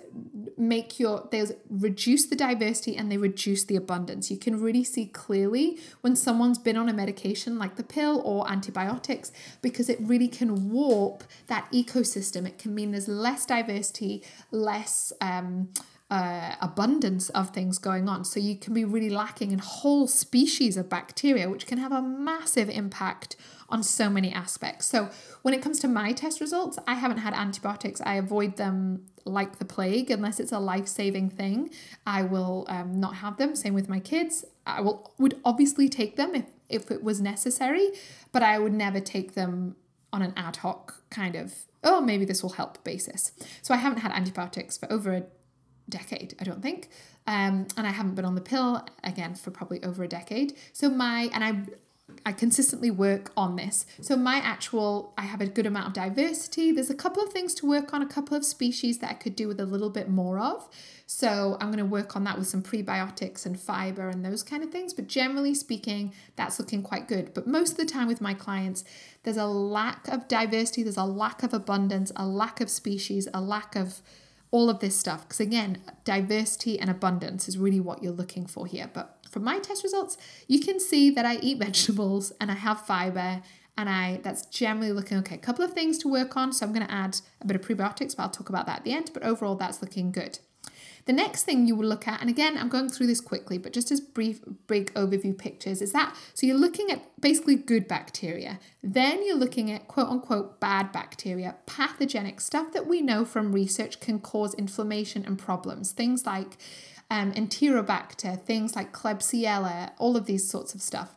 make 0.57 1.01
your 1.01 1.29
those 1.33 1.53
reduce 1.69 2.27
the 2.27 2.37
diversity 2.37 2.97
and 2.97 3.11
they 3.11 3.17
reduce 3.17 3.65
the 3.65 3.75
abundance. 3.75 4.31
You 4.31 4.37
can 4.37 4.61
really 4.61 4.85
see 4.85 5.07
clearly 5.07 5.81
when 6.03 6.15
someone's 6.15 6.59
been 6.59 6.77
on 6.77 6.89
a 6.89 6.93
medication 6.93 7.59
like 7.59 7.75
the 7.75 7.83
pill 7.83 8.23
or 8.25 8.49
antibiotics 8.49 9.33
because 9.61 9.89
it 9.89 9.99
really 10.01 10.29
can 10.29 10.71
warp 10.71 11.25
that 11.49 11.71
ecosystem. 11.73 12.47
It 12.47 12.59
can 12.59 12.77
mean 12.77 12.93
there's 12.93 13.09
less 13.09 13.45
diversity, 13.45 14.23
less 14.53 15.13
um, 15.21 15.71
uh, 16.11 16.55
abundance 16.61 17.29
of 17.31 17.51
things 17.51 17.79
going 17.79 18.09
on. 18.09 18.25
So 18.25 18.39
you 18.39 18.57
can 18.57 18.75
be 18.75 18.85
really 18.85 19.11
lacking 19.11 19.51
in 19.51 19.59
whole 19.59 20.07
species 20.07 20.77
of 20.77 20.89
bacteria, 20.89 21.49
which 21.51 21.67
can 21.67 21.79
have 21.79 21.93
a 21.93 22.03
massive 22.03 22.69
impact 22.69 23.37
on 23.75 23.83
so 23.83 24.09
many 24.09 24.33
aspects. 24.33 24.87
So 24.87 25.11
when 25.43 25.53
it 25.53 25.61
comes 25.61 25.81
to 25.81 25.89
my 25.89 26.13
test 26.13 26.41
results, 26.41 26.79
I 26.87 26.95
haven't 26.95 27.19
had 27.19 27.35
antibiotics. 27.35 28.01
I 28.01 28.15
avoid 28.15 28.57
them 28.57 29.07
like 29.25 29.59
the 29.59 29.65
plague 29.65 30.13
unless 30.13 30.39
it's 30.39 30.53
a 30.53 30.61
life-saving 30.61 31.31
thing. 31.31 31.71
I 32.07 32.23
will 32.23 32.67
um, 32.69 33.01
not 33.01 33.17
have 33.17 33.37
them. 33.37 33.57
Same 33.57 33.75
with 33.75 33.89
my 33.89 33.99
kids. 33.99 34.45
I 34.65 34.81
will 34.81 35.13
would 35.19 35.41
obviously 35.45 35.89
take 35.89 36.15
them 36.17 36.35
if 36.35 36.47
if 36.69 36.91
it 36.91 37.03
was 37.03 37.21
necessary, 37.21 37.91
but 38.33 38.43
I 38.43 38.59
would 38.59 38.73
never 38.73 39.01
take 39.01 39.35
them 39.35 39.77
on 40.13 40.23
an 40.23 40.33
ad 40.37 40.57
hoc 40.57 41.03
kind 41.11 41.35
of 41.35 41.53
oh 41.83 42.01
maybe 42.01 42.25
this 42.25 42.43
will 42.43 42.55
help 42.61 42.83
basis. 42.85 43.33
So 43.61 43.75
I 43.75 43.79
haven't 43.79 43.99
had 43.99 44.13
antibiotics 44.13 44.79
for 44.79 44.91
over 44.91 45.13
a 45.13 45.25
decade, 45.89 46.35
I 46.41 46.45
don't 46.45 46.63
think. 46.63 46.89
Um, 47.27 47.67
and 47.77 47.87
I 47.87 47.91
haven't 47.91 48.15
been 48.15 48.25
on 48.25 48.35
the 48.35 48.47
pill 48.53 48.87
again 49.03 49.35
for 49.35 49.51
probably 49.51 49.83
over 49.83 50.05
a 50.05 50.09
decade. 50.09 50.55
So 50.73 50.89
my 50.89 51.31
and 51.35 51.43
I 51.43 51.51
I 52.27 52.33
consistently 52.33 52.91
work 52.91 53.33
on 53.37 53.57
this. 53.57 53.87
So 54.01 54.17
my 54.17 54.37
actual, 54.37 55.13
I 55.17 55.23
have 55.23 55.41
a 55.41 55.47
good 55.47 55.67
amount 55.67 55.89
of 55.89 55.93
diversity. 55.93 56.73
There's 56.73 56.91
a 56.91 56.95
couple 56.95 57.23
of 57.23 57.33
things 57.33 57.55
to 57.55 57.67
work 57.67 57.93
on, 57.93 58.03
a 58.03 58.07
couple 58.07 58.37
of 58.37 58.45
species 58.45 58.99
that 58.99 59.11
I 59.11 59.15
could 59.15 59.37
do 59.37 59.49
with 59.49 59.61
a 59.61 59.67
little 59.67 59.91
bit 59.91 60.09
more 60.09 60.39
of. 60.39 60.69
So 61.07 61.57
I'm 61.61 61.69
going 61.69 61.79
to 61.79 61.85
work 61.85 62.17
on 62.17 62.25
that 62.25 62.39
with 62.39 62.47
some 62.47 62.63
prebiotics 62.63 63.45
and 63.45 63.59
fiber 63.59 64.09
and 64.09 64.25
those 64.25 64.43
kind 64.43 64.63
of 64.63 64.71
things. 64.71 64.95
But 64.95 65.07
generally 65.07 65.55
speaking, 65.55 66.13
that's 66.37 66.59
looking 66.59 66.83
quite 66.83 67.09
good. 67.09 67.35
But 67.35 67.47
most 67.47 67.73
of 67.73 67.77
the 67.77 67.87
time 67.87 68.07
with 68.07 68.21
my 68.21 68.35
clients, 68.35 68.85
there's 69.23 69.37
a 69.37 69.47
lack 69.47 70.09
of 70.09 70.29
diversity, 70.29 70.83
there's 70.83 70.97
a 70.97 71.05
lack 71.05 71.43
of 71.43 71.53
abundance, 71.53 72.11
a 72.17 72.27
lack 72.27 72.61
of 72.61 72.71
species, 72.71 73.29
a 73.35 73.41
lack 73.41 73.77
of 73.77 74.01
all 74.51 74.71
of 74.71 74.81
this 74.81 74.97
stuff. 74.97 75.23
Because 75.23 75.41
again, 75.41 75.79
diversity 76.05 76.79
and 76.79 76.89
abundance 76.89 77.49
is 77.49 77.59
really 77.59 77.81
what 77.81 78.03
you're 78.03 78.13
looking 78.13 78.47
for 78.47 78.67
here. 78.67 78.91
But 78.93 79.14
from 79.35 79.45
my 79.45 79.59
test 79.59 79.83
results, 79.83 80.17
you 80.49 80.61
can 80.61 80.81
see 80.81 81.11
that 81.11 81.27
I 81.27 81.37
eat 81.37 81.59
vegetables 81.67 82.33
and 82.41 82.51
I 82.51 82.55
have 82.55 82.81
fiber 82.87 83.43
and 83.77 83.89
I 83.91 84.21
that's 84.23 84.47
generally 84.47 84.93
looking 84.93 85.19
okay. 85.19 85.35
A 85.35 85.39
couple 85.39 85.65
of 85.65 85.73
things 85.73 85.99
to 85.99 86.09
work 86.09 86.37
on. 86.37 86.53
So 86.53 86.65
I'm 86.65 86.73
going 86.73 86.87
to 86.87 86.93
add 86.93 87.21
a 87.43 87.47
bit 87.47 87.57
of 87.57 87.63
prebiotics, 87.63 88.17
but 88.17 88.23
I'll 88.23 88.31
talk 88.31 88.49
about 88.49 88.67
that 88.67 88.79
at 88.79 88.85
the 88.85 88.93
end. 88.93 89.11
But 89.13 89.25
overall, 89.25 89.57
that's 89.57 89.83
looking 89.83 90.13
good. 90.13 90.39
The 91.07 91.13
next 91.13 91.43
thing 91.43 91.67
you 91.67 91.77
will 91.77 91.87
look 91.87 92.09
at, 92.09 92.23
and 92.23 92.31
again, 92.31 92.57
I'm 92.57 92.71
going 92.71 92.89
through 92.89 93.09
this 93.09 93.21
quickly, 93.21 93.59
but 93.59 93.75
just 93.75 93.91
as 93.91 94.01
brief, 94.01 94.41
big 94.67 94.95
overview 94.95 95.37
pictures, 95.37 95.83
is 95.83 95.93
that 95.93 96.17
so 96.33 96.47
you're 96.47 96.57
looking 96.57 96.91
at 96.91 97.21
basically 97.21 97.57
good 97.57 97.87
bacteria. 97.87 98.59
Then 98.83 99.27
you're 99.27 99.37
looking 99.37 99.71
at 99.71 99.87
quote 99.89 100.09
unquote 100.09 100.61
bad 100.61 100.93
bacteria, 100.93 101.57
pathogenic 101.67 102.41
stuff 102.41 102.73
that 102.73 102.87
we 102.87 103.03
know 103.03 103.25
from 103.25 103.53
research 103.53 104.01
can 104.01 104.19
cause 104.21 104.55
inflammation 104.55 105.25
and 105.27 105.39
problems. 105.39 105.93
Things 105.93 106.25
like 106.25 106.57
um, 107.11 107.33
Enterobacter, 107.33 108.41
things 108.41 108.75
like 108.75 108.93
Klebsiella, 108.93 109.93
all 109.99 110.17
of 110.17 110.27
these 110.27 110.49
sorts 110.49 110.75
of 110.75 110.83
stuff. 110.83 111.17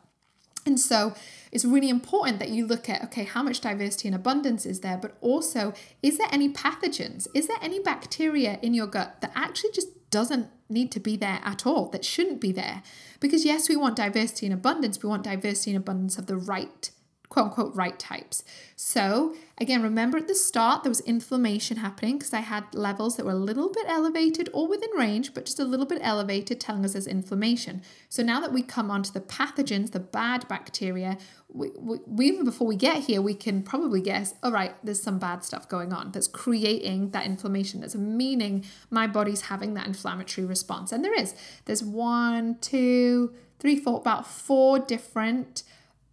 And 0.66 0.78
so 0.78 1.14
it's 1.50 1.64
really 1.64 1.88
important 1.88 2.38
that 2.40 2.50
you 2.50 2.66
look 2.66 2.90
at 2.90 3.02
okay, 3.04 3.24
how 3.24 3.42
much 3.42 3.60
diversity 3.60 4.08
and 4.08 4.14
abundance 4.14 4.66
is 4.66 4.80
there, 4.80 4.98
but 4.98 5.16
also 5.20 5.72
is 6.02 6.18
there 6.18 6.28
any 6.30 6.52
pathogens? 6.52 7.26
Is 7.34 7.48
there 7.48 7.56
any 7.62 7.80
bacteria 7.80 8.58
in 8.60 8.74
your 8.74 8.86
gut 8.86 9.20
that 9.22 9.32
actually 9.34 9.70
just 9.72 9.88
doesn't 10.10 10.48
need 10.68 10.92
to 10.92 11.00
be 11.00 11.16
there 11.16 11.40
at 11.42 11.66
all, 11.66 11.88
that 11.88 12.04
shouldn't 12.04 12.40
be 12.40 12.52
there? 12.52 12.82
Because 13.18 13.46
yes, 13.46 13.68
we 13.68 13.76
want 13.76 13.96
diversity 13.96 14.46
and 14.46 14.54
abundance, 14.54 15.02
we 15.02 15.08
want 15.08 15.24
diversity 15.24 15.70
and 15.70 15.78
abundance 15.78 16.18
of 16.18 16.26
the 16.26 16.36
right 16.36 16.90
quote 17.38 17.50
unquote 17.50 17.76
right 17.76 17.98
types. 17.98 18.42
So, 18.74 19.34
again, 19.58 19.82
remember 19.82 20.18
at 20.18 20.26
the 20.28 20.34
start 20.34 20.82
there 20.82 20.90
was 20.90 21.00
inflammation 21.00 21.76
happening 21.76 22.18
because 22.18 22.32
I 22.32 22.40
had 22.40 22.64
levels 22.74 23.16
that 23.16 23.26
were 23.26 23.32
a 23.32 23.36
little 23.36 23.70
bit 23.70 23.84
elevated 23.88 24.48
or 24.52 24.66
within 24.66 24.90
range, 24.96 25.34
but 25.34 25.44
just 25.44 25.60
a 25.60 25.64
little 25.64 25.86
bit 25.86 26.00
elevated, 26.02 26.60
telling 26.60 26.84
us 26.84 26.92
there's 26.94 27.06
inflammation. 27.06 27.82
So, 28.08 28.22
now 28.22 28.40
that 28.40 28.52
we 28.52 28.62
come 28.62 28.90
onto 28.90 29.12
the 29.12 29.20
pathogens, 29.20 29.92
the 29.92 30.00
bad 30.00 30.48
bacteria, 30.48 31.16
we, 31.48 31.70
we, 31.76 32.26
even 32.26 32.44
before 32.44 32.66
we 32.66 32.76
get 32.76 33.04
here, 33.04 33.22
we 33.22 33.34
can 33.34 33.62
probably 33.62 34.00
guess, 34.00 34.34
all 34.42 34.52
right, 34.52 34.74
there's 34.84 35.00
some 35.00 35.18
bad 35.18 35.44
stuff 35.44 35.68
going 35.68 35.92
on 35.92 36.10
that's 36.10 36.28
creating 36.28 37.10
that 37.10 37.24
inflammation. 37.24 37.80
That's 37.80 37.94
meaning 37.94 38.64
my 38.90 39.06
body's 39.06 39.42
having 39.42 39.74
that 39.74 39.86
inflammatory 39.86 40.44
response. 40.44 40.90
And 40.90 41.04
there 41.04 41.14
is. 41.14 41.34
There's 41.66 41.84
one, 41.84 42.58
two, 42.60 43.32
three, 43.60 43.76
four, 43.76 43.98
about 43.98 44.26
four 44.26 44.78
different 44.78 45.62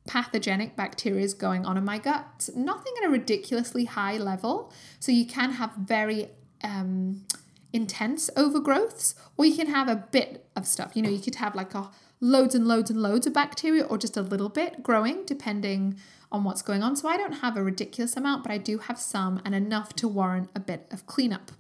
pathogenic 0.08 0.76
bacteria 0.76 1.24
is 1.24 1.34
going 1.34 1.66
on 1.66 1.78
in 1.78 1.84
my 1.84 1.98
gut. 1.98 2.50
Nothing 2.56 2.94
at 3.02 3.08
a 3.08 3.10
ridiculously 3.10 3.86
high 3.86 4.18
level. 4.18 4.72
So 5.00 5.12
you 5.12 5.26
can 5.26 5.52
have 5.54 5.72
very 5.74 6.30
um, 6.64 7.26
intense 7.74 8.30
overgrowths, 8.36 9.16
or 9.38 9.46
you 9.46 9.56
can 9.56 9.68
have 9.68 9.88
a 9.88 9.96
bit 9.96 10.48
of 10.56 10.68
stuff. 10.68 10.96
You 10.96 11.02
know, 11.02 11.10
you 11.10 11.20
could 11.20 11.36
have 11.36 11.56
like 11.56 11.74
a 11.74 11.90
loads 12.22 12.56
and 12.56 12.68
loads 12.68 12.90
and 12.90 13.02
loads 13.02 13.28
of 13.28 13.34
bacteria, 13.34 13.84
or 13.84 13.98
just 13.98 14.16
a 14.16 14.22
little 14.22 14.50
bit 14.50 14.84
growing, 14.84 15.26
depending 15.26 15.98
on 16.32 16.44
what's 16.44 16.62
going 16.62 16.84
on. 16.84 16.96
So 16.96 17.08
I 17.08 17.18
don't 17.18 17.34
have 17.34 17.58
a 17.58 17.64
ridiculous 17.64 18.16
amount, 18.16 18.44
but 18.44 18.52
I 18.52 18.58
do 18.58 18.78
have 18.80 19.00
some 19.00 19.42
and 19.46 19.54
enough 19.54 19.94
to 19.96 20.08
warrant 20.08 20.50
a 20.56 20.60
bit 20.60 20.88
of 20.92 21.06
cleanup. 21.06 21.52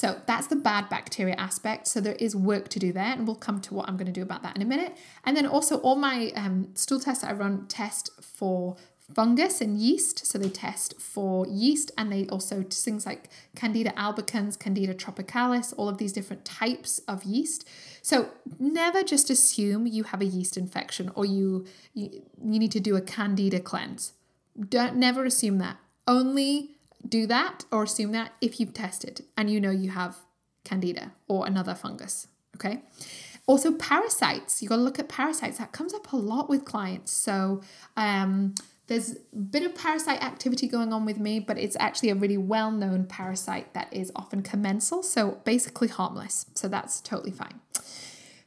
So 0.00 0.18
that's 0.24 0.46
the 0.46 0.56
bad 0.56 0.88
bacteria 0.88 1.34
aspect. 1.34 1.86
So 1.86 2.00
there 2.00 2.14
is 2.14 2.34
work 2.34 2.68
to 2.70 2.78
do 2.78 2.90
there, 2.90 3.12
and 3.12 3.26
we'll 3.26 3.36
come 3.36 3.60
to 3.60 3.74
what 3.74 3.86
I'm 3.86 3.98
going 3.98 4.06
to 4.06 4.12
do 4.12 4.22
about 4.22 4.42
that 4.44 4.56
in 4.56 4.62
a 4.62 4.64
minute. 4.64 4.96
And 5.24 5.36
then 5.36 5.44
also, 5.46 5.76
all 5.80 5.96
my 5.96 6.32
um, 6.34 6.68
stool 6.74 7.00
tests 7.00 7.22
that 7.22 7.32
I 7.32 7.34
run 7.34 7.66
test 7.66 8.10
for 8.22 8.78
fungus 9.14 9.60
and 9.60 9.76
yeast. 9.76 10.24
So 10.24 10.38
they 10.38 10.48
test 10.48 10.98
for 10.98 11.46
yeast 11.48 11.90
and 11.98 12.10
they 12.10 12.26
also 12.28 12.62
things 12.62 13.04
like 13.04 13.28
Candida 13.54 13.90
albicans, 13.90 14.58
Candida 14.58 14.94
tropicalis, 14.94 15.74
all 15.76 15.90
of 15.90 15.98
these 15.98 16.14
different 16.14 16.46
types 16.46 17.00
of 17.00 17.24
yeast. 17.24 17.68
So 18.00 18.30
never 18.58 19.02
just 19.02 19.28
assume 19.28 19.86
you 19.86 20.04
have 20.04 20.22
a 20.22 20.24
yeast 20.24 20.56
infection 20.56 21.10
or 21.14 21.26
you 21.26 21.66
you, 21.92 22.22
you 22.42 22.58
need 22.58 22.72
to 22.72 22.80
do 22.80 22.96
a 22.96 23.02
Candida 23.02 23.60
cleanse. 23.60 24.14
Don't 24.58 24.96
never 24.96 25.26
assume 25.26 25.58
that. 25.58 25.76
Only 26.06 26.76
do 27.08 27.26
that 27.26 27.64
or 27.72 27.84
assume 27.84 28.12
that 28.12 28.32
if 28.40 28.60
you've 28.60 28.74
tested 28.74 29.24
and 29.36 29.50
you 29.50 29.60
know 29.60 29.70
you 29.70 29.90
have 29.90 30.16
candida 30.64 31.12
or 31.28 31.46
another 31.46 31.74
fungus. 31.74 32.28
Okay. 32.56 32.82
Also, 33.46 33.72
parasites. 33.72 34.62
You 34.62 34.68
got 34.68 34.76
to 34.76 34.82
look 34.82 34.98
at 34.98 35.08
parasites. 35.08 35.58
That 35.58 35.72
comes 35.72 35.94
up 35.94 36.12
a 36.12 36.16
lot 36.16 36.48
with 36.48 36.64
clients. 36.64 37.10
So, 37.12 37.62
um, 37.96 38.54
there's 38.86 39.12
a 39.12 39.36
bit 39.36 39.64
of 39.64 39.74
parasite 39.74 40.22
activity 40.22 40.66
going 40.66 40.92
on 40.92 41.04
with 41.04 41.18
me, 41.18 41.40
but 41.40 41.56
it's 41.58 41.76
actually 41.78 42.10
a 42.10 42.14
really 42.14 42.36
well 42.36 42.70
known 42.70 43.06
parasite 43.06 43.72
that 43.72 43.92
is 43.92 44.12
often 44.16 44.42
commensal, 44.42 45.02
so 45.02 45.38
basically 45.44 45.88
harmless. 45.88 46.46
So, 46.54 46.68
that's 46.68 47.00
totally 47.00 47.32
fine. 47.32 47.60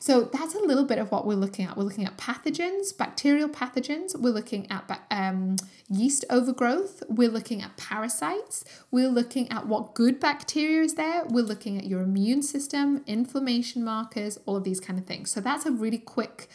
So 0.03 0.25
that's 0.33 0.53
a 0.53 0.59
little 0.59 0.83
bit 0.83 0.97
of 0.97 1.13
what 1.13 1.25
we're 1.25 1.37
looking 1.37 1.63
at. 1.63 1.77
We're 1.77 1.85
looking 1.85 2.03
at 2.03 2.17
pathogens, 2.17 2.97
bacterial 2.97 3.47
pathogens. 3.47 4.19
We're 4.19 4.33
looking 4.33 4.69
at 4.69 4.99
um, 5.09 5.55
yeast 5.87 6.25
overgrowth. 6.29 7.03
We're 7.07 7.29
looking 7.29 7.61
at 7.61 7.77
parasites. 7.77 8.65
We're 8.91 9.07
looking 9.07 9.49
at 9.49 9.65
what 9.65 9.93
good 9.93 10.19
bacteria 10.19 10.81
is 10.81 10.95
there. 10.95 11.23
We're 11.29 11.45
looking 11.45 11.77
at 11.77 11.85
your 11.85 12.01
immune 12.01 12.41
system, 12.41 13.01
inflammation 13.07 13.85
markers, 13.85 14.37
all 14.45 14.57
of 14.57 14.65
these 14.65 14.81
kind 14.81 14.99
of 14.99 15.05
things. 15.05 15.31
So 15.31 15.39
that's 15.39 15.65
a 15.65 15.71
really 15.71 15.99
quick 15.99 16.49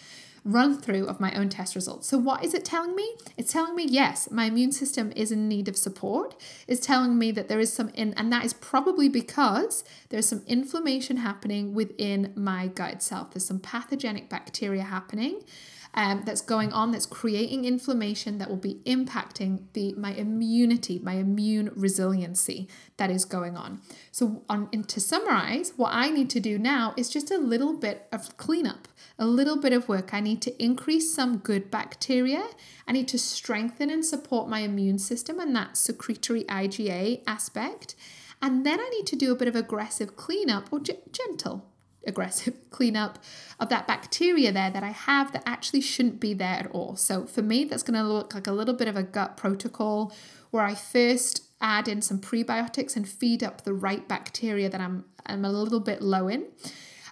run 0.49 0.79
through 0.79 1.07
of 1.07 1.21
my 1.21 1.33
own 1.35 1.51
test 1.51 1.75
results. 1.75 2.09
So, 2.09 2.17
what 2.17 2.43
is 2.43 2.55
it 2.55 2.65
telling 2.65 2.97
me? 2.97 3.15
It's 3.37 3.53
telling 3.53 3.77
me, 3.77 3.85
yes, 3.85 4.31
my 4.31 4.47
immune 4.47 4.73
system 4.73 5.13
is 5.15 5.31
in 5.31 5.47
need 5.47 5.69
of 5.69 5.77
support. 5.77 6.35
It's 6.67 6.85
telling 6.85 7.19
me 7.19 7.31
that 7.33 7.49
there 7.49 7.61
is 7.61 7.73
some, 7.73 7.91
in, 7.91 8.15
and 8.15 8.33
that 8.33 8.45
is 8.45 8.55
probably 8.55 9.09
because 9.09 9.85
there's 10.09 10.27
some 10.27 10.43
inflammation 10.47 11.19
happening 11.19 11.75
within 11.75 12.33
my 12.35 12.69
gut 12.69 12.95
itself. 12.95 13.33
There's 13.33 13.45
some 13.47 13.61
pathogenic 13.61 14.31
bacteria 14.31 14.83
happening. 14.83 15.43
Um, 15.95 16.23
that's 16.25 16.43
going 16.43 16.73
on 16.73 16.93
that's 16.93 17.07
creating 17.07 17.65
inflammation 17.65 18.39
that 18.39 18.49
will 18.49 18.57
be 18.57 18.81
impacting 18.85 19.65
the 19.73 19.95
my 19.95 20.13
immunity 20.13 21.01
my 21.01 21.15
immune 21.15 21.73
resiliency 21.75 22.69
that 22.99 23.11
is 23.11 23.25
going 23.25 23.57
on 23.57 23.81
so 24.13 24.45
on 24.49 24.69
and 24.73 24.89
to 24.91 25.01
summarize 25.01 25.73
what 25.77 25.93
i 25.93 26.11
need 26.11 26.31
to 26.31 26.41
do 26.41 26.57
now 26.59 26.95
is 26.97 27.09
just 27.09 27.31
a 27.33 27.39
little 27.39 27.77
bit 27.77 28.07
of 28.13 28.37
cleanup 28.37 28.87
a 29.19 29.27
little 29.27 29.57
bit 29.57 29.73
of 29.73 29.89
work. 29.89 30.15
I 30.15 30.21
need 30.21 30.41
to 30.43 30.63
increase 30.63 31.13
some 31.13 31.39
good 31.39 31.71
bacteria. 31.71 32.45
I 32.87 32.93
need 32.93 33.09
to 33.09 33.19
strengthen 33.19 33.91
and 33.91 34.05
support 34.05 34.49
my 34.49 34.61
immune 34.61 34.99
system 34.99 35.41
and 35.41 35.55
that 35.57 35.77
secretory 35.77 36.45
IgA 36.45 37.23
aspect. 37.27 37.97
And 38.41 38.65
then 38.65 38.79
I 38.79 38.89
need 38.91 39.07
to 39.09 39.17
do 39.17 39.33
a 39.33 39.37
bit 39.37 39.49
of 39.49 39.57
aggressive 39.57 40.15
cleanup 40.17 40.73
or 40.73 40.79
g- 40.79 40.95
gentle 41.11 41.67
aggressive 42.09 42.55
cleanup 42.71 43.19
of 43.61 43.69
that 43.69 43.87
bacteria 43.87 44.51
there 44.51 44.71
that 44.71 44.83
I 44.83 44.91
have 44.91 45.33
that 45.33 45.43
actually 45.47 45.81
shouldn't 45.81 46.19
be 46.19 46.35
there 46.35 46.55
at 46.55 46.71
all. 46.73 46.97
So 46.97 47.27
for 47.27 47.43
me, 47.43 47.65
that's 47.65 47.83
going 47.83 47.99
to 47.99 48.07
look 48.07 48.35
like 48.35 48.47
a 48.47 48.53
little 48.53 48.75
bit 48.75 48.89
of 48.89 48.97
a 48.97 49.03
gut 49.03 49.37
protocol 49.37 50.13
where 50.51 50.65
I 50.65 50.75
first 50.75 51.45
add 51.61 51.89
in 51.89 52.03
some 52.03 52.19
prebiotics 52.19 52.97
and 52.97 53.09
feed 53.09 53.43
up 53.43 53.65
the 53.65 53.75
right 53.75 54.07
bacteria 54.09 54.69
that 54.69 54.81
I'm, 54.81 55.05
I'm 55.27 55.45
a 55.45 55.53
little 55.53 55.81
bit 55.81 56.03
low 56.03 56.29
in. 56.29 56.47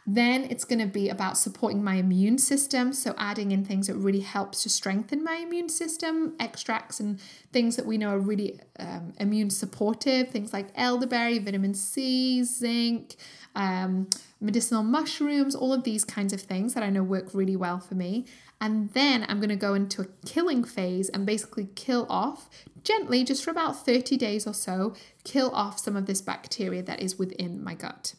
Then 0.08 0.44
it's 0.44 0.64
going 0.64 0.78
to 0.78 0.86
be 0.86 1.08
about 1.08 1.36
supporting 1.36 1.82
my 1.82 1.96
immune 1.96 2.38
system. 2.38 2.92
So, 2.92 3.12
adding 3.18 3.50
in 3.50 3.64
things 3.64 3.88
that 3.88 3.96
really 3.96 4.20
helps 4.20 4.62
to 4.62 4.68
strengthen 4.68 5.24
my 5.24 5.34
immune 5.34 5.68
system, 5.68 6.36
extracts 6.38 7.00
and 7.00 7.20
things 7.52 7.74
that 7.74 7.86
we 7.86 7.98
know 7.98 8.10
are 8.10 8.20
really 8.20 8.60
um, 8.78 9.14
immune 9.18 9.50
supportive, 9.50 10.28
things 10.28 10.52
like 10.52 10.68
elderberry, 10.76 11.40
vitamin 11.40 11.74
C, 11.74 12.44
zinc, 12.44 13.16
um, 13.56 14.08
medicinal 14.40 14.84
mushrooms, 14.84 15.56
all 15.56 15.72
of 15.72 15.82
these 15.82 16.04
kinds 16.04 16.32
of 16.32 16.40
things 16.40 16.74
that 16.74 16.84
I 16.84 16.90
know 16.90 17.02
work 17.02 17.34
really 17.34 17.56
well 17.56 17.80
for 17.80 17.94
me. 17.94 18.26
And 18.60 18.92
then 18.92 19.26
I'm 19.28 19.38
going 19.38 19.50
to 19.50 19.56
go 19.56 19.74
into 19.74 20.02
a 20.02 20.06
killing 20.24 20.62
phase 20.62 21.08
and 21.08 21.26
basically 21.26 21.68
kill 21.74 22.06
off 22.08 22.48
gently, 22.84 23.24
just 23.24 23.42
for 23.42 23.50
about 23.50 23.84
30 23.84 24.16
days 24.16 24.46
or 24.46 24.54
so, 24.54 24.94
kill 25.24 25.50
off 25.50 25.80
some 25.80 25.96
of 25.96 26.06
this 26.06 26.20
bacteria 26.20 26.82
that 26.82 27.00
is 27.00 27.18
within 27.18 27.62
my 27.64 27.74
gut. 27.74 28.14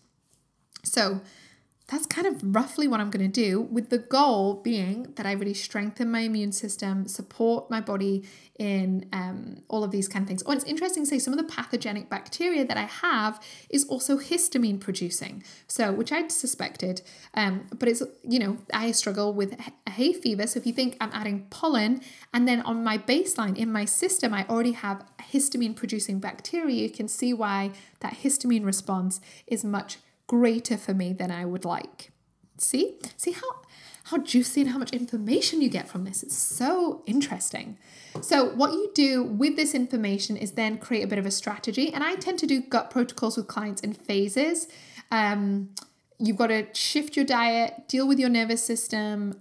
So, 0.83 1.21
that's 1.87 2.05
kind 2.05 2.27
of 2.27 2.53
roughly 2.53 2.85
what 2.85 2.99
I'm 2.99 3.09
going 3.09 3.31
to 3.31 3.41
do, 3.41 3.61
with 3.61 3.89
the 3.89 3.97
goal 3.97 4.55
being 4.55 5.13
that 5.15 5.25
I 5.25 5.31
really 5.31 5.53
strengthen 5.53 6.11
my 6.11 6.19
immune 6.19 6.51
system, 6.51 7.07
support 7.07 7.71
my 7.71 7.79
body 7.79 8.25
in 8.59 9.07
um, 9.13 9.61
all 9.69 9.85
of 9.85 9.91
these 9.91 10.09
kind 10.09 10.23
of 10.23 10.27
things. 10.27 10.43
Oh, 10.45 10.51
it's 10.51 10.65
interesting 10.65 11.03
to 11.03 11.09
say 11.09 11.17
some 11.17 11.33
of 11.33 11.37
the 11.37 11.45
pathogenic 11.45 12.09
bacteria 12.09 12.65
that 12.65 12.75
I 12.75 12.83
have 12.83 13.41
is 13.69 13.85
also 13.85 14.17
histamine 14.17 14.81
producing. 14.81 15.43
So, 15.67 15.93
which 15.93 16.11
I'd 16.11 16.29
suspected, 16.29 17.03
um, 17.35 17.67
but 17.79 17.87
it's, 17.87 18.03
you 18.21 18.39
know, 18.39 18.57
I 18.73 18.91
struggle 18.91 19.31
with 19.31 19.57
hay 19.87 20.11
fever. 20.11 20.45
So, 20.45 20.59
if 20.59 20.67
you 20.67 20.73
think 20.73 20.97
I'm 20.99 21.11
adding 21.13 21.47
pollen 21.49 22.01
and 22.33 22.45
then 22.45 22.61
on 22.63 22.83
my 22.83 22.97
baseline 22.97 23.55
in 23.55 23.71
my 23.71 23.85
system, 23.85 24.33
I 24.33 24.45
already 24.49 24.73
have 24.73 25.05
histamine 25.31 25.75
producing 25.75 26.19
bacteria, 26.19 26.83
you 26.83 26.89
can 26.89 27.07
see 27.07 27.33
why 27.33 27.71
that 28.01 28.15
histamine 28.23 28.65
response 28.65 29.21
is 29.45 29.63
much 29.63 29.99
greater 30.27 30.77
for 30.77 30.93
me 30.93 31.13
than 31.13 31.31
I 31.31 31.45
would 31.45 31.65
like. 31.65 32.11
See? 32.57 32.97
See 33.17 33.31
how 33.31 33.47
how 34.07 34.17
juicy 34.17 34.61
and 34.61 34.69
how 34.69 34.77
much 34.77 34.93
information 34.93 35.61
you 35.61 35.67
get 35.67 35.89
from 35.89 36.05
this. 36.05 36.23
It's 36.23 36.35
so 36.35 37.03
interesting. 37.05 37.77
So, 38.21 38.45
what 38.45 38.71
you 38.71 38.89
do 38.95 39.21
with 39.21 39.57
this 39.57 39.75
information 39.75 40.37
is 40.37 40.53
then 40.53 40.77
create 40.77 41.03
a 41.03 41.07
bit 41.07 41.19
of 41.19 41.25
a 41.25 41.31
strategy. 41.31 41.93
And 41.93 42.03
I 42.03 42.15
tend 42.15 42.39
to 42.39 42.47
do 42.47 42.61
gut 42.61 42.89
protocols 42.89 43.35
with 43.35 43.47
clients 43.47 43.81
in 43.81 43.93
phases. 43.93 44.67
Um, 45.11 45.71
you've 46.19 46.37
got 46.37 46.47
to 46.47 46.67
shift 46.73 47.17
your 47.17 47.25
diet, 47.25 47.89
deal 47.89 48.07
with 48.07 48.17
your 48.17 48.29
nervous 48.29 48.63
system, 48.63 49.37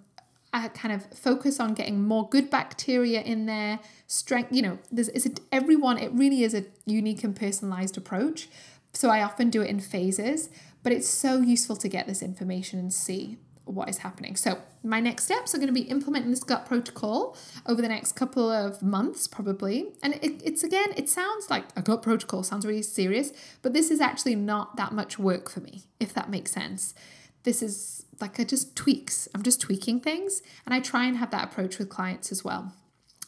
uh, 0.52 0.68
kind 0.70 0.92
of 0.92 1.06
focus 1.16 1.60
on 1.60 1.74
getting 1.74 2.02
more 2.02 2.28
good 2.28 2.50
bacteria 2.50 3.20
in 3.20 3.46
there. 3.46 3.78
Strength, 4.08 4.52
you 4.52 4.62
know, 4.62 4.78
there's 4.90 5.08
is 5.10 5.26
it 5.26 5.40
everyone. 5.52 5.96
It 5.96 6.10
really 6.12 6.42
is 6.42 6.54
a 6.54 6.64
unique 6.86 7.22
and 7.22 7.36
personalized 7.36 7.96
approach. 7.96 8.48
So 8.92 9.10
I 9.10 9.22
often 9.22 9.50
do 9.50 9.62
it 9.62 9.68
in 9.68 9.78
phases. 9.78 10.48
But 10.86 10.92
it's 10.92 11.08
so 11.08 11.40
useful 11.40 11.74
to 11.74 11.88
get 11.88 12.06
this 12.06 12.22
information 12.22 12.78
and 12.78 12.94
see 12.94 13.38
what 13.64 13.88
is 13.88 13.98
happening. 13.98 14.36
So, 14.36 14.60
my 14.84 15.00
next 15.00 15.24
steps 15.24 15.52
are 15.52 15.58
going 15.58 15.66
to 15.66 15.74
be 15.74 15.80
implementing 15.80 16.30
this 16.30 16.44
gut 16.44 16.64
protocol 16.64 17.36
over 17.66 17.82
the 17.82 17.88
next 17.88 18.12
couple 18.12 18.48
of 18.48 18.80
months, 18.82 19.26
probably. 19.26 19.88
And 20.00 20.14
it, 20.22 20.40
it's 20.44 20.62
again, 20.62 20.90
it 20.96 21.08
sounds 21.08 21.50
like 21.50 21.64
a 21.74 21.82
gut 21.82 22.02
protocol, 22.02 22.44
sounds 22.44 22.64
really 22.64 22.82
serious, 22.82 23.32
but 23.62 23.72
this 23.72 23.90
is 23.90 24.00
actually 24.00 24.36
not 24.36 24.76
that 24.76 24.92
much 24.92 25.18
work 25.18 25.50
for 25.50 25.58
me, 25.58 25.82
if 25.98 26.14
that 26.14 26.30
makes 26.30 26.52
sense. 26.52 26.94
This 27.42 27.62
is 27.62 28.06
like 28.20 28.38
I 28.38 28.44
just 28.44 28.76
tweaks, 28.76 29.28
I'm 29.34 29.42
just 29.42 29.60
tweaking 29.60 29.98
things, 29.98 30.40
and 30.64 30.72
I 30.72 30.78
try 30.78 31.06
and 31.06 31.16
have 31.16 31.32
that 31.32 31.42
approach 31.42 31.80
with 31.80 31.88
clients 31.88 32.30
as 32.30 32.44
well. 32.44 32.72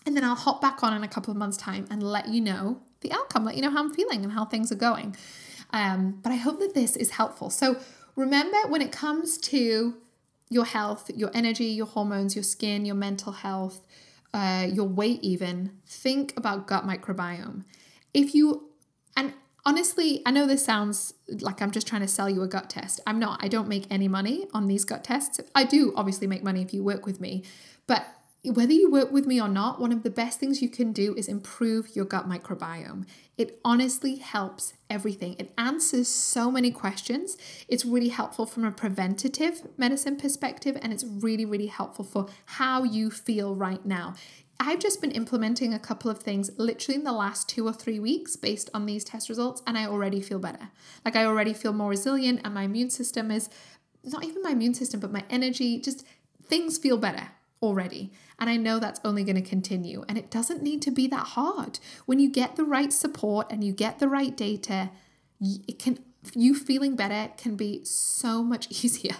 And 0.06 0.16
then 0.16 0.22
I'll 0.22 0.36
hop 0.36 0.60
back 0.60 0.84
on 0.84 0.94
in 0.94 1.02
a 1.02 1.08
couple 1.08 1.32
of 1.32 1.36
months' 1.36 1.56
time 1.56 1.88
and 1.90 2.04
let 2.04 2.28
you 2.28 2.40
know 2.40 2.82
the 3.00 3.10
outcome, 3.10 3.44
let 3.44 3.56
you 3.56 3.62
know 3.62 3.70
how 3.70 3.80
I'm 3.80 3.92
feeling 3.92 4.22
and 4.22 4.32
how 4.32 4.44
things 4.44 4.70
are 4.70 4.76
going. 4.76 5.16
Um, 5.70 6.18
but 6.22 6.32
I 6.32 6.36
hope 6.36 6.60
that 6.60 6.74
this 6.74 6.96
is 6.96 7.10
helpful. 7.10 7.50
So 7.50 7.76
remember 8.16 8.56
when 8.68 8.82
it 8.82 8.92
comes 8.92 9.38
to 9.38 9.94
your 10.50 10.64
health, 10.64 11.10
your 11.14 11.30
energy, 11.34 11.66
your 11.66 11.86
hormones, 11.86 12.34
your 12.34 12.42
skin, 12.42 12.84
your 12.84 12.94
mental 12.94 13.32
health, 13.32 13.82
uh, 14.32 14.66
your 14.70 14.86
weight, 14.86 15.20
even, 15.22 15.72
think 15.86 16.32
about 16.36 16.66
gut 16.66 16.86
microbiome. 16.86 17.64
If 18.14 18.34
you, 18.34 18.68
and 19.16 19.34
honestly, 19.64 20.22
I 20.24 20.30
know 20.30 20.46
this 20.46 20.64
sounds 20.64 21.14
like 21.40 21.60
I'm 21.60 21.70
just 21.70 21.86
trying 21.86 22.02
to 22.02 22.08
sell 22.08 22.28
you 22.30 22.42
a 22.42 22.48
gut 22.48 22.70
test. 22.70 23.00
I'm 23.06 23.18
not. 23.18 23.42
I 23.42 23.48
don't 23.48 23.68
make 23.68 23.86
any 23.90 24.08
money 24.08 24.46
on 24.54 24.68
these 24.68 24.84
gut 24.84 25.04
tests. 25.04 25.40
I 25.54 25.64
do 25.64 25.92
obviously 25.96 26.26
make 26.26 26.42
money 26.42 26.62
if 26.62 26.72
you 26.72 26.82
work 26.82 27.04
with 27.04 27.20
me, 27.20 27.44
but 27.86 28.06
whether 28.44 28.72
you 28.72 28.90
work 28.90 29.10
with 29.10 29.26
me 29.26 29.40
or 29.40 29.48
not, 29.48 29.80
one 29.80 29.92
of 29.92 30.04
the 30.04 30.10
best 30.10 30.38
things 30.38 30.62
you 30.62 30.68
can 30.68 30.92
do 30.92 31.14
is 31.14 31.28
improve 31.28 31.94
your 31.96 32.04
gut 32.04 32.28
microbiome. 32.28 33.04
It 33.36 33.58
honestly 33.64 34.16
helps 34.16 34.74
everything. 34.88 35.34
It 35.38 35.52
answers 35.58 36.08
so 36.08 36.50
many 36.50 36.70
questions. 36.70 37.36
It's 37.68 37.84
really 37.84 38.08
helpful 38.08 38.46
from 38.46 38.64
a 38.64 38.70
preventative 38.70 39.62
medicine 39.76 40.16
perspective, 40.16 40.78
and 40.80 40.92
it's 40.92 41.04
really, 41.04 41.44
really 41.44 41.66
helpful 41.66 42.04
for 42.04 42.26
how 42.44 42.84
you 42.84 43.10
feel 43.10 43.56
right 43.56 43.84
now. 43.84 44.14
I've 44.60 44.80
just 44.80 45.00
been 45.00 45.12
implementing 45.12 45.72
a 45.72 45.78
couple 45.78 46.10
of 46.10 46.18
things 46.18 46.50
literally 46.56 46.96
in 46.96 47.04
the 47.04 47.12
last 47.12 47.48
two 47.48 47.66
or 47.66 47.72
three 47.72 48.00
weeks 48.00 48.34
based 48.34 48.70
on 48.72 48.86
these 48.86 49.04
test 49.04 49.28
results, 49.28 49.62
and 49.66 49.76
I 49.76 49.86
already 49.86 50.20
feel 50.20 50.38
better. 50.38 50.70
Like, 51.04 51.16
I 51.16 51.24
already 51.24 51.54
feel 51.54 51.72
more 51.72 51.90
resilient, 51.90 52.40
and 52.44 52.54
my 52.54 52.62
immune 52.62 52.90
system 52.90 53.32
is 53.32 53.50
not 54.04 54.24
even 54.24 54.42
my 54.42 54.50
immune 54.50 54.74
system, 54.74 55.00
but 55.00 55.12
my 55.12 55.24
energy, 55.28 55.80
just 55.80 56.06
things 56.44 56.78
feel 56.78 56.96
better 56.96 57.28
already. 57.62 58.12
And 58.38 58.48
I 58.48 58.56
know 58.56 58.78
that's 58.78 59.00
only 59.04 59.24
going 59.24 59.42
to 59.42 59.48
continue. 59.48 60.04
And 60.08 60.16
it 60.16 60.30
doesn't 60.30 60.62
need 60.62 60.82
to 60.82 60.90
be 60.90 61.06
that 61.08 61.28
hard. 61.28 61.78
When 62.06 62.18
you 62.18 62.30
get 62.30 62.56
the 62.56 62.64
right 62.64 62.92
support 62.92 63.50
and 63.50 63.64
you 63.64 63.72
get 63.72 63.98
the 63.98 64.08
right 64.08 64.36
data, 64.36 64.90
it 65.40 65.78
can 65.78 65.98
you 66.34 66.54
feeling 66.54 66.96
better 66.96 67.32
can 67.36 67.56
be 67.56 67.84
so 67.84 68.42
much 68.42 68.68
easier 68.84 69.16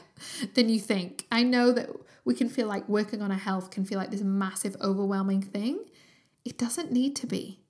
than 0.54 0.68
you 0.68 0.80
think. 0.80 1.26
I 1.30 1.42
know 1.42 1.72
that 1.72 1.90
we 2.24 2.34
can 2.34 2.48
feel 2.48 2.66
like 2.66 2.88
working 2.88 3.22
on 3.22 3.30
our 3.30 3.38
health 3.38 3.70
can 3.70 3.84
feel 3.84 3.98
like 3.98 4.10
this 4.10 4.22
massive 4.22 4.76
overwhelming 4.80 5.42
thing. 5.42 5.84
It 6.44 6.58
doesn't 6.58 6.92
need 6.92 7.16
to 7.16 7.26
be. 7.26 7.60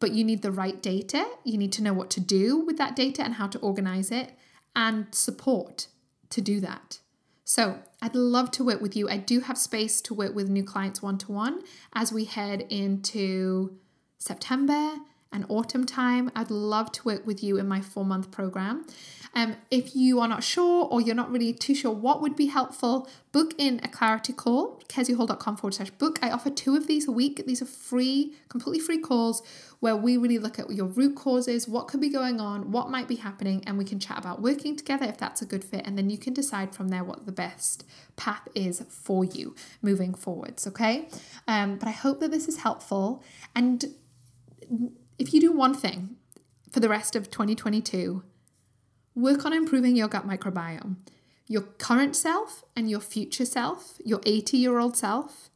But 0.00 0.12
you 0.12 0.24
need 0.24 0.42
the 0.42 0.52
right 0.52 0.82
data. 0.82 1.26
You 1.44 1.56
need 1.56 1.72
to 1.72 1.82
know 1.82 1.92
what 1.92 2.10
to 2.10 2.20
do 2.20 2.58
with 2.58 2.78
that 2.78 2.96
data 2.96 3.22
and 3.22 3.34
how 3.34 3.46
to 3.46 3.58
organize 3.60 4.10
it 4.10 4.32
and 4.74 5.14
support 5.14 5.86
to 6.30 6.40
do 6.40 6.60
that. 6.60 6.98
So 7.44 7.78
I'd 8.00 8.14
love 8.14 8.50
to 8.52 8.64
work 8.64 8.80
with 8.80 8.96
you. 8.96 9.08
I 9.08 9.18
do 9.18 9.40
have 9.40 9.58
space 9.58 10.00
to 10.02 10.14
work 10.14 10.34
with 10.34 10.48
new 10.48 10.64
clients 10.64 11.02
one 11.02 11.18
to 11.18 11.32
one 11.32 11.62
as 11.92 12.12
we 12.12 12.24
head 12.24 12.66
into 12.70 13.78
September 14.18 14.96
and 15.34 15.44
autumn 15.48 15.84
time. 15.84 16.30
I'd 16.34 16.50
love 16.50 16.92
to 16.92 17.02
work 17.04 17.26
with 17.26 17.42
you 17.42 17.58
in 17.58 17.68
my 17.68 17.80
four 17.80 18.04
month 18.04 18.30
program. 18.30 18.86
Um, 19.34 19.56
if 19.70 19.96
you 19.96 20.20
are 20.20 20.28
not 20.28 20.44
sure 20.44 20.86
or 20.86 21.00
you're 21.00 21.16
not 21.16 21.30
really 21.30 21.52
too 21.52 21.74
sure 21.74 21.90
what 21.90 22.22
would 22.22 22.36
be 22.36 22.46
helpful, 22.46 23.08
book 23.32 23.52
in 23.58 23.80
a 23.82 23.88
clarity 23.88 24.32
call, 24.32 24.80
keziahall.com 24.88 25.56
forward 25.56 25.74
slash 25.74 25.90
book. 25.90 26.20
I 26.22 26.30
offer 26.30 26.50
two 26.50 26.76
of 26.76 26.86
these 26.86 27.08
a 27.08 27.10
week. 27.12 27.42
These 27.44 27.60
are 27.60 27.66
free, 27.66 28.34
completely 28.48 28.78
free 28.78 28.98
calls 29.00 29.42
where 29.80 29.96
we 29.96 30.16
really 30.16 30.38
look 30.38 30.58
at 30.58 30.70
your 30.70 30.86
root 30.86 31.16
causes, 31.16 31.66
what 31.68 31.88
could 31.88 32.00
be 32.00 32.08
going 32.08 32.40
on, 32.40 32.70
what 32.70 32.88
might 32.90 33.08
be 33.08 33.16
happening, 33.16 33.62
and 33.66 33.76
we 33.76 33.84
can 33.84 33.98
chat 33.98 34.16
about 34.16 34.40
working 34.40 34.76
together 34.76 35.04
if 35.04 35.18
that's 35.18 35.42
a 35.42 35.44
good 35.44 35.64
fit. 35.64 35.84
And 35.84 35.98
then 35.98 36.08
you 36.08 36.16
can 36.16 36.32
decide 36.32 36.74
from 36.74 36.88
there 36.88 37.02
what 37.02 37.26
the 37.26 37.32
best 37.32 37.84
path 38.16 38.48
is 38.54 38.84
for 38.88 39.24
you 39.24 39.56
moving 39.82 40.14
forwards. 40.14 40.66
Okay. 40.66 41.08
Um, 41.48 41.76
but 41.76 41.88
I 41.88 41.92
hope 41.92 42.20
that 42.20 42.30
this 42.30 42.46
is 42.46 42.58
helpful. 42.58 43.22
And 43.54 43.84
if 45.18 45.32
you 45.32 45.40
do 45.40 45.52
one 45.52 45.74
thing 45.74 46.16
for 46.70 46.80
the 46.80 46.88
rest 46.88 47.14
of 47.14 47.30
2022, 47.30 48.22
work 49.14 49.44
on 49.44 49.52
improving 49.52 49.96
your 49.96 50.08
gut 50.08 50.26
microbiome. 50.26 50.96
Your 51.46 51.62
current 51.62 52.16
self 52.16 52.64
and 52.74 52.90
your 52.90 53.00
future 53.00 53.44
self, 53.44 53.98
your 54.04 54.20
80 54.24 54.56
year 54.56 54.78
old 54.78 54.96
self, 54.96 55.50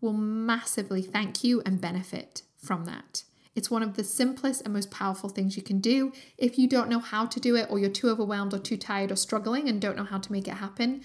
will 0.00 0.12
massively 0.12 1.02
thank 1.02 1.42
you 1.44 1.62
and 1.64 1.80
benefit 1.80 2.42
from 2.56 2.84
that. 2.84 3.24
It's 3.54 3.70
one 3.70 3.82
of 3.82 3.94
the 3.94 4.04
simplest 4.04 4.62
and 4.62 4.74
most 4.74 4.90
powerful 4.90 5.28
things 5.28 5.56
you 5.56 5.62
can 5.62 5.78
do. 5.78 6.12
If 6.36 6.58
you 6.58 6.68
don't 6.68 6.88
know 6.88 6.98
how 6.98 7.26
to 7.26 7.38
do 7.38 7.54
it, 7.54 7.68
or 7.70 7.78
you're 7.78 7.88
too 7.88 8.08
overwhelmed, 8.08 8.52
or 8.52 8.58
too 8.58 8.76
tired, 8.76 9.12
or 9.12 9.16
struggling 9.16 9.68
and 9.68 9.80
don't 9.80 9.96
know 9.96 10.04
how 10.04 10.18
to 10.18 10.32
make 10.32 10.48
it 10.48 10.54
happen, 10.54 11.02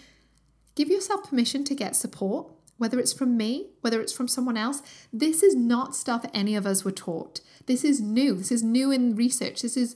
give 0.76 0.90
yourself 0.90 1.30
permission 1.30 1.64
to 1.66 1.76
get 1.76 1.96
support, 1.96 2.52
whether 2.80 3.00
it's 3.00 3.14
from 3.14 3.38
me, 3.38 3.68
whether 3.82 4.02
it's 4.02 4.12
from 4.12 4.28
someone 4.28 4.58
else. 4.58 4.82
This 5.14 5.44
is 5.44 5.56
not 5.56 5.96
stuff 5.96 6.26
any 6.34 6.56
of 6.56 6.66
us 6.66 6.84
were 6.84 6.92
taught. 6.92 7.42
This 7.68 7.84
is 7.84 8.02
new. 8.02 8.36
This 8.36 8.52
is 8.52 8.64
new 8.64 8.90
in 8.90 9.16
research. 9.16 9.62
This 9.62 9.78
is, 9.78 9.96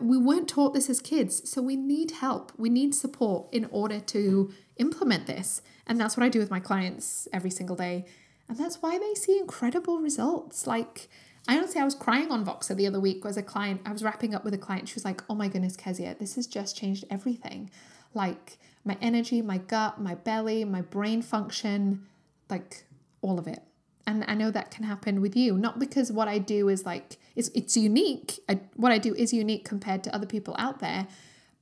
we 0.00 0.16
weren't 0.16 0.48
taught 0.48 0.72
this 0.72 0.88
as 0.88 1.00
kids. 1.00 1.50
So 1.50 1.60
we 1.60 1.76
need 1.76 2.12
help. 2.12 2.52
We 2.56 2.70
need 2.70 2.94
support 2.94 3.52
in 3.52 3.66
order 3.66 4.00
to 4.00 4.50
implement 4.78 5.26
this. 5.26 5.60
And 5.86 6.00
that's 6.00 6.16
what 6.16 6.24
I 6.24 6.28
do 6.30 6.38
with 6.38 6.50
my 6.50 6.60
clients 6.60 7.28
every 7.32 7.50
single 7.50 7.76
day. 7.76 8.06
And 8.48 8.56
that's 8.56 8.80
why 8.80 8.98
they 8.98 9.14
see 9.14 9.38
incredible 9.38 9.98
results. 9.98 10.66
Like, 10.66 11.08
I 11.48 11.56
honestly, 11.56 11.80
I 11.80 11.84
was 11.84 11.94
crying 11.94 12.30
on 12.30 12.44
Voxer 12.44 12.76
the 12.76 12.86
other 12.86 13.00
week 13.00 13.24
as 13.26 13.36
a 13.36 13.42
client. 13.42 13.80
I 13.84 13.92
was 13.92 14.04
wrapping 14.04 14.34
up 14.34 14.44
with 14.44 14.54
a 14.54 14.58
client. 14.58 14.88
She 14.88 14.94
was 14.94 15.04
like, 15.04 15.22
"Oh 15.28 15.34
my 15.34 15.48
goodness, 15.48 15.76
Kezia, 15.76 16.14
this 16.18 16.36
has 16.36 16.46
just 16.46 16.76
changed 16.76 17.04
everything. 17.10 17.70
Like 18.14 18.58
my 18.84 18.96
energy, 19.00 19.42
my 19.42 19.58
gut, 19.58 20.00
my 20.00 20.14
belly, 20.14 20.64
my 20.64 20.82
brain 20.82 21.22
function, 21.22 22.06
like 22.50 22.84
all 23.22 23.38
of 23.38 23.46
it." 23.46 23.62
And 24.06 24.24
I 24.26 24.34
know 24.34 24.50
that 24.50 24.70
can 24.70 24.84
happen 24.84 25.20
with 25.20 25.36
you, 25.36 25.56
not 25.56 25.78
because 25.78 26.10
what 26.10 26.26
I 26.26 26.38
do 26.38 26.68
is 26.68 26.84
like 26.84 27.18
it's 27.36 27.48
it's 27.54 27.76
unique. 27.76 28.40
I, 28.48 28.60
what 28.74 28.92
I 28.92 28.98
do 28.98 29.14
is 29.14 29.32
unique 29.32 29.64
compared 29.64 30.02
to 30.04 30.14
other 30.14 30.26
people 30.26 30.56
out 30.58 30.80
there, 30.80 31.06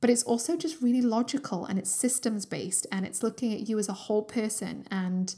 but 0.00 0.10
it's 0.10 0.22
also 0.22 0.56
just 0.56 0.80
really 0.80 1.02
logical 1.02 1.64
and 1.66 1.78
it's 1.78 1.90
systems 1.90 2.46
based 2.46 2.86
and 2.92 3.04
it's 3.04 3.22
looking 3.22 3.52
at 3.52 3.68
you 3.68 3.78
as 3.78 3.88
a 3.88 3.92
whole 3.92 4.22
person 4.22 4.86
and 4.90 5.34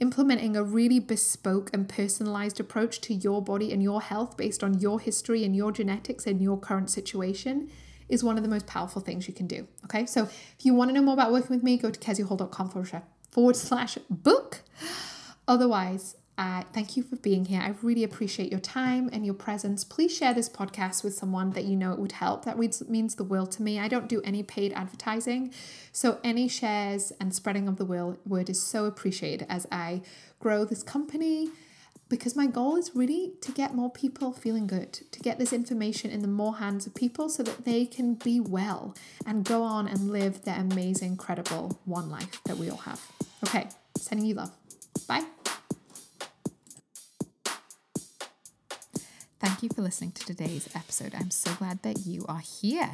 implementing 0.00 0.56
a 0.56 0.62
really 0.62 0.98
bespoke 0.98 1.70
and 1.72 1.88
personalized 1.88 2.60
approach 2.60 3.00
to 3.00 3.14
your 3.14 3.40
body 3.40 3.72
and 3.72 3.82
your 3.82 4.02
health 4.02 4.36
based 4.36 4.62
on 4.62 4.78
your 4.78 5.00
history 5.00 5.44
and 5.44 5.54
your 5.56 5.72
genetics 5.72 6.26
and 6.26 6.42
your 6.42 6.58
current 6.58 6.90
situation 6.90 7.70
is 8.08 8.22
one 8.22 8.36
of 8.36 8.42
the 8.42 8.48
most 8.48 8.66
powerful 8.66 9.00
things 9.00 9.26
you 9.26 9.34
can 9.34 9.46
do. 9.46 9.66
Okay, 9.84 10.04
so 10.04 10.24
if 10.24 10.56
you 10.64 10.74
want 10.74 10.90
to 10.90 10.94
know 10.94 11.02
more 11.02 11.14
about 11.14 11.32
working 11.32 11.56
with 11.56 11.62
me, 11.62 11.78
go 11.78 11.90
to 11.90 11.98
keziahall.com 11.98 12.68
forward 12.68 13.02
slash 13.56 13.98
book. 14.08 14.62
Otherwise, 15.46 16.16
Uh, 16.36 16.64
thank 16.72 16.96
you 16.96 17.02
for 17.04 17.14
being 17.14 17.44
here. 17.44 17.60
I 17.60 17.74
really 17.80 18.02
appreciate 18.02 18.50
your 18.50 18.58
time 18.60 19.08
and 19.12 19.24
your 19.24 19.36
presence. 19.36 19.84
Please 19.84 20.12
share 20.16 20.34
this 20.34 20.48
podcast 20.48 21.04
with 21.04 21.14
someone 21.14 21.50
that 21.50 21.64
you 21.64 21.76
know 21.76 21.92
it 21.92 21.98
would 22.00 22.10
help. 22.10 22.44
That 22.44 22.58
means 22.58 23.14
the 23.14 23.22
world 23.22 23.52
to 23.52 23.62
me. 23.62 23.78
I 23.78 23.86
don't 23.86 24.08
do 24.08 24.20
any 24.22 24.42
paid 24.42 24.72
advertising. 24.72 25.54
So, 25.92 26.18
any 26.24 26.48
shares 26.48 27.12
and 27.20 27.32
spreading 27.32 27.68
of 27.68 27.76
the 27.76 27.84
word 27.84 28.50
is 28.50 28.60
so 28.60 28.86
appreciated 28.86 29.46
as 29.48 29.64
I 29.70 30.02
grow 30.40 30.64
this 30.64 30.82
company 30.82 31.50
because 32.08 32.34
my 32.34 32.46
goal 32.46 32.74
is 32.74 32.90
really 32.96 33.34
to 33.40 33.52
get 33.52 33.72
more 33.72 33.90
people 33.90 34.32
feeling 34.32 34.66
good, 34.66 34.92
to 34.92 35.20
get 35.20 35.38
this 35.38 35.52
information 35.52 36.10
in 36.10 36.20
the 36.20 36.28
more 36.28 36.56
hands 36.56 36.84
of 36.84 36.94
people 36.96 37.28
so 37.28 37.44
that 37.44 37.64
they 37.64 37.86
can 37.86 38.14
be 38.14 38.40
well 38.40 38.94
and 39.24 39.44
go 39.44 39.62
on 39.62 39.86
and 39.86 40.10
live 40.10 40.42
their 40.42 40.58
amazing, 40.58 41.12
incredible 41.12 41.78
one 41.84 42.10
life 42.10 42.42
that 42.44 42.56
we 42.56 42.68
all 42.68 42.78
have. 42.78 43.13
Okay, 43.46 43.68
sending 43.98 44.26
you 44.26 44.34
love. 44.34 44.50
Bye. 45.06 45.24
Thank 49.38 49.62
you 49.62 49.68
for 49.68 49.82
listening 49.82 50.12
to 50.12 50.24
today's 50.24 50.68
episode. 50.74 51.14
I'm 51.14 51.30
so 51.30 51.52
glad 51.54 51.82
that 51.82 52.06
you 52.06 52.24
are 52.26 52.40
here. 52.40 52.90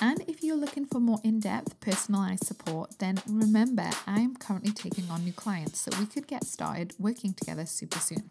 And 0.00 0.22
if 0.28 0.42
you're 0.42 0.56
looking 0.56 0.86
for 0.86 0.98
more 0.98 1.18
in 1.24 1.40
depth, 1.40 1.78
personalized 1.80 2.44
support, 2.44 2.98
then 3.00 3.20
remember 3.28 3.90
I'm 4.06 4.34
currently 4.36 4.72
taking 4.72 5.10
on 5.10 5.24
new 5.24 5.32
clients, 5.32 5.80
so 5.80 5.90
we 5.98 6.06
could 6.06 6.26
get 6.26 6.44
started 6.44 6.94
working 6.98 7.34
together 7.34 7.66
super 7.66 7.98
soon. 7.98 8.30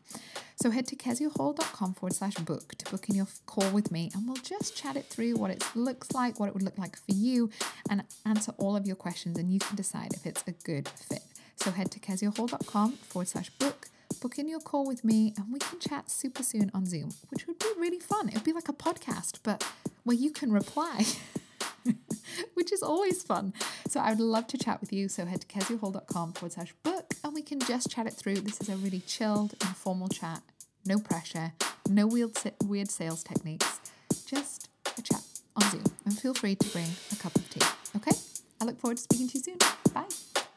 So 0.55 0.71
head 0.71 0.87
to 0.87 0.95
keziahall.com 0.95 1.93
forward 1.93 2.13
slash 2.13 2.35
book 2.35 2.73
to 2.75 2.89
book 2.89 3.07
in 3.09 3.15
your 3.15 3.27
call 3.45 3.69
with 3.71 3.91
me, 3.91 4.09
and 4.15 4.25
we'll 4.25 4.37
just 4.37 4.75
chat 4.75 4.95
it 4.95 5.05
through 5.05 5.35
what 5.35 5.51
it 5.51 5.63
looks 5.75 6.11
like, 6.13 6.39
what 6.39 6.47
it 6.47 6.53
would 6.53 6.63
look 6.63 6.77
like 6.79 6.95
for 6.97 7.11
you, 7.11 7.51
and 7.89 8.03
answer 8.25 8.53
all 8.57 8.75
of 8.75 8.87
your 8.87 8.95
questions, 8.95 9.37
and 9.37 9.53
you 9.53 9.59
can 9.59 9.75
decide 9.75 10.13
if 10.13 10.25
it's 10.25 10.43
a 10.47 10.51
good 10.51 10.87
fit. 10.87 11.21
So 11.61 11.71
head 11.71 11.91
to 11.91 11.99
keziahall.com 11.99 12.93
forward 12.93 13.27
slash 13.27 13.49
book 13.51 13.87
book 14.21 14.37
in 14.37 14.49
your 14.49 14.59
call 14.59 14.85
with 14.85 15.03
me 15.05 15.33
and 15.37 15.45
we 15.51 15.59
can 15.59 15.79
chat 15.79 16.11
super 16.11 16.43
soon 16.43 16.69
on 16.73 16.85
Zoom, 16.85 17.13
which 17.29 17.47
would 17.47 17.57
be 17.57 17.67
really 17.77 17.99
fun. 17.99 18.27
It 18.27 18.35
would 18.35 18.43
be 18.43 18.53
like 18.53 18.67
a 18.67 18.73
podcast, 18.73 19.39
but 19.43 19.63
where 20.03 20.17
you 20.17 20.31
can 20.31 20.51
reply. 20.51 21.05
which 22.53 22.71
is 22.71 22.83
always 22.83 23.23
fun. 23.23 23.53
So 23.87 23.99
I 23.99 24.09
would 24.09 24.19
love 24.19 24.47
to 24.47 24.57
chat 24.57 24.81
with 24.81 24.91
you. 24.91 25.07
So 25.07 25.25
head 25.25 25.41
to 25.41 25.47
keziahall.com 25.47 26.33
forward 26.33 26.51
slash 26.53 26.73
book 26.83 27.13
and 27.23 27.33
we 27.33 27.41
can 27.41 27.59
just 27.59 27.89
chat 27.89 28.07
it 28.07 28.13
through. 28.13 28.35
This 28.35 28.61
is 28.61 28.69
a 28.69 28.75
really 28.75 28.99
chilled, 29.01 29.53
informal 29.61 30.09
chat. 30.09 30.41
No 30.85 30.99
pressure, 30.99 31.53
no 31.89 32.07
weird, 32.07 32.31
weird 32.63 32.89
sales 32.89 33.23
techniques, 33.23 33.79
just 34.25 34.69
a 34.97 35.01
chat 35.01 35.21
on 35.55 35.69
Zoom. 35.71 35.83
And 36.05 36.17
feel 36.17 36.33
free 36.33 36.55
to 36.55 36.69
bring 36.69 36.87
a 37.11 37.15
cup 37.15 37.35
of 37.35 37.49
tea. 37.49 37.61
Okay? 37.97 38.17
I 38.61 38.65
look 38.65 38.79
forward 38.79 38.97
to 38.97 39.03
speaking 39.03 39.27
to 39.29 39.37
you 39.37 39.43
soon. 39.43 39.57
Bye. 39.93 40.48